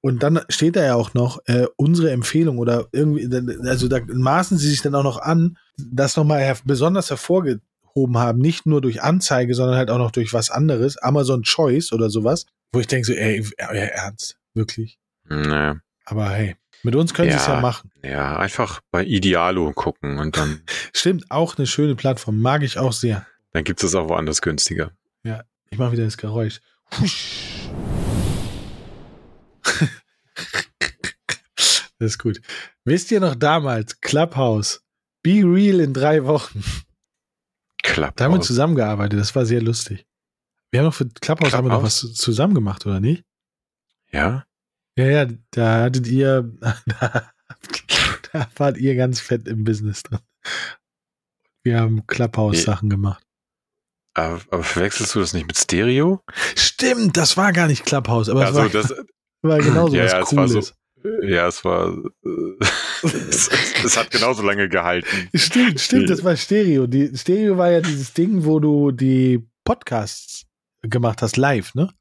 Und 0.00 0.22
dann 0.22 0.40
steht 0.50 0.76
da 0.76 0.84
ja 0.84 0.96
auch 0.96 1.14
noch 1.14 1.38
äh, 1.46 1.66
unsere 1.76 2.10
Empfehlung 2.10 2.58
oder 2.58 2.88
irgendwie, 2.92 3.26
also 3.66 3.88
da 3.88 4.00
maßen 4.06 4.58
sie 4.58 4.68
sich 4.68 4.82
dann 4.82 4.94
auch 4.94 5.02
noch 5.02 5.18
an, 5.18 5.56
das 5.78 6.16
nochmal 6.16 6.40
her 6.40 6.58
besonders 6.64 7.08
hervorgehoben 7.08 8.18
haben, 8.18 8.38
nicht 8.38 8.66
nur 8.66 8.82
durch 8.82 9.02
Anzeige, 9.02 9.54
sondern 9.54 9.78
halt 9.78 9.90
auch 9.90 9.96
noch 9.96 10.10
durch 10.10 10.34
was 10.34 10.50
anderes, 10.50 10.98
Amazon 10.98 11.42
Choice 11.42 11.92
oder 11.92 12.10
sowas, 12.10 12.44
wo 12.72 12.80
ich 12.80 12.86
denke 12.86 13.06
so, 13.06 13.14
ey, 13.14 13.42
euer 13.70 13.86
Ernst, 13.86 14.36
wirklich. 14.52 14.98
naja. 15.24 15.80
Aber 16.04 16.28
hey. 16.28 16.56
Mit 16.84 16.94
uns 16.96 17.14
können 17.14 17.30
sie 17.30 17.36
es 17.38 17.46
ja 17.46 17.60
machen. 17.60 17.90
Ja, 18.04 18.36
einfach 18.36 18.82
bei 18.90 19.02
Idealo 19.04 19.72
gucken 19.72 20.18
und 20.18 20.36
dann. 20.36 20.60
Stimmt, 20.94 21.30
auch 21.30 21.56
eine 21.56 21.66
schöne 21.66 21.96
Plattform. 21.96 22.40
Mag 22.40 22.62
ich 22.62 22.78
auch 22.78 22.92
sehr. 22.92 23.26
Dann 23.52 23.64
gibt 23.64 23.82
es 23.82 23.94
auch 23.94 24.10
woanders 24.10 24.42
günstiger. 24.42 24.92
Ja, 25.22 25.44
ich 25.70 25.78
mache 25.78 25.92
wieder 25.92 26.04
das 26.04 26.18
Geräusch. 26.18 26.60
das 31.98 32.10
ist 32.10 32.18
gut. 32.18 32.42
Wisst 32.84 33.10
ihr 33.10 33.20
noch 33.20 33.34
damals, 33.34 33.98
Clubhouse, 34.02 34.82
Be 35.22 35.40
Real 35.42 35.80
in 35.80 35.94
drei 35.94 36.26
Wochen. 36.26 36.62
Clubhouse. 37.82 38.16
Da 38.16 38.24
haben 38.24 38.34
wir 38.34 38.42
zusammengearbeitet, 38.42 39.18
das 39.18 39.34
war 39.34 39.46
sehr 39.46 39.62
lustig. 39.62 40.04
Wir 40.70 40.80
haben 40.80 40.86
noch 40.86 40.94
für 40.94 41.08
Clubhouse, 41.08 41.48
Clubhouse? 41.48 41.52
haben 41.54 41.64
wir 41.64 41.72
noch 41.72 41.82
was 41.82 42.12
zusammen 42.12 42.54
gemacht, 42.54 42.84
oder 42.84 43.00
nicht? 43.00 43.24
Ja. 44.12 44.44
Ja, 44.96 45.06
ja, 45.06 45.26
da 45.50 45.82
hattet 45.82 46.06
ihr, 46.06 46.52
da, 46.60 47.32
da 48.32 48.48
wart 48.56 48.78
ihr 48.78 48.94
ganz 48.94 49.20
fett 49.20 49.48
im 49.48 49.64
Business 49.64 50.02
drin. 50.02 50.20
Wir 51.64 51.80
haben 51.80 52.06
Clubhouse-Sachen 52.06 52.90
gemacht. 52.90 53.24
Aber, 54.14 54.40
aber, 54.50 54.62
verwechselst 54.62 55.14
du 55.14 55.20
das 55.20 55.32
nicht 55.32 55.46
mit 55.46 55.58
Stereo? 55.58 56.22
Stimmt, 56.54 57.16
das 57.16 57.36
war 57.36 57.52
gar 57.52 57.66
nicht 57.66 57.84
Clubhouse, 57.84 58.28
aber 58.28 58.46
also 58.46 58.62
es 58.62 58.74
war, 58.74 58.82
das, 58.82 58.94
war 59.42 59.58
genauso 59.58 59.96
ja, 59.96 60.04
was 60.04 60.12
ja, 60.12 60.22
Cooles. 60.22 60.54
Es 60.54 60.66
so, 60.68 60.74
ja, 61.22 61.48
es 61.48 61.64
war, 61.64 61.96
es, 63.02 63.50
es, 63.84 63.96
hat 63.96 64.10
genauso 64.12 64.42
lange 64.42 64.68
gehalten. 64.68 65.28
Stimmt, 65.34 65.80
stimmt, 65.80 66.08
das 66.08 66.22
war 66.22 66.36
Stereo. 66.36 66.86
Die, 66.86 67.16
Stereo 67.16 67.58
war 67.58 67.72
ja 67.72 67.80
dieses 67.80 68.12
Ding, 68.12 68.44
wo 68.44 68.60
du 68.60 68.92
die 68.92 69.44
Podcasts 69.64 70.46
gemacht 70.82 71.20
hast, 71.20 71.36
live, 71.36 71.74
ne? 71.74 71.92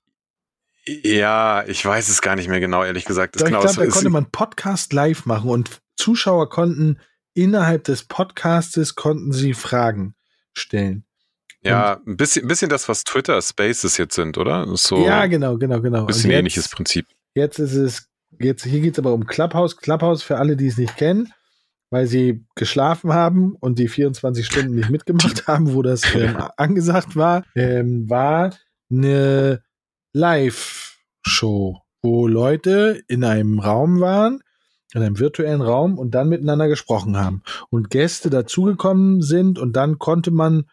Ja, 0.86 1.64
ich 1.66 1.86
weiß 1.86 2.10
es 2.10 2.22
gar 2.22 2.36
nicht 2.36 2.50
mehr 2.50 2.60
genau, 2.60 2.84
ehrlich 2.84 3.06
gesagt. 3.06 3.38
Genau, 3.38 3.64
ich 3.64 3.72
glaube, 3.74 3.88
da 3.88 3.92
konnte 3.92 4.10
man 4.10 4.30
Podcast 4.32 4.92
live 4.92 5.26
machen 5.26 5.50
und 5.50 5.82
Zuschauer 5.96 6.50
konnten 6.50 7.00
innerhalb 7.34 7.86
des 7.86 8.04
Podcastes 8.04 8.96
konnten 8.96 9.32
sie 9.32 9.54
Fragen 9.54 10.16
stellen. 10.54 11.06
Ja, 11.62 12.02
ein 12.06 12.18
bisschen, 12.18 12.44
ein 12.46 12.48
bisschen 12.50 12.70
das, 12.70 12.90
was 12.90 13.06
Twitter 13.06 13.42
Spaces 13.42 13.98
jetzt 13.98 14.16
sind, 14.16 14.38
oder? 14.38 14.76
So 14.76 15.06
ja, 15.06 15.26
genau, 15.28 15.58
genau, 15.58 15.80
genau. 15.80 16.02
Ein 16.02 16.08
bisschen 16.08 16.30
jetzt, 16.30 16.40
ähnliches 16.40 16.68
Prinzip. 16.68 17.06
Jetzt 17.36 17.60
ist 17.60 17.76
es, 17.76 18.10
jetzt, 18.40 18.66
hier 18.66 18.82
geht 18.82 18.94
es 18.94 19.00
aber 19.00 19.14
um 19.14 19.26
Clubhouse. 19.26 19.78
Clubhouse 19.78 20.24
für 20.24 20.38
alle, 20.38 20.58
die 20.58 20.68
es 20.68 20.78
nicht 20.78 20.98
kennen, 20.98 21.32
weil 21.90 22.08
sie 22.08 22.46
geschlafen 22.56 23.14
haben 23.14 23.56
und 23.62 23.80
die 23.80 23.88
24 23.88 24.46
Stunden 24.46 24.76
nicht 24.76 24.90
mitgemacht 24.90 25.48
haben, 25.48 25.74
wo 25.74 25.82
das 25.82 26.04
ähm, 26.16 26.44
angesagt 26.58 27.16
war, 27.16 27.46
ähm, 27.56 28.10
war 28.10 28.54
eine 28.92 29.64
Live-Show, 30.14 31.82
wo 32.02 32.28
Leute 32.28 33.02
in 33.08 33.24
einem 33.24 33.60
Raum 33.60 34.00
waren, 34.00 34.42
in 34.94 35.02
einem 35.02 35.20
virtuellen 35.20 35.62
Raum 35.62 35.98
und 35.98 36.12
dann 36.12 36.30
miteinander 36.30 36.68
gesprochen 36.68 37.18
haben 37.18 37.42
und 37.70 37.90
Gäste 37.90 38.30
dazugekommen 38.30 39.22
sind 39.22 39.60
und 39.60 39.76
dann 39.76 40.00
konnte 40.00 40.32
man 40.32 40.66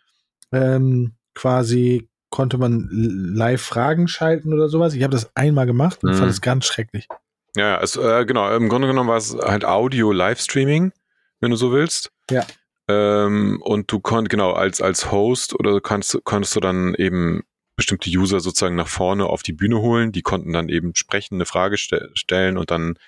ähm, 0.52 1.14
quasi 1.34 2.08
konnte 2.30 2.58
man 2.58 2.88
live 2.90 3.60
Fragen 3.60 4.08
schalten 4.08 4.52
oder 4.52 4.68
sowas. 4.68 4.94
Ich 4.94 5.02
habe 5.02 5.12
das 5.12 5.34
einmal 5.34 5.66
gemacht 5.66 6.04
und 6.04 6.12
mhm. 6.12 6.16
fand 6.16 6.30
es 6.30 6.40
ganz 6.40 6.64
schrecklich. 6.64 7.08
Ja, 7.56 7.76
also, 7.78 8.02
äh, 8.02 8.24
genau. 8.24 8.54
Im 8.54 8.68
Grunde 8.68 8.86
genommen 8.86 9.08
war 9.08 9.16
es 9.16 9.36
halt 9.36 9.64
Audio-Livestreaming, 9.64 10.92
wenn 11.40 11.50
du 11.50 11.56
so 11.56 11.72
willst. 11.72 12.12
Ja. 12.30 12.46
Ähm, 12.88 13.60
und 13.62 13.90
du 13.90 13.98
konntest, 13.98 14.30
genau, 14.30 14.52
als, 14.52 14.80
als 14.80 15.10
Host 15.10 15.58
oder 15.58 15.80
kannst, 15.80 16.18
konntest 16.24 16.54
du 16.54 16.60
dann 16.60 16.94
eben 16.94 17.42
bestimmte 17.80 18.10
User 18.10 18.40
sozusagen 18.40 18.76
nach 18.76 18.88
vorne 18.88 19.24
auf 19.24 19.42
die 19.42 19.54
Bühne 19.54 19.78
holen. 19.78 20.12
Die 20.12 20.20
konnten 20.20 20.52
dann 20.52 20.68
eben 20.68 20.94
sprechen, 20.94 21.36
eine 21.36 21.46
Frage 21.46 21.78
ste 21.78 22.10
stellen 22.14 22.58
und 22.58 22.70
dann 22.70 22.98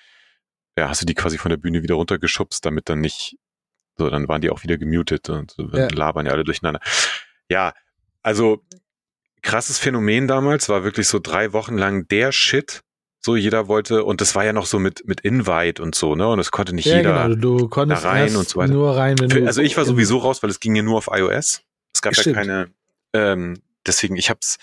ja, 0.75 0.89
hast 0.89 1.01
du 1.01 1.05
die 1.05 1.13
quasi 1.13 1.37
von 1.37 1.49
der 1.49 1.57
Bühne 1.57 1.83
wieder 1.83 1.93
runtergeschubst, 1.95 2.65
damit 2.65 2.89
dann 2.89 2.99
nicht, 2.99 3.37
so, 3.97 4.09
dann 4.09 4.27
waren 4.27 4.41
die 4.41 4.49
auch 4.49 4.63
wieder 4.63 4.77
gemutet 4.77 5.29
und 5.29 5.55
ja. 5.73 5.87
labern 5.93 6.25
ja 6.25 6.31
alle 6.31 6.43
durcheinander. 6.43 6.79
Ja, 7.47 7.73
also 8.23 8.63
krasses 9.43 9.77
Phänomen 9.77 10.27
damals, 10.27 10.69
war 10.69 10.83
wirklich 10.83 11.07
so 11.07 11.19
drei 11.19 11.53
Wochen 11.53 11.77
lang 11.77 12.07
der 12.07 12.31
Shit. 12.31 12.81
So, 13.19 13.35
jeder 13.35 13.67
wollte, 13.67 14.03
und 14.03 14.19
das 14.19 14.33
war 14.33 14.43
ja 14.43 14.51
noch 14.51 14.65
so 14.65 14.79
mit, 14.79 15.05
mit 15.05 15.21
Invite 15.21 15.81
und 15.81 15.93
so, 15.95 16.15
ne? 16.15 16.27
Und 16.27 16.39
es 16.39 16.51
konnte 16.51 16.73
nicht 16.73 16.87
ja, 16.87 16.97
jeder 16.97 17.27
genau. 17.27 17.35
du 17.35 17.69
konntest 17.69 18.03
da 18.03 18.09
rein 18.09 18.35
und 18.35 18.49
so 18.49 18.59
weiter. 18.59 18.73
Nur 18.73 18.97
rein, 18.97 19.17
wenn 19.19 19.29
Für, 19.29 19.45
also 19.45 19.61
ich 19.61 19.77
war 19.77 19.85
sowieso 19.85 20.17
raus, 20.17 20.43
weil 20.43 20.49
es 20.49 20.59
ging 20.59 20.75
ja 20.75 20.81
nur 20.81 20.97
auf 20.97 21.09
iOS. 21.11 21.61
Es 21.93 22.01
gab 22.01 22.15
Stimmt. 22.15 22.35
ja 22.35 22.41
keine, 22.41 22.69
ähm, 23.13 23.61
deswegen, 23.85 24.15
ich 24.15 24.29
hab's, 24.29 24.57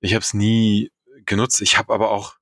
ich 0.00 0.14
hab's 0.14 0.34
nie 0.34 0.90
genutzt. 1.26 1.60
Ich 1.60 1.78
habe 1.78 1.92
aber 1.92 2.10
auch, 2.10 2.36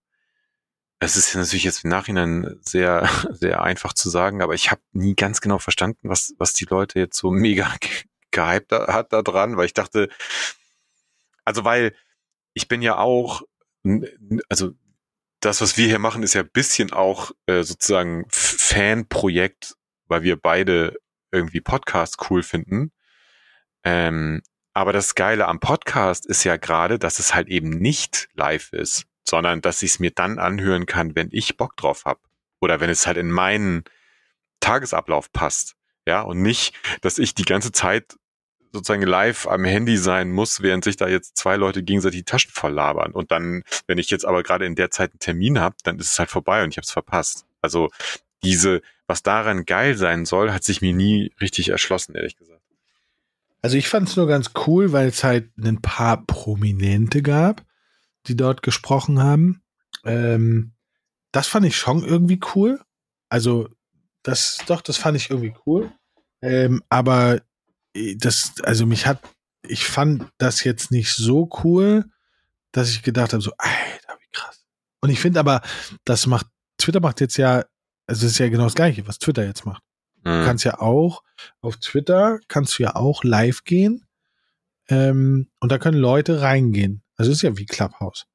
es 0.99 1.17
ist 1.17 1.35
natürlich 1.35 1.65
jetzt 1.65 1.85
im 1.85 1.91
Nachhinein 1.91 2.59
sehr, 2.63 3.09
sehr 3.33 3.63
einfach 3.63 3.93
zu 3.93 4.11
sagen, 4.11 4.43
aber 4.43 4.55
ich 4.55 4.71
habe 4.71 4.81
nie 4.93 5.15
ganz 5.15 5.41
genau 5.41 5.59
verstanden, 5.59 6.09
was, 6.09 6.35
was 6.39 6.53
die 6.53 6.65
Leute 6.65 6.99
jetzt 6.99 7.19
so 7.19 7.31
mega 7.31 7.75
gehypt 8.31 8.73
hat 8.73 9.13
da 9.13 9.23
dran, 9.23 9.57
weil 9.57 9.67
ich 9.67 9.75
dachte, 9.75 10.09
also 11.45 11.65
weil 11.65 11.95
ich 12.53 12.69
bin 12.69 12.83
ja 12.83 12.99
auch, 12.99 13.43
also 14.49 14.73
das, 15.41 15.61
was 15.61 15.77
wir 15.77 15.87
hier 15.87 15.99
machen, 15.99 16.23
ist 16.23 16.35
ja 16.35 16.43
ein 16.43 16.51
bisschen 16.51 16.93
auch 16.93 17.31
äh, 17.47 17.63
sozusagen 17.63 18.27
Fanprojekt, 18.31 19.77
weil 20.07 20.23
wir 20.23 20.37
beide 20.37 20.97
irgendwie 21.31 21.61
Podcasts 21.61 22.17
cool 22.31 22.43
finden. 22.43 22.93
Ähm, 23.85 24.43
aber 24.77 24.93
das 24.93 25.15
Geile 25.15 25.49
am 25.49 25.59
Podcast 25.59 26.27
ist 26.27 26.45
ja 26.45 26.59
gerade, 26.59 26.99
dass 26.99 27.19
es 27.19 27.35
halt 27.35 27.49
eben 27.49 27.71
nicht 27.71 28.29
live 28.35 28.75
ist, 28.75 29.07
sondern 29.27 29.63
dass 29.63 29.83
ich 29.83 29.93
es 29.93 30.01
mir 30.01 30.11
dann 30.11 30.39
anhören 30.39 30.85
kann, 30.85 31.17
wenn 31.17 31.31
ich 31.33 31.57
Bock 31.57 31.79
drauf 31.79 32.05
habe. 32.05 32.21
Oder 32.61 32.79
wenn 32.79 32.91
es 32.91 33.07
halt 33.07 33.17
in 33.17 33.31
meinen 33.31 33.85
Tagesablauf 34.61 35.33
passt. 35.33 35.77
Ja, 36.07 36.21
und 36.21 36.43
nicht, 36.43 36.75
dass 37.01 37.17
ich 37.17 37.35
die 37.35 37.47
ganze 37.47 37.73
Zeit 37.73 38.17
sozusagen 38.71 39.01
live 39.01 39.47
am 39.47 39.65
Handy 39.65 39.97
sein 39.97 40.31
muss, 40.31 40.61
während 40.61 40.85
sich 40.85 40.99
da 40.99 41.09
jetzt 41.09 41.39
zwei 41.39 41.57
Leute 41.57 41.83
gegenseitig 41.83 42.21
die 42.21 42.25
Taschen 42.25 42.51
voll 42.51 42.73
labern. 42.73 43.13
Und 43.13 43.33
dann, 43.33 43.63
wenn 43.87 43.97
ich 43.97 44.11
jetzt 44.11 44.27
aber 44.27 44.43
gerade 44.43 44.67
in 44.67 44.75
der 44.75 44.91
Zeit 44.91 45.13
einen 45.13 45.21
Termin 45.21 45.59
habe, 45.59 45.77
dann 45.85 45.99
ist 45.99 46.13
es 46.13 46.19
halt 46.19 46.29
vorbei 46.29 46.63
und 46.63 46.69
ich 46.69 46.77
habe 46.77 46.85
es 46.85 46.93
verpasst. 46.93 47.47
Also 47.63 47.89
diese, 48.43 48.83
was 49.07 49.23
daran 49.23 49.65
geil 49.65 49.97
sein 49.97 50.27
soll, 50.27 50.53
hat 50.53 50.65
sich 50.65 50.83
mir 50.83 50.93
nie 50.93 51.33
richtig 51.41 51.71
erschlossen, 51.71 52.15
ehrlich 52.15 52.37
gesagt. 52.37 52.66
Also 53.67 53.79
ich 53.79 53.89
fand 53.89 54.09
es 54.09 54.15
nur 54.15 54.29
ganz 54.29 54.53
cool, 54.69 54.93
weil 54.93 55.09
es 55.09 55.25
halt 55.25 55.51
ein 55.59 55.83
paar 55.83 56.25
Prominente 56.25 57.21
gab, 57.21 57.67
die 58.29 58.37
dort 58.37 58.63
gesprochen 58.63 59.21
haben. 59.21 59.61
Ähm, 60.05 60.75
das 61.33 61.49
fand 61.49 61.67
ich 61.67 61.77
schon 61.77 62.05
irgendwie 62.05 62.39
cool. 62.55 62.81
Also 63.29 63.69
das, 64.23 64.59
doch, 64.69 64.83
das 64.83 64.99
fand 64.99 65.17
ich 65.17 65.31
irgendwie 65.31 65.53
cool. 65.67 65.91
Ähm, 66.43 66.81
aber 66.91 67.41
das, 68.15 68.55
also 68.63 68.87
mich 68.87 69.05
hat, 69.05 69.21
ich 69.67 69.85
fand 69.85 70.31
das 70.39 70.63
jetzt 70.63 70.93
nicht 70.93 71.13
so 71.13 71.51
cool, 71.65 72.05
dass 72.71 72.91
ich 72.91 73.03
gedacht 73.03 73.33
habe, 73.33 73.43
so, 73.43 73.51
Alter, 73.59 74.17
wie 74.21 74.31
krass. 74.31 74.65
Und 75.01 75.11
ich 75.11 75.19
finde 75.19 75.41
aber, 75.41 75.61
das 76.05 76.29
macht, 76.29 76.47
Twitter 76.79 77.01
macht 77.01 77.21
jetzt 77.21 77.37
ja, 77.37 77.65
also 78.07 78.27
es 78.27 78.35
ist 78.35 78.39
ja 78.39 78.49
genau 78.49 78.63
das 78.63 78.77
Gleiche, 78.77 79.09
was 79.09 79.19
Twitter 79.19 79.45
jetzt 79.45 79.67
macht. 79.67 79.83
Du 80.27 80.33
Mhm. 80.33 80.45
kannst 80.45 80.65
ja 80.65 80.81
auch, 80.81 81.23
auf 81.61 81.77
Twitter 81.77 82.41
kannst 82.49 82.79
du 82.79 82.83
ja 82.83 82.97
auch 82.97 83.23
live 83.25 83.63
gehen, 83.65 84.05
ähm, 84.89 85.49
und 85.61 85.71
da 85.73 85.79
können 85.79 85.99
Leute 85.99 86.41
reingehen. 86.43 87.03
Also 87.17 87.31
ist 87.33 87.43
ja 87.43 87.57
wie 87.57 87.67
Clubhouse. 87.67 88.27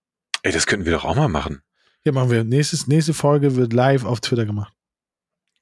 Ey, 0.43 0.51
das 0.51 0.67
könnten 0.67 0.85
wir 0.85 0.93
doch 0.93 1.05
auch 1.05 1.15
mal 1.15 1.27
machen. 1.27 1.61
Ja, 2.03 2.11
machen 2.13 2.31
wir. 2.31 2.43
Nächstes, 2.43 2.87
nächste 2.87 3.13
Folge 3.13 3.55
wird 3.55 3.73
live 3.73 4.05
auf 4.05 4.21
Twitter 4.21 4.45
gemacht. 4.45 4.73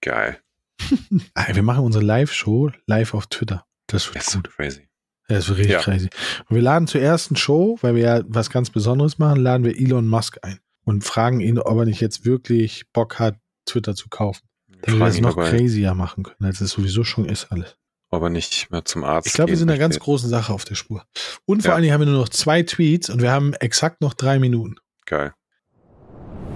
Geil. 0.01 0.39
Wir 1.53 1.63
machen 1.63 1.83
unsere 1.83 2.03
Live-Show 2.05 2.71
live 2.85 3.13
auf 3.13 3.27
Twitter. 3.27 3.65
Das 3.87 4.07
wird 4.07 4.17
Das 4.25 4.33
gut. 4.33 4.49
crazy. 4.55 4.87
Ja, 5.27 5.35
das 5.35 5.49
wird 5.49 5.57
richtig 5.59 5.73
Ja. 5.73 5.81
crazy. 5.81 6.09
Und 6.47 6.55
wir 6.55 6.61
laden 6.61 6.87
zur 6.87 7.01
ersten 7.01 7.35
Show, 7.35 7.77
weil 7.81 7.95
wir 7.95 8.03
ja 8.03 8.21
was 8.27 8.49
ganz 8.49 8.69
Besonderes 8.69 9.17
machen, 9.17 9.41
laden 9.41 9.65
wir 9.65 9.77
Elon 9.77 10.07
Musk 10.07 10.37
ein 10.41 10.59
und 10.85 11.03
fragen 11.03 11.41
ihn, 11.41 11.59
ob 11.59 11.77
er 11.79 11.85
nicht 11.85 11.99
jetzt 11.99 12.23
wirklich 12.23 12.89
Bock 12.93 13.19
hat, 13.19 13.35
Twitter 13.65 13.93
zu 13.95 14.07
kaufen. 14.07 14.47
Damit 14.81 14.99
wir 14.99 15.15
ihn, 15.15 15.23
noch 15.23 15.37
er, 15.37 15.49
crazier 15.49 15.93
machen 15.93 16.23
können, 16.23 16.45
als 16.45 16.61
es 16.61 16.71
sowieso 16.71 17.03
schon 17.03 17.25
ist 17.25 17.51
alles. 17.51 17.75
ob 18.11 18.23
er 18.23 18.29
nicht 18.29 18.71
mehr 18.71 18.83
zum 18.85 19.03
Arzt 19.03 19.27
Ich 19.27 19.33
glaube, 19.33 19.51
wir 19.51 19.57
sind 19.57 19.69
einer 19.69 19.77
ganz 19.79 19.99
großen 19.99 20.29
Sache 20.29 20.51
auf 20.53 20.65
der 20.65 20.75
Spur. 20.75 21.03
Und 21.45 21.61
vor 21.61 21.69
Ja. 21.69 21.75
allen 21.75 21.83
Dingen 21.83 21.93
haben 21.93 22.01
wir 22.01 22.07
nur 22.11 22.21
noch 22.21 22.29
zwei 22.29 22.63
Tweets 22.63 23.09
und 23.09 23.21
wir 23.21 23.31
haben 23.31 23.53
exakt 23.55 24.01
noch 24.01 24.13
drei 24.13 24.39
Minuten. 24.39 24.75
Geil. 25.05 25.33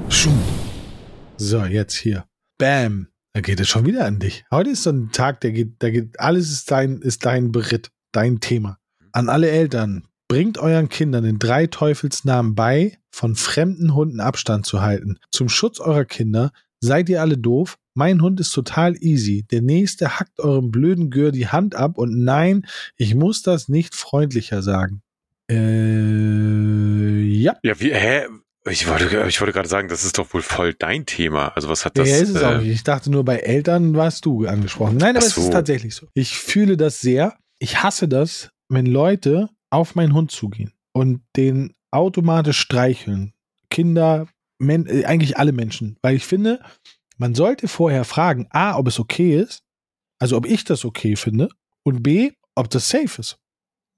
Schum. 0.10 0.40
So, 1.38 1.64
jetzt 1.66 1.96
hier. 1.96 2.26
Bam. 2.58 3.08
Da 3.34 3.42
geht 3.42 3.60
es 3.60 3.68
schon 3.68 3.86
wieder 3.86 4.06
an 4.06 4.20
dich. 4.20 4.46
Heute 4.52 4.70
ist 4.72 4.84
so 4.84 4.92
ein 4.92 5.12
Tag, 5.12 5.42
der 5.42 5.52
geht, 5.52 5.76
da 5.80 5.90
geht, 5.90 6.20
alles 6.20 6.52
ist 6.52 6.70
dein, 6.70 7.02
ist 7.02 7.26
dein 7.26 7.52
Beritt, 7.52 7.90
dein 8.12 8.40
Thema. 8.40 8.78
An 9.12 9.28
alle 9.30 9.50
Eltern, 9.50 10.08
bringt 10.28 10.58
euren 10.60 10.88
Kindern 10.90 11.24
den 11.24 11.40
drei 11.40 11.68
Teufelsnamen 11.68 12.54
bei, 12.56 12.98
von 13.12 13.36
fremden 13.36 13.94
Hunden 13.96 14.20
Abstand 14.20 14.66
zu 14.66 14.82
halten. 14.82 15.18
Zum 15.32 15.50
Schutz 15.50 15.80
eurer 15.80 16.06
Kinder 16.06 16.52
seid 16.80 17.10
ihr 17.10 17.22
alle 17.22 17.38
doof. 17.38 17.78
Mein 17.96 18.22
Hund 18.22 18.40
ist 18.40 18.52
total 18.52 18.96
easy. 19.02 19.46
Der 19.52 19.62
nächste 19.62 20.20
hackt 20.20 20.40
eurem 20.40 20.72
blöden 20.72 21.10
Gör 21.10 21.32
die 21.32 21.48
Hand 21.48 21.76
ab 21.76 21.98
und 21.98 22.24
nein, 22.24 22.66
ich 22.98 23.16
muss 23.16 23.42
das 23.42 23.70
nicht 23.70 23.96
freundlicher 23.96 24.62
sagen. 24.62 25.02
Äh, 25.50 27.22
ja. 27.22 27.56
Ja, 27.64 27.80
wie, 27.80 27.94
hä? 27.94 28.28
Ich 28.70 28.88
wollte, 28.88 29.26
ich 29.28 29.42
wollte 29.42 29.52
gerade 29.52 29.68
sagen, 29.68 29.90
das 29.90 30.06
ist 30.06 30.18
doch 30.18 30.34
wohl 30.34 30.42
voll 30.42 30.74
dein 30.74 31.06
Thema. 31.06 31.50
Also 31.50 31.68
was 31.68 31.84
hat 31.84 31.98
das? 31.98 32.10
Ja, 32.10 32.16
ist 32.18 32.30
es 32.30 32.42
äh, 32.42 32.46
auch 32.46 32.58
nicht. 32.60 32.72
Ich 32.72 32.84
dachte 32.84 33.12
nur, 33.12 33.26
bei 33.26 33.38
Eltern 33.38 33.94
warst 33.96 34.26
du 34.26 34.48
angesprochen. 34.48 34.98
Nein, 34.98 35.18
aber 35.18 35.26
Ach 35.26 35.28
es 35.28 35.36
so. 35.36 35.42
ist 35.42 35.52
tatsächlich 35.52 35.94
so. 35.96 36.08
Ich 36.14 36.38
fühle 36.38 36.78
das 36.78 37.02
sehr. 37.02 37.38
Ich 37.60 37.84
hasse 37.84 38.08
das, 38.08 38.52
wenn 38.70 38.86
Leute 38.86 39.50
auf 39.70 39.96
meinen 39.96 40.14
Hund 40.14 40.32
zugehen 40.32 40.72
und 40.94 41.22
den 41.36 41.74
automatisch 41.92 42.60
streicheln. 42.60 43.34
Kinder, 43.70 44.28
Men 44.60 44.86
äh, 44.88 45.04
eigentlich 45.06 45.38
alle 45.38 45.52
Menschen. 45.52 45.98
Weil 46.02 46.16
ich 46.16 46.26
finde, 46.26 46.62
man 47.18 47.36
sollte 47.36 47.68
vorher 47.68 48.04
fragen, 48.04 48.48
A, 48.52 48.78
ob 48.78 48.88
es 48.88 49.00
okay 49.00 49.40
ist, 49.40 49.64
also 50.20 50.38
ob 50.38 50.46
ich 50.46 50.64
das 50.64 50.86
okay 50.86 51.16
finde, 51.16 51.50
und 51.84 52.04
B, 52.04 52.32
ob 52.56 52.70
das 52.70 52.90
safe 52.90 53.20
ist. 53.20 53.38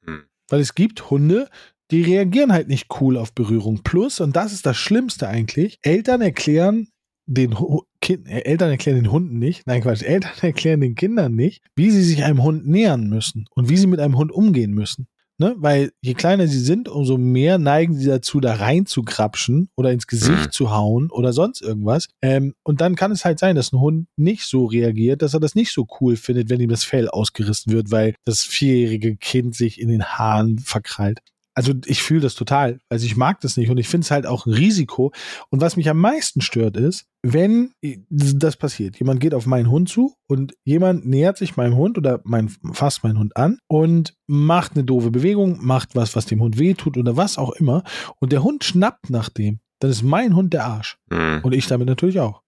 Hm. 0.06 0.26
Weil 0.50 0.60
es 0.60 0.76
gibt 0.76 1.10
Hunde, 1.10 1.50
die 1.92 2.02
reagieren 2.02 2.52
halt 2.52 2.68
nicht 2.68 2.88
cool 3.00 3.18
auf 3.18 3.34
Berührung. 3.34 3.84
Plus, 3.84 4.20
und 4.20 4.36
das 4.36 4.54
ist 4.54 4.66
das 4.66 4.78
Schlimmste 4.78 5.28
eigentlich, 5.28 5.80
Eltern 5.82 6.22
erklären 6.22 6.90
den 7.28 7.56
kind, 8.02 8.28
äh, 8.28 8.42
Eltern 8.42 8.70
erklären 8.70 8.98
den 8.98 9.12
Hunden 9.12 9.40
nicht, 9.40 9.66
nein 9.66 9.82
Quatsch, 9.82 10.04
Eltern 10.04 10.32
erklären 10.42 10.82
den 10.82 10.96
Kindern 10.96 11.36
nicht, 11.36 11.64
wie 11.76 11.92
sie 11.92 12.04
sich 12.04 12.24
einem 12.24 12.44
Hund 12.44 12.68
nähern 12.68 13.08
müssen 13.08 13.48
und 13.52 13.70
wie 13.70 13.78
sie 13.78 13.88
mit 13.88 14.00
einem 14.00 14.18
Hund 14.18 14.32
umgehen 14.32 14.72
müssen. 14.72 15.08
Ne? 15.38 15.54
Weil 15.58 15.92
je 16.02 16.14
kleiner 16.14 16.48
sie 16.48 16.60
sind, 16.62 16.88
umso 16.88 17.18
mehr 17.18 17.58
neigen 17.58 17.94
sie 17.96 18.08
dazu, 18.08 18.40
da 18.40 18.54
rein 18.56 18.86
zu 18.86 19.04
grapschen 19.04 19.68
oder 19.76 19.92
ins 19.92 20.08
Gesicht 20.08 20.46
Mhm. 20.46 20.52
zu 20.52 20.72
hauen 20.72 21.10
oder 21.12 21.34
sonst 21.34 21.62
irgendwas. 21.62 22.08
Ähm, 22.22 22.54
und 22.64 22.80
dann 22.80 22.96
kann 22.96 23.12
es 23.12 23.26
halt 23.26 23.40
sein, 23.40 23.56
dass 23.58 23.74
ein 23.74 23.80
Hund 23.82 24.08
nicht 24.16 24.44
so 24.46 24.66
reagiert, 24.66 25.22
dass 25.22 25.34
er 25.34 25.42
das 25.42 25.54
nicht 25.56 25.74
so 25.74 25.88
cool 26.00 26.16
findet, 26.16 26.50
wenn 26.50 26.62
ihm 26.62 26.70
das 26.70 26.86
Fell 26.86 27.10
ausgerissen 27.10 27.74
wird, 27.74 27.92
weil 27.92 28.16
das 28.24 28.42
vierjährige 28.44 29.18
Kind 29.18 29.56
sich 29.56 29.82
in 29.82 29.90
den 29.90 30.06
Haaren 30.06 30.58
verkrallt. 30.60 31.20
Also 31.56 31.74
ich 31.86 32.04
fühle 32.04 32.22
das 32.22 32.36
total. 32.36 32.80
Also 32.90 33.06
ich 33.06 33.16
mag 33.16 33.40
das 33.40 33.56
nicht 33.58 33.70
und 33.70 33.78
ich 33.78 33.88
finde 33.88 34.04
es 34.04 34.12
halt 34.12 34.26
auch 34.28 34.46
ein 34.46 34.54
Risiko. 34.54 35.14
Und 35.50 35.62
was 35.62 35.78
mich 35.78 35.90
am 35.90 35.98
meisten 35.98 36.42
stört 36.42 36.76
ist, 36.78 37.06
wenn 37.24 37.72
das 38.10 38.58
passiert, 38.58 39.00
jemand 39.00 39.20
geht 39.22 39.34
auf 39.34 39.46
meinen 39.46 39.70
Hund 39.72 39.90
zu 39.90 40.14
und 40.28 40.54
jemand 40.66 41.06
nähert 41.06 41.38
sich 41.38 41.56
meinem 41.58 41.76
Hund 41.76 41.98
oder 41.98 42.20
mein, 42.26 42.50
fasst 42.74 43.04
meinen 43.04 43.18
Hund 43.18 43.36
an 43.38 43.58
und 43.68 44.14
macht 44.28 44.74
eine 44.74 44.84
doofe 44.84 45.12
Bewegung, 45.12 45.58
macht 45.66 45.96
was, 45.96 46.16
was 46.16 46.26
dem 46.26 46.42
Hund 46.42 46.60
wehtut 46.60 46.98
oder 46.98 47.16
was 47.18 47.38
auch 47.38 47.52
immer 47.52 47.84
und 48.20 48.32
der 48.32 48.44
Hund 48.44 48.64
schnappt 48.64 49.10
nach 49.10 49.30
dem, 49.30 49.60
dann 49.80 49.90
ist 49.92 50.04
mein 50.04 50.36
Hund 50.36 50.54
der 50.54 50.66
Arsch. 50.66 50.98
hm. 51.12 51.40
Und 51.44 51.54
ich 51.54 51.68
damit 51.68 51.88
natürlich 51.88 52.20
auch. 52.20 52.42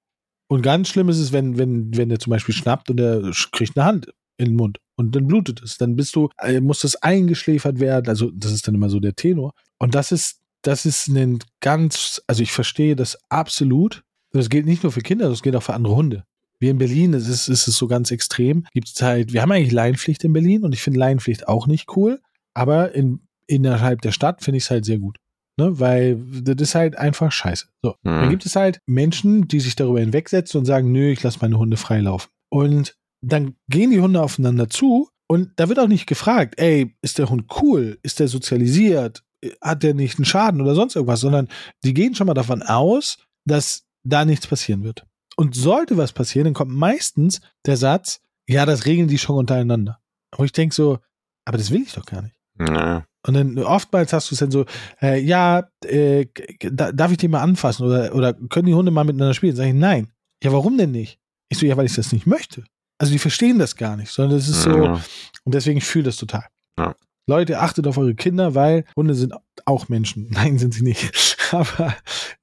Und 0.49 0.61
ganz 0.61 0.89
schlimm 0.89 1.09
ist 1.09 1.19
es, 1.19 1.31
wenn, 1.31 1.57
wenn, 1.57 1.95
wenn 1.97 2.09
der 2.09 2.19
zum 2.19 2.31
Beispiel 2.31 2.55
schnappt 2.55 2.89
und 2.89 2.97
der 2.97 3.21
sch- 3.31 3.51
kriegt 3.51 3.77
eine 3.77 3.85
Hand 3.85 4.13
in 4.37 4.45
den 4.49 4.55
Mund 4.55 4.79
und 4.97 5.15
dann 5.15 5.27
blutet 5.27 5.61
es. 5.61 5.77
Dann 5.77 5.95
bist 5.95 6.15
du, 6.15 6.29
äh, 6.41 6.59
muss 6.59 6.79
das 6.79 6.95
eingeschläfert 7.01 7.79
werden. 7.79 8.09
Also, 8.09 8.31
das 8.31 8.51
ist 8.51 8.67
dann 8.67 8.75
immer 8.75 8.89
so 8.89 8.99
der 8.99 9.15
Tenor. 9.15 9.53
Und 9.77 9.95
das 9.95 10.11
ist, 10.11 10.41
das 10.63 10.85
ist 10.85 11.07
ein 11.07 11.39
ganz, 11.61 12.21
also 12.27 12.43
ich 12.43 12.51
verstehe 12.51 12.95
das 12.95 13.17
absolut. 13.29 14.03
Das 14.31 14.49
gilt 14.49 14.65
nicht 14.65 14.83
nur 14.83 14.91
für 14.91 15.01
Kinder, 15.01 15.29
das 15.29 15.43
gilt 15.43 15.55
auch 15.55 15.63
für 15.63 15.75
andere 15.75 15.95
Hunde. 15.95 16.23
Wir 16.59 16.71
in 16.71 16.79
Berlin, 16.79 17.13
es 17.13 17.27
ist, 17.27 17.47
ist 17.47 17.67
es 17.67 17.77
so 17.77 17.87
ganz 17.87 18.09
extrem. 18.11 18.65
Gibt 18.73 18.89
es 18.89 19.01
halt, 19.01 19.31
wir 19.31 19.41
haben 19.41 19.51
eigentlich 19.51 19.71
Leinpflicht 19.71 20.23
in 20.23 20.33
Berlin 20.33 20.63
und 20.63 20.73
ich 20.73 20.81
finde 20.81 20.99
Leinpflicht 20.99 21.47
auch 21.47 21.67
nicht 21.67 21.95
cool. 21.95 22.19
Aber 22.55 22.93
in, 22.93 23.21
innerhalb 23.45 24.01
der 24.01 24.11
Stadt 24.11 24.43
finde 24.43 24.57
ich 24.57 24.63
es 24.63 24.71
halt 24.71 24.83
sehr 24.83 24.97
gut. 24.97 25.17
Ne, 25.59 25.79
weil 25.79 26.23
das 26.43 26.55
ist 26.59 26.75
halt 26.75 26.97
einfach 26.97 27.31
scheiße. 27.31 27.65
So. 27.81 27.95
Mhm. 28.03 28.09
Dann 28.09 28.29
gibt 28.29 28.45
es 28.45 28.55
halt 28.55 28.79
Menschen, 28.85 29.47
die 29.47 29.59
sich 29.59 29.75
darüber 29.75 29.99
hinwegsetzen 29.99 30.59
und 30.59 30.65
sagen, 30.65 30.91
nö, 30.91 31.09
ich 31.11 31.23
lasse 31.23 31.39
meine 31.41 31.57
Hunde 31.57 31.77
freilaufen. 31.77 32.29
Und 32.49 32.95
dann 33.21 33.55
gehen 33.69 33.91
die 33.91 33.99
Hunde 33.99 34.21
aufeinander 34.21 34.69
zu 34.69 35.09
und 35.27 35.51
da 35.57 35.69
wird 35.69 35.79
auch 35.79 35.87
nicht 35.87 36.07
gefragt, 36.07 36.55
ey, 36.57 36.95
ist 37.01 37.17
der 37.17 37.29
Hund 37.29 37.45
cool? 37.61 37.99
Ist 38.01 38.19
der 38.19 38.27
sozialisiert? 38.27 39.23
Hat 39.61 39.83
der 39.83 39.93
nicht 39.93 40.17
einen 40.17 40.25
Schaden 40.25 40.61
oder 40.61 40.73
sonst 40.73 40.95
irgendwas? 40.95 41.19
Sondern 41.19 41.47
die 41.83 41.93
gehen 41.93 42.15
schon 42.15 42.27
mal 42.27 42.33
davon 42.33 42.63
aus, 42.63 43.17
dass 43.45 43.83
da 44.03 44.25
nichts 44.25 44.47
passieren 44.47 44.83
wird. 44.83 45.05
Und 45.35 45.55
sollte 45.55 45.97
was 45.97 46.13
passieren, 46.13 46.45
dann 46.45 46.53
kommt 46.53 46.71
meistens 46.71 47.41
der 47.65 47.77
Satz, 47.77 48.21
ja, 48.47 48.65
das 48.65 48.85
regeln 48.85 49.07
die 49.07 49.17
schon 49.17 49.37
untereinander. 49.37 49.99
Wo 50.35 50.43
ich 50.43 50.51
denke 50.51 50.73
so, 50.73 50.99
aber 51.45 51.57
das 51.57 51.71
will 51.71 51.81
ich 51.81 51.93
doch 51.93 52.05
gar 52.05 52.21
nicht. 52.21 52.35
Ja. 52.59 53.05
Und 53.25 53.33
dann 53.33 53.59
oftmals 53.59 54.13
hast 54.13 54.31
du 54.31 54.35
es 54.35 54.39
dann 54.39 54.51
so, 54.51 54.65
äh, 55.01 55.19
ja, 55.19 55.69
äh, 55.85 56.27
da, 56.59 56.91
darf 56.91 57.11
ich 57.11 57.17
den 57.17 57.31
mal 57.31 57.41
anfassen 57.41 57.85
oder, 57.85 58.15
oder 58.15 58.33
können 58.33 58.67
die 58.67 58.73
Hunde 58.73 58.91
mal 58.91 59.03
miteinander 59.03 59.33
spielen? 59.33 59.55
Sag 59.55 59.67
ich, 59.67 59.73
nein. 59.73 60.11
Ja, 60.41 60.53
warum 60.53 60.77
denn 60.77 60.91
nicht? 60.91 61.19
Ich 61.49 61.57
so, 61.57 61.65
ja, 61.65 61.75
weil 61.75 61.85
ich 61.85 61.95
das 61.95 62.13
nicht 62.13 62.25
möchte. 62.25 62.63
Also 62.99 63.11
die 63.13 63.19
verstehen 63.19 63.59
das 63.59 63.75
gar 63.75 63.95
nicht, 63.95 64.11
sondern 64.11 64.37
das 64.37 64.47
ist 64.47 64.63
so, 64.63 64.83
Ja. 64.83 65.03
und 65.43 65.53
deswegen 65.55 65.77
ich 65.77 65.85
fühle 65.85 66.05
das 66.05 66.17
total. 66.17 66.45
Ja. 66.79 66.95
Leute, 67.29 67.59
achtet 67.59 67.85
auf 67.87 67.97
eure 67.97 68.15
Kinder, 68.15 68.55
weil 68.55 68.85
Hunde 68.95 69.13
sind 69.13 69.33
auch 69.65 69.89
Menschen. 69.89 70.27
Nein, 70.31 70.57
sind 70.57 70.73
sie 70.73 70.83
nicht. 70.83 71.37
Aber 71.51 71.95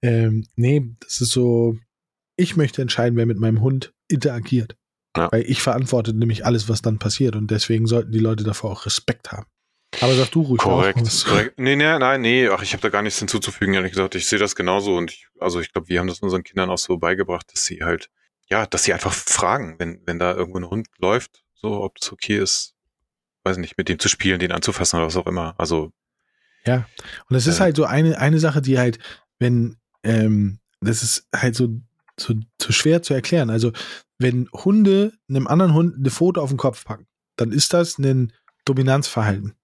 ähm, 0.02 0.46
nee, 0.57 0.82
das 1.00 1.20
ist 1.20 1.30
so, 1.32 1.76
ich 2.36 2.57
möchte 2.57 2.82
entscheiden, 2.82 3.16
wer 3.16 3.26
mit 3.26 3.38
meinem 3.38 3.61
Hund 3.61 3.92
interagiert. 4.09 4.76
Ja. 5.16 5.30
Weil 5.32 5.44
ich 5.48 5.62
verantworte 5.62 6.12
nämlich 6.12 6.44
alles, 6.44 6.68
was 6.68 6.82
dann 6.82 6.98
passiert. 6.98 7.36
Und 7.36 7.50
deswegen 7.50 7.86
sollten 7.86 8.12
die 8.12 8.18
Leute 8.18 8.42
davor 8.44 8.72
auch 8.72 8.84
Respekt 8.86 9.30
haben. 9.32 9.46
Aber 10.00 10.12
sag 10.14 10.32
du 10.32 10.42
ruhig 10.42 10.59
Korrekt, 10.61 10.98
auch 11.00 11.24
korrekt. 11.28 11.59
Nee, 11.59 11.76
nee, 11.76 11.98
nein, 11.98 12.20
nee, 12.20 12.48
ach, 12.48 12.62
ich 12.62 12.72
habe 12.72 12.82
da 12.82 12.88
gar 12.88 13.02
nichts 13.02 13.20
hinzuzufügen, 13.20 13.74
ehrlich 13.74 13.92
gesagt. 13.92 14.16
Ich 14.16 14.26
sehe 14.26 14.40
das 14.40 14.57
genauso 14.57 14.96
und 14.96 15.12
ich, 15.12 15.28
also 15.38 15.61
ich 15.61 15.72
glaube, 15.72 15.88
wir 15.88 16.00
haben 16.00 16.09
das 16.09 16.18
unseren 16.18 16.42
Kindern 16.42 16.68
auch 16.68 16.78
so 16.78 16.98
beigebracht, 16.98 17.46
dass 17.52 17.64
sie 17.64 17.84
halt, 17.84 18.11
ja, 18.51 18.66
dass 18.66 18.84
sie 18.84 18.92
einfach 18.92 19.12
fragen, 19.12 19.76
wenn, 19.78 20.01
wenn 20.07 20.18
da 20.18 20.34
irgendwo 20.34 20.59
ein 20.59 20.70
Hund 20.70 20.88
läuft, 20.99 21.42
so, 21.55 21.82
ob 21.82 21.97
es 22.01 22.12
okay 22.12 22.38
ist, 22.38 22.74
weiß 23.45 23.57
nicht, 23.59 23.76
mit 23.78 23.88
dem 23.88 23.99
zu 23.99 24.09
spielen, 24.09 24.38
den 24.38 24.53
anzufassen 24.53 24.97
oder 24.99 25.07
was 25.07 25.16
auch 25.16 25.26
immer. 25.26 25.55
Also, 25.59 25.92
Ja. 26.66 26.86
Und 27.28 27.36
es 27.36 27.47
ist 27.47 27.59
Äh. 27.59 27.62
halt 27.64 27.76
so 27.76 27.84
eine, 27.84 28.18
eine 28.18 28.38
Sache, 28.38 28.62
die 28.62 28.78
halt, 28.78 28.99
wenn, 29.38 29.76
ähm, 30.03 30.59
das 30.80 31.03
ist 31.03 31.26
halt 31.34 31.55
so, 31.55 31.68
so, 32.18 32.34
so 32.61 32.72
schwer 32.72 33.03
zu 33.03 33.12
erklären. 33.14 33.51
Also, 33.51 33.72
wenn 34.18 34.49
Hunde 34.53 35.12
einem 35.28 35.47
anderen 35.47 35.74
Hund 35.74 35.97
eine 35.97 36.11
Foto 36.11 36.40
auf 36.40 36.51
den 36.51 36.59
Kopf 36.59 36.84
packen, 36.84 37.07
dann 37.36 37.51
ist 37.53 37.72
das 37.72 37.99
ein 37.99 38.32
Dominanzverhalten. 38.64 39.55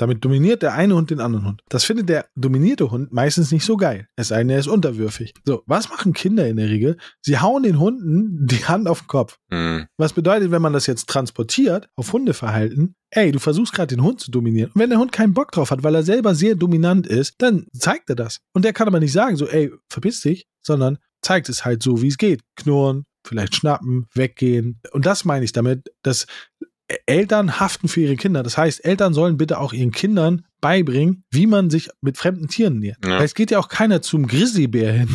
Damit 0.00 0.24
dominiert 0.24 0.62
der 0.62 0.72
eine 0.72 0.94
Hund 0.94 1.10
den 1.10 1.20
anderen 1.20 1.46
Hund. 1.46 1.62
Das 1.68 1.84
findet 1.84 2.08
der 2.08 2.24
dominierte 2.34 2.90
Hund 2.90 3.12
meistens 3.12 3.52
nicht 3.52 3.66
so 3.66 3.76
geil. 3.76 4.06
Es 4.16 4.28
sei 4.28 4.38
denn, 4.38 4.48
er 4.48 4.58
ist 4.58 4.66
unterwürfig. 4.66 5.34
So, 5.44 5.62
was 5.66 5.90
machen 5.90 6.14
Kinder 6.14 6.48
in 6.48 6.56
der 6.56 6.70
Regel? 6.70 6.96
Sie 7.20 7.38
hauen 7.38 7.62
den 7.64 7.78
Hunden 7.78 8.46
die 8.46 8.64
Hand 8.64 8.88
auf 8.88 9.00
den 9.00 9.08
Kopf. 9.08 9.36
mh, 9.50 9.88
Was 9.98 10.14
bedeutet, 10.14 10.52
wenn 10.52 10.62
man 10.62 10.72
das 10.72 10.86
jetzt 10.86 11.06
transportiert 11.10 11.90
auf 11.96 12.14
Hundeverhalten, 12.14 12.94
ey, 13.10 13.30
du 13.30 13.38
versuchst 13.38 13.74
gerade 13.74 13.94
den 13.94 14.02
Hund 14.02 14.20
zu 14.20 14.30
dominieren. 14.30 14.70
Und 14.74 14.80
wenn 14.80 14.88
der 14.88 14.98
Hund 14.98 15.12
keinen 15.12 15.34
Bock 15.34 15.52
drauf 15.52 15.70
hat, 15.70 15.82
weil 15.82 15.94
er 15.94 16.02
selber 16.02 16.34
sehr 16.34 16.54
dominant 16.54 17.06
ist, 17.06 17.34
dann 17.36 17.66
zeigt 17.76 18.08
er 18.08 18.16
das. 18.16 18.38
Und 18.54 18.64
der 18.64 18.72
kann 18.72 18.88
aber 18.88 19.00
nicht 19.00 19.12
sagen, 19.12 19.36
so, 19.36 19.46
ey, 19.48 19.70
verpiss 19.90 20.22
dich, 20.22 20.46
sondern 20.62 20.96
zeigt 21.20 21.50
es 21.50 21.66
halt 21.66 21.82
so, 21.82 22.00
wie 22.00 22.08
es 22.08 22.16
geht. 22.16 22.40
Knurren, 22.56 23.04
vielleicht 23.26 23.54
schnappen, 23.54 24.06
weggehen. 24.14 24.80
Und 24.92 25.04
das 25.04 25.26
meine 25.26 25.44
ich 25.44 25.52
damit, 25.52 25.90
dass 26.02 26.26
Eltern 27.06 27.60
haften 27.60 27.88
für 27.88 28.00
ihre 28.00 28.16
Kinder. 28.16 28.42
Das 28.42 28.56
heißt, 28.56 28.84
Eltern 28.84 29.14
sollen 29.14 29.36
bitte 29.36 29.58
auch 29.58 29.72
ihren 29.72 29.90
Kindern 29.92 30.44
beibringen, 30.60 31.24
wie 31.30 31.46
man 31.46 31.70
sich 31.70 31.88
mit 32.00 32.18
fremden 32.18 32.48
Tieren 32.48 32.78
nähert. 32.78 32.98
Ja. 33.04 33.18
Weil 33.18 33.24
es 33.24 33.34
geht 33.34 33.50
ja 33.50 33.58
auch 33.58 33.68
keiner 33.68 34.02
zum 34.02 34.26
Grizzlybär 34.26 34.92
hin 34.92 35.08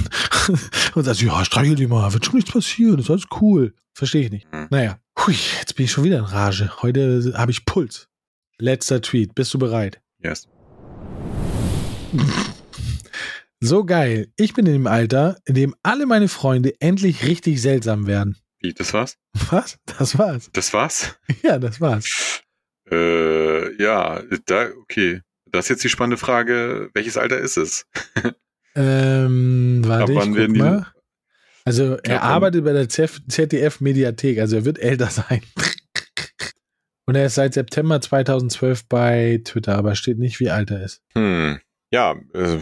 und 0.96 1.04
sagt, 1.04 1.22
ja, 1.22 1.44
streichel 1.46 1.76
die 1.76 1.88
mal, 1.88 2.14
wird 2.14 2.26
schon 2.26 2.36
nichts 2.36 2.52
passieren, 2.52 2.98
das 2.98 3.06
ist 3.06 3.12
alles 3.12 3.26
cool. 3.42 3.74
Verstehe 3.94 4.24
ich 4.24 4.32
nicht. 4.32 4.52
Mhm. 4.52 4.68
Naja, 4.70 4.98
hui, 5.20 5.36
jetzt 5.60 5.76
bin 5.76 5.86
ich 5.86 5.92
schon 5.92 6.04
wieder 6.04 6.20
in 6.20 6.26
Rage. 6.26 6.70
Heute 6.82 7.34
habe 7.36 7.52
ich 7.52 7.66
Puls. 7.66 8.08
Letzter 8.58 9.02
Tweet. 9.02 9.36
Bist 9.36 9.54
du 9.54 9.60
bereit? 9.60 10.02
yes. 10.22 10.48
So 13.62 13.84
geil. 13.84 14.28
Ich 14.36 14.54
bin 14.54 14.66
in 14.66 14.74
dem 14.74 14.88
Alter, 14.88 15.38
in 15.46 15.56
dem 15.56 15.76
alle 15.82 16.06
meine 16.06 16.28
Freunde 16.28 16.74
endlich 16.80 17.26
richtig 17.26 17.62
seltsam 17.62 18.06
werden. 18.06 18.38
Wie, 18.66 18.74
das 18.74 18.94
war's? 18.94 19.18
Was? 19.52 19.78
Das 19.86 20.18
war's. 20.18 20.50
Das 20.54 20.74
war's? 20.74 21.16
Ja, 21.44 21.60
das 21.60 21.80
war's. 21.80 22.42
Äh, 22.90 23.80
ja, 23.82 24.24
da, 24.48 24.70
okay. 24.82 25.22
Das 25.52 25.66
ist 25.66 25.70
jetzt 25.70 25.84
die 25.84 25.90
spannende 25.90 26.18
Frage, 26.18 26.90
welches 26.96 27.16
Alter 27.18 27.38
ist 27.40 27.58
es? 27.58 27.86
Ähm, 28.78 29.84
warte, 29.86 30.04
Ab 30.04 30.10
ich 30.10 30.16
wann 30.18 30.28
guck 30.32 30.38
werden 30.38 30.54
die- 30.54 30.60
mal. 30.60 30.86
Also, 31.64 31.96
er 32.04 32.24
arbeitet 32.24 32.66
bei 32.66 32.74
der 32.74 32.90
ZDF-Mediathek, 32.90 34.38
also 34.40 34.58
er 34.58 34.66
wird 34.66 34.80
älter 34.80 35.10
sein. 35.10 35.42
Und 37.06 37.16
er 37.16 37.28
ist 37.28 37.36
seit 37.36 37.54
September 37.54 38.02
2012 38.02 38.86
bei 38.90 39.40
Twitter, 39.46 39.78
aber 39.78 39.96
steht 39.96 40.20
nicht, 40.20 40.42
wie 40.42 40.50
alt 40.50 40.72
er 40.72 40.84
ist. 40.84 41.02
Hm. 41.16 41.60
Ja, 41.90 42.16
äh, 42.34 42.58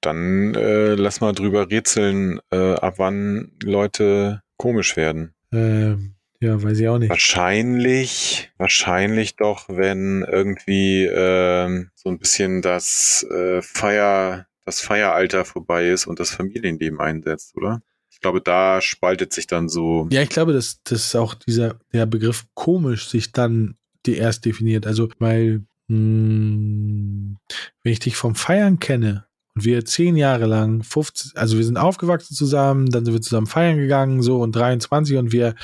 dann 0.00 0.54
äh, 0.56 0.94
lass 0.96 1.20
mal 1.20 1.32
drüber 1.32 1.70
rätseln, 1.70 2.40
äh, 2.50 2.72
ab 2.74 2.94
wann 2.96 3.52
Leute 3.62 4.42
komisch 4.60 4.94
werden. 4.98 5.32
Ähm, 5.52 6.16
ja, 6.38 6.62
weiß 6.62 6.78
ich 6.78 6.86
auch 6.86 6.98
nicht. 6.98 7.08
Wahrscheinlich, 7.08 8.52
wahrscheinlich 8.58 9.36
doch, 9.36 9.68
wenn 9.68 10.22
irgendwie 10.30 11.06
ähm, 11.06 11.90
so 11.94 12.10
ein 12.10 12.18
bisschen 12.18 12.60
das 12.60 13.26
äh, 13.30 13.62
Feier, 13.62 14.46
das 14.66 14.80
Feieralter 14.80 15.46
vorbei 15.46 15.88
ist 15.88 16.06
und 16.06 16.20
das 16.20 16.30
Familienleben 16.30 17.00
einsetzt, 17.00 17.56
oder? 17.56 17.80
Ich 18.10 18.20
glaube, 18.20 18.42
da 18.42 18.82
spaltet 18.82 19.32
sich 19.32 19.46
dann 19.46 19.70
so. 19.70 20.08
Ja, 20.12 20.20
ich 20.20 20.28
glaube, 20.28 20.52
dass, 20.52 20.82
dass 20.82 21.14
auch 21.16 21.32
dieser 21.32 21.80
der 21.94 22.04
Begriff 22.04 22.44
komisch 22.52 23.08
sich 23.08 23.32
dann 23.32 23.76
die 24.04 24.18
erst 24.18 24.44
definiert. 24.44 24.86
Also, 24.86 25.08
weil, 25.18 25.64
mh, 25.88 27.36
wenn 27.82 27.92
ich 27.92 28.00
dich 28.00 28.16
vom 28.16 28.34
Feiern 28.34 28.78
kenne, 28.78 29.24
und 29.54 29.64
wir 29.64 29.84
zehn 29.84 30.16
Jahre 30.16 30.46
lang, 30.46 30.82
50, 30.82 31.36
also 31.36 31.56
wir 31.56 31.64
sind 31.64 31.76
aufgewachsen 31.76 32.34
zusammen, 32.34 32.90
dann 32.90 33.04
sind 33.04 33.14
wir 33.14 33.20
zusammen 33.20 33.46
feiern 33.46 33.78
gegangen, 33.78 34.22
so 34.22 34.40
und 34.40 34.54
23 34.54 35.16
und 35.16 35.32
wir, 35.32 35.54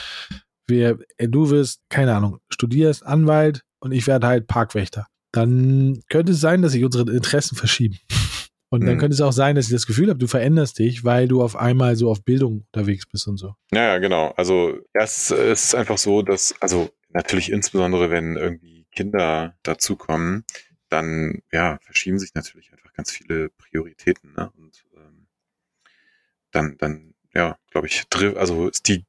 wir, 0.67 0.99
äh, 1.19 1.29
du 1.29 1.51
wirst, 1.51 1.81
keine 1.89 2.15
Ahnung, 2.15 2.39
studierst 2.51 3.07
Anwalt 3.07 3.63
und 3.79 3.93
ich 3.93 4.07
werde 4.07 4.27
halt 4.27 4.47
Parkwächter. 4.49 5.07
Dann 5.33 6.01
könnte 6.09 6.33
es 6.33 6.41
sein, 6.41 6.63
dass 6.63 6.73
sich 6.73 6.85
unsere 6.85 7.11
Interessen 7.13 7.57
verschieben. 7.57 7.99
Und 8.69 8.85
dann 8.85 8.97
Mhm. 8.97 8.99
könnte 8.99 9.15
es 9.15 9.21
auch 9.21 9.33
sein, 9.33 9.55
dass 9.55 9.67
ich 9.67 9.73
das 9.73 9.87
Gefühl 9.87 10.09
habe, 10.09 10.19
du 10.19 10.27
veränderst 10.27 10.81
dich, 10.81 11.05
weil 11.05 11.29
du 11.29 11.41
auf 11.41 11.55
einmal 11.55 11.95
so 11.95 12.11
auf 12.11 12.25
Bildung 12.25 12.67
unterwegs 12.73 13.07
bist 13.07 13.29
und 13.29 13.37
so. 13.37 13.55
Ja, 13.73 13.99
genau. 13.99 14.33
Also 14.37 14.75
es 14.93 15.31
ist 15.31 15.75
einfach 15.77 15.99
so, 15.99 16.23
dass, 16.23 16.53
also 16.61 16.91
natürlich 17.11 17.53
insbesondere, 17.53 18.11
wenn 18.11 18.37
irgendwie 18.37 18.85
Kinder 18.91 19.55
dazukommen, 19.63 20.45
dann 20.89 21.43
ja, 21.53 21.79
verschieben 21.83 22.19
sich 22.19 22.35
natürlich 22.35 22.73
einfach 22.73 22.86
ganz 22.97 23.13
viele 23.13 23.51
Prioritäten. 23.51 24.33
Ne? 24.37 24.51
Und 24.57 24.85
ähm, 24.97 25.27
dann, 26.51 26.77
dann, 26.79 27.15
ja, 27.35 27.59
glaube 27.71 27.87
ich, 27.87 28.05
also 28.37 28.69
ist 28.69 28.89
die, 28.89 29.05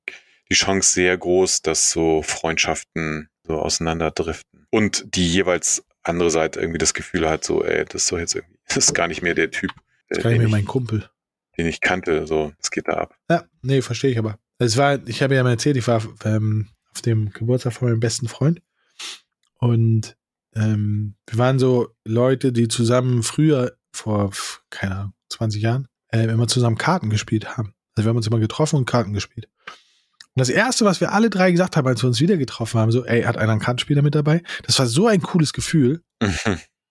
die 0.50 0.56
Chance 0.56 0.92
sehr 0.92 1.18
groß, 1.18 1.62
dass 1.62 1.90
so 1.90 2.22
Freundschaften 2.22 3.30
so 3.44 3.60
auseinanderdriften. 3.60 4.68
Und 4.70 5.16
die 5.16 5.28
jeweils 5.28 5.86
andere 6.04 6.30
Seite 6.30 6.60
irgendwie 6.60 6.78
das 6.78 6.94
Gefühl 6.94 7.28
hat, 7.30 7.44
so, 7.44 7.64
ey, 7.64 7.86
das 7.86 8.04
ist 8.04 8.12
doch 8.12 8.20
jetzt 8.20 8.36
irgendwie, 8.36 8.60
das 8.68 8.78
ist 8.78 8.94
gar 8.94 9.08
nicht 9.08 9.22
mehr 9.22 9.34
der 9.34 9.52
Typ, 9.52 9.72
Das 10.10 10.20
äh, 10.20 10.22
kann 10.22 10.32
ich 10.32 10.38
den, 10.38 10.42
mir 10.44 10.48
ich, 10.48 10.52
mein 10.52 10.66
Kumpel. 10.66 11.10
den 11.58 11.68
ich 11.68 11.82
kannte. 11.82 12.28
So, 12.28 12.54
es 12.60 12.72
geht 12.72 12.88
da 12.88 12.94
ab. 12.94 13.16
Ja, 13.30 13.46
nee, 13.62 13.82
verstehe 13.82 14.12
ich 14.12 14.18
aber. 14.18 14.38
Es 14.60 14.76
war, 14.78 15.06
ich 15.08 15.22
habe 15.22 15.36
ja 15.36 15.44
mal 15.44 15.52
erzählt, 15.52 15.78
ich 15.78 15.88
war 15.88 16.04
ähm, 16.26 16.70
auf 16.94 17.02
dem 17.02 17.30
Geburtstag 17.30 17.74
von 17.74 17.90
meinem 17.90 18.00
besten 18.00 18.28
Freund 18.28 18.62
und 19.60 20.18
ähm, 20.56 21.16
wir 21.28 21.38
waren 21.38 21.60
so 21.60 21.90
Leute, 22.04 22.52
die 22.52 22.68
zusammen 22.68 23.22
früher, 23.22 23.77
vor, 24.08 24.32
keine 24.70 24.96
Ahnung, 24.96 25.14
20 25.30 25.62
Jahren, 25.62 25.88
äh, 26.14 26.24
immer 26.24 26.48
zusammen 26.48 26.78
Karten 26.78 27.10
gespielt 27.10 27.58
haben. 27.58 27.74
Also 27.96 28.06
wir 28.06 28.10
haben 28.10 28.18
uns 28.18 28.28
immer 28.28 28.40
getroffen 28.40 28.78
und 28.78 28.86
Karten 28.86 29.14
gespielt. 29.14 29.50
Und 29.66 30.40
das 30.40 30.50
Erste, 30.50 30.86
was 30.86 31.02
wir 31.02 31.12
alle 31.12 31.30
drei 31.30 31.52
gesagt 31.52 31.76
haben, 31.76 31.88
als 31.88 32.04
wir 32.04 32.08
uns 32.08 32.22
wieder 32.22 32.38
getroffen 32.38 32.80
haben, 32.80 32.92
so, 32.92 33.04
ey, 33.06 33.24
hat 33.24 33.38
einer 33.38 33.52
einen 33.52 33.62
Kartenspieler 33.62 34.02
mit 34.02 34.16
dabei? 34.16 34.44
Das 34.64 34.80
war 34.80 34.86
so 34.86 35.08
ein 35.08 35.22
cooles 35.22 35.52
Gefühl, 35.52 36.02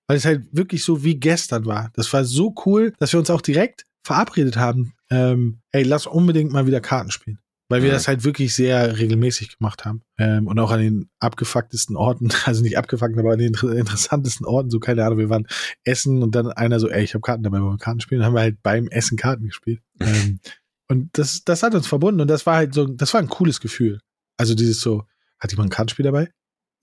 weil 0.09 0.17
es 0.17 0.25
halt 0.25 0.47
wirklich 0.53 0.85
so 0.85 1.05
wie 1.05 1.19
gestern 1.19 1.65
war. 1.65 1.91
Das 1.95 2.13
war 2.13 2.25
so 2.25 2.55
cool, 2.67 2.93
dass 2.99 3.13
wir 3.13 3.21
uns 3.21 3.31
auch 3.31 3.41
direkt 3.41 3.85
verabredet 4.03 4.57
haben, 4.57 4.93
ähm, 5.11 5.61
ey, 5.73 5.85
lass 5.85 6.07
unbedingt 6.07 6.53
mal 6.53 6.67
wieder 6.67 6.81
Karten 6.81 7.11
spielen. 7.11 7.39
Weil 7.69 7.83
wir 7.83 7.91
das 7.91 8.07
halt 8.07 8.23
wirklich 8.23 8.55
sehr 8.55 8.97
regelmäßig 8.97 9.59
gemacht 9.59 9.85
haben. 9.85 10.03
Ähm, 10.19 10.47
und 10.47 10.59
auch 10.61 10.71
an 10.71 10.81
den 10.81 11.11
abgefucktesten 11.19 11.97
Orten, 11.97 12.29
also 12.45 12.63
nicht 12.63 12.79
abgefuckt, 12.79 13.19
aber 13.19 13.33
an 13.33 13.39
den 13.39 13.49
inter 13.49 13.73
interessantesten 13.73 14.47
Orten, 14.47 14.71
so 14.71 14.79
keine 14.79 15.05
Ahnung, 15.05 15.19
wir 15.19 15.31
waren 15.31 15.49
essen 15.85 16.23
und 16.23 16.35
dann 16.35 16.53
einer 16.53 16.79
so, 16.79 16.89
ey, 16.89 17.03
ich 17.03 17.15
habe 17.15 17.23
Karten 17.23 17.43
dabei, 17.43 17.61
wollen 17.61 17.75
wir 17.75 17.79
Karten 17.79 18.01
spielen? 18.01 18.21
Dann 18.21 18.27
haben 18.29 18.35
wir 18.35 18.43
halt 18.43 18.63
beim 18.63 18.87
Essen 18.89 19.17
Karten 19.17 19.47
gespielt. 19.47 19.81
ähm, 20.01 20.41
und 20.89 21.19
das, 21.19 21.43
das 21.45 21.63
hat 21.63 21.75
uns 21.75 21.89
verbunden 21.89 22.21
und 22.21 22.29
das 22.29 22.47
war 22.47 22.55
halt 22.57 22.73
so, 22.73 22.87
das 22.87 23.13
war 23.13 23.21
ein 23.21 23.29
cooles 23.29 23.61
Gefühl. 23.61 24.01
Also 24.37 24.55
dieses 24.55 24.81
so, 24.81 25.05
hat 25.41 25.51
jemand 25.51 25.69
ein 25.69 25.75
Kartenspiel 25.75 26.05
dabei? 26.05 26.31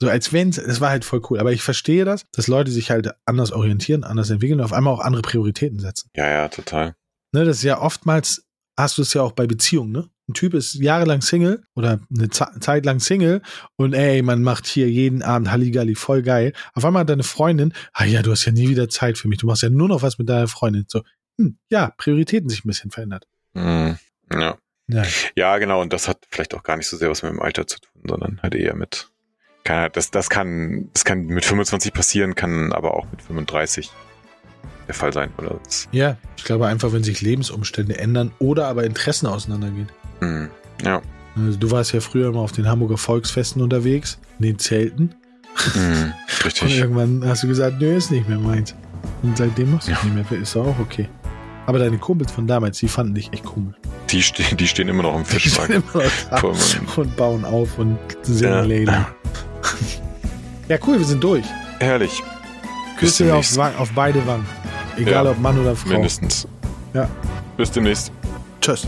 So 0.01 0.09
als 0.09 0.33
wenn, 0.33 0.51
das 0.51 0.81
war 0.81 0.89
halt 0.89 1.05
voll 1.05 1.21
cool. 1.29 1.39
Aber 1.39 1.53
ich 1.53 1.63
verstehe 1.63 2.03
das, 2.03 2.25
dass 2.33 2.47
Leute 2.47 2.71
sich 2.71 2.91
halt 2.91 3.11
anders 3.25 3.51
orientieren, 3.51 4.03
anders 4.03 4.29
entwickeln 4.29 4.59
und 4.59 4.65
auf 4.65 4.73
einmal 4.73 4.93
auch 4.93 4.99
andere 4.99 5.21
Prioritäten 5.21 5.79
setzen. 5.79 6.09
ja, 6.15 6.29
ja, 6.29 6.49
total. 6.49 6.95
Ne, 7.31 7.45
das 7.45 7.57
ist 7.57 7.63
ja 7.63 7.79
oftmals, 7.81 8.45
hast 8.77 8.97
du 8.97 9.01
es 9.01 9.13
ja 9.13 9.21
auch 9.21 9.31
bei 9.33 9.47
Beziehungen, 9.47 9.91
ne? 9.91 10.09
Ein 10.29 10.33
Typ 10.35 10.53
ist 10.53 10.75
jahrelang 10.75 11.21
Single 11.21 11.63
oder 11.75 11.99
eine 12.15 12.29
Ze- 12.29 12.57
Zeit 12.61 12.85
lang 12.85 13.01
Single 13.01 13.41
und 13.75 13.93
ey, 13.93 14.21
man 14.21 14.41
macht 14.41 14.65
hier 14.67 14.89
jeden 14.89 15.21
Abend 15.21 15.51
Halligalli, 15.51 15.95
voll 15.95 16.21
geil. 16.21 16.53
Auf 16.73 16.85
einmal 16.85 17.01
hat 17.01 17.09
deine 17.09 17.23
Freundin, 17.23 17.73
ah 17.91 18.05
ja, 18.05 18.21
du 18.21 18.31
hast 18.31 18.45
ja 18.45 18.53
nie 18.53 18.69
wieder 18.69 18.87
Zeit 18.87 19.17
für 19.17 19.27
mich, 19.27 19.39
du 19.39 19.47
machst 19.47 19.63
ja 19.63 19.69
nur 19.69 19.89
noch 19.89 20.01
was 20.01 20.17
mit 20.19 20.29
deiner 20.29 20.47
Freundin. 20.47 20.85
So, 20.87 21.01
hm, 21.37 21.57
ja, 21.69 21.91
Prioritäten 21.97 22.49
sich 22.49 22.63
ein 22.63 22.69
bisschen 22.69 22.89
verändert. 22.89 23.27
Mhm. 23.53 23.97
Ja. 24.31 24.57
Ja. 24.87 25.03
Ja, 25.35 25.57
genau. 25.57 25.81
Und 25.81 25.91
das 25.91 26.07
hat 26.07 26.19
vielleicht 26.29 26.53
auch 26.55 26.63
gar 26.63 26.77
nicht 26.77 26.87
so 26.87 26.95
sehr 26.95 27.09
was 27.09 27.21
mit 27.23 27.31
dem 27.33 27.41
Alter 27.41 27.67
zu 27.67 27.79
tun, 27.79 28.01
sondern 28.07 28.39
halt 28.41 28.55
eher 28.55 28.75
mit. 28.75 29.09
Kann, 29.65 29.89
das, 29.93 30.09
das 30.11 30.29
kann, 30.29 30.89
das 30.93 31.03
kann 31.05 31.25
mit 31.25 31.43
25 31.45 31.93
passieren, 31.93 32.35
kann 32.35 32.71
aber 32.73 32.93
auch 32.95 33.09
mit 33.11 33.21
35 33.21 33.91
der 34.87 34.93
Fall 34.95 35.13
sein. 35.13 35.29
Oder 35.37 35.59
ja, 35.91 36.17
ich 36.37 36.43
glaube 36.43 36.67
einfach, 36.67 36.91
wenn 36.93 37.03
sich 37.03 37.21
Lebensumstände 37.21 37.97
ändern 37.97 38.31
oder 38.39 38.67
aber 38.67 38.83
Interessen 38.83 39.27
auseinandergehen. 39.27 39.89
hm, 40.19 40.49
ja. 40.83 41.01
Also 41.35 41.57
du 41.57 41.71
warst 41.71 41.93
ja 41.93 41.99
früher 41.99 42.29
immer 42.29 42.41
auf 42.41 42.51
den 42.51 42.67
Hamburger 42.67 42.97
Volksfesten 42.97 43.61
unterwegs, 43.61 44.19
in 44.39 44.45
den 44.45 44.59
Zelten. 44.59 45.15
Hm, 45.73 46.13
Und 46.39 46.45
richtig. 46.45 46.77
irgendwann 46.77 47.23
hast 47.27 47.43
du 47.43 47.47
gesagt, 47.47 47.79
nö, 47.79 47.95
ist 47.95 48.11
nicht 48.11 48.27
mehr 48.29 48.37
meins. 48.39 48.75
Und 49.23 49.37
seitdem 49.37 49.71
machst 49.71 49.87
du 49.87 49.91
es 49.93 49.97
Ja. 50.03 50.09
nicht 50.13 50.31
mehr. 50.31 50.41
Ist 50.41 50.55
auch 50.55 50.77
okay. 50.79 51.09
Aber 51.65 51.79
deine 51.79 51.97
Kumpels 51.97 52.31
von 52.31 52.45
damals, 52.45 52.77
die 52.79 52.87
fanden 52.89 53.15
dich 53.15 53.31
echt 53.33 53.45
komisch. 53.45 53.75
Die, 54.09 54.21
stehen, 54.21 54.57
die 54.57 54.67
stehen 54.67 54.89
immer 54.89 55.03
noch 55.03 55.15
im 55.15 55.23
Die 55.23 55.29
Fischmarkt. 55.29 55.71
immer 55.71 55.83
noch 56.43 56.97
und 56.97 57.15
bauen 57.15 57.45
auf 57.45 57.77
und 57.79 57.97
singen 58.21 58.51
Ja. 58.53 58.61
Lady. 58.61 58.91
Ja, 60.69 60.77
cool, 60.87 60.97
wir 60.97 61.05
sind 61.05 61.23
durch. 61.23 61.43
Herrlich. 61.79 62.23
Küsse 62.97 63.33
auf, 63.35 63.57
auf 63.77 63.91
beide 63.93 64.25
Wangen. 64.25 64.45
Egal 64.97 65.25
Ja, 65.25 65.31
ob 65.31 65.39
Mann 65.39 65.57
oder 65.59 65.75
Frau. 65.75 65.89
Mindestens. 65.89 66.47
Ja. 66.93 67.07
Bis 67.57 67.71
demnächst. 67.71 68.11
Tschüss. 68.61 68.87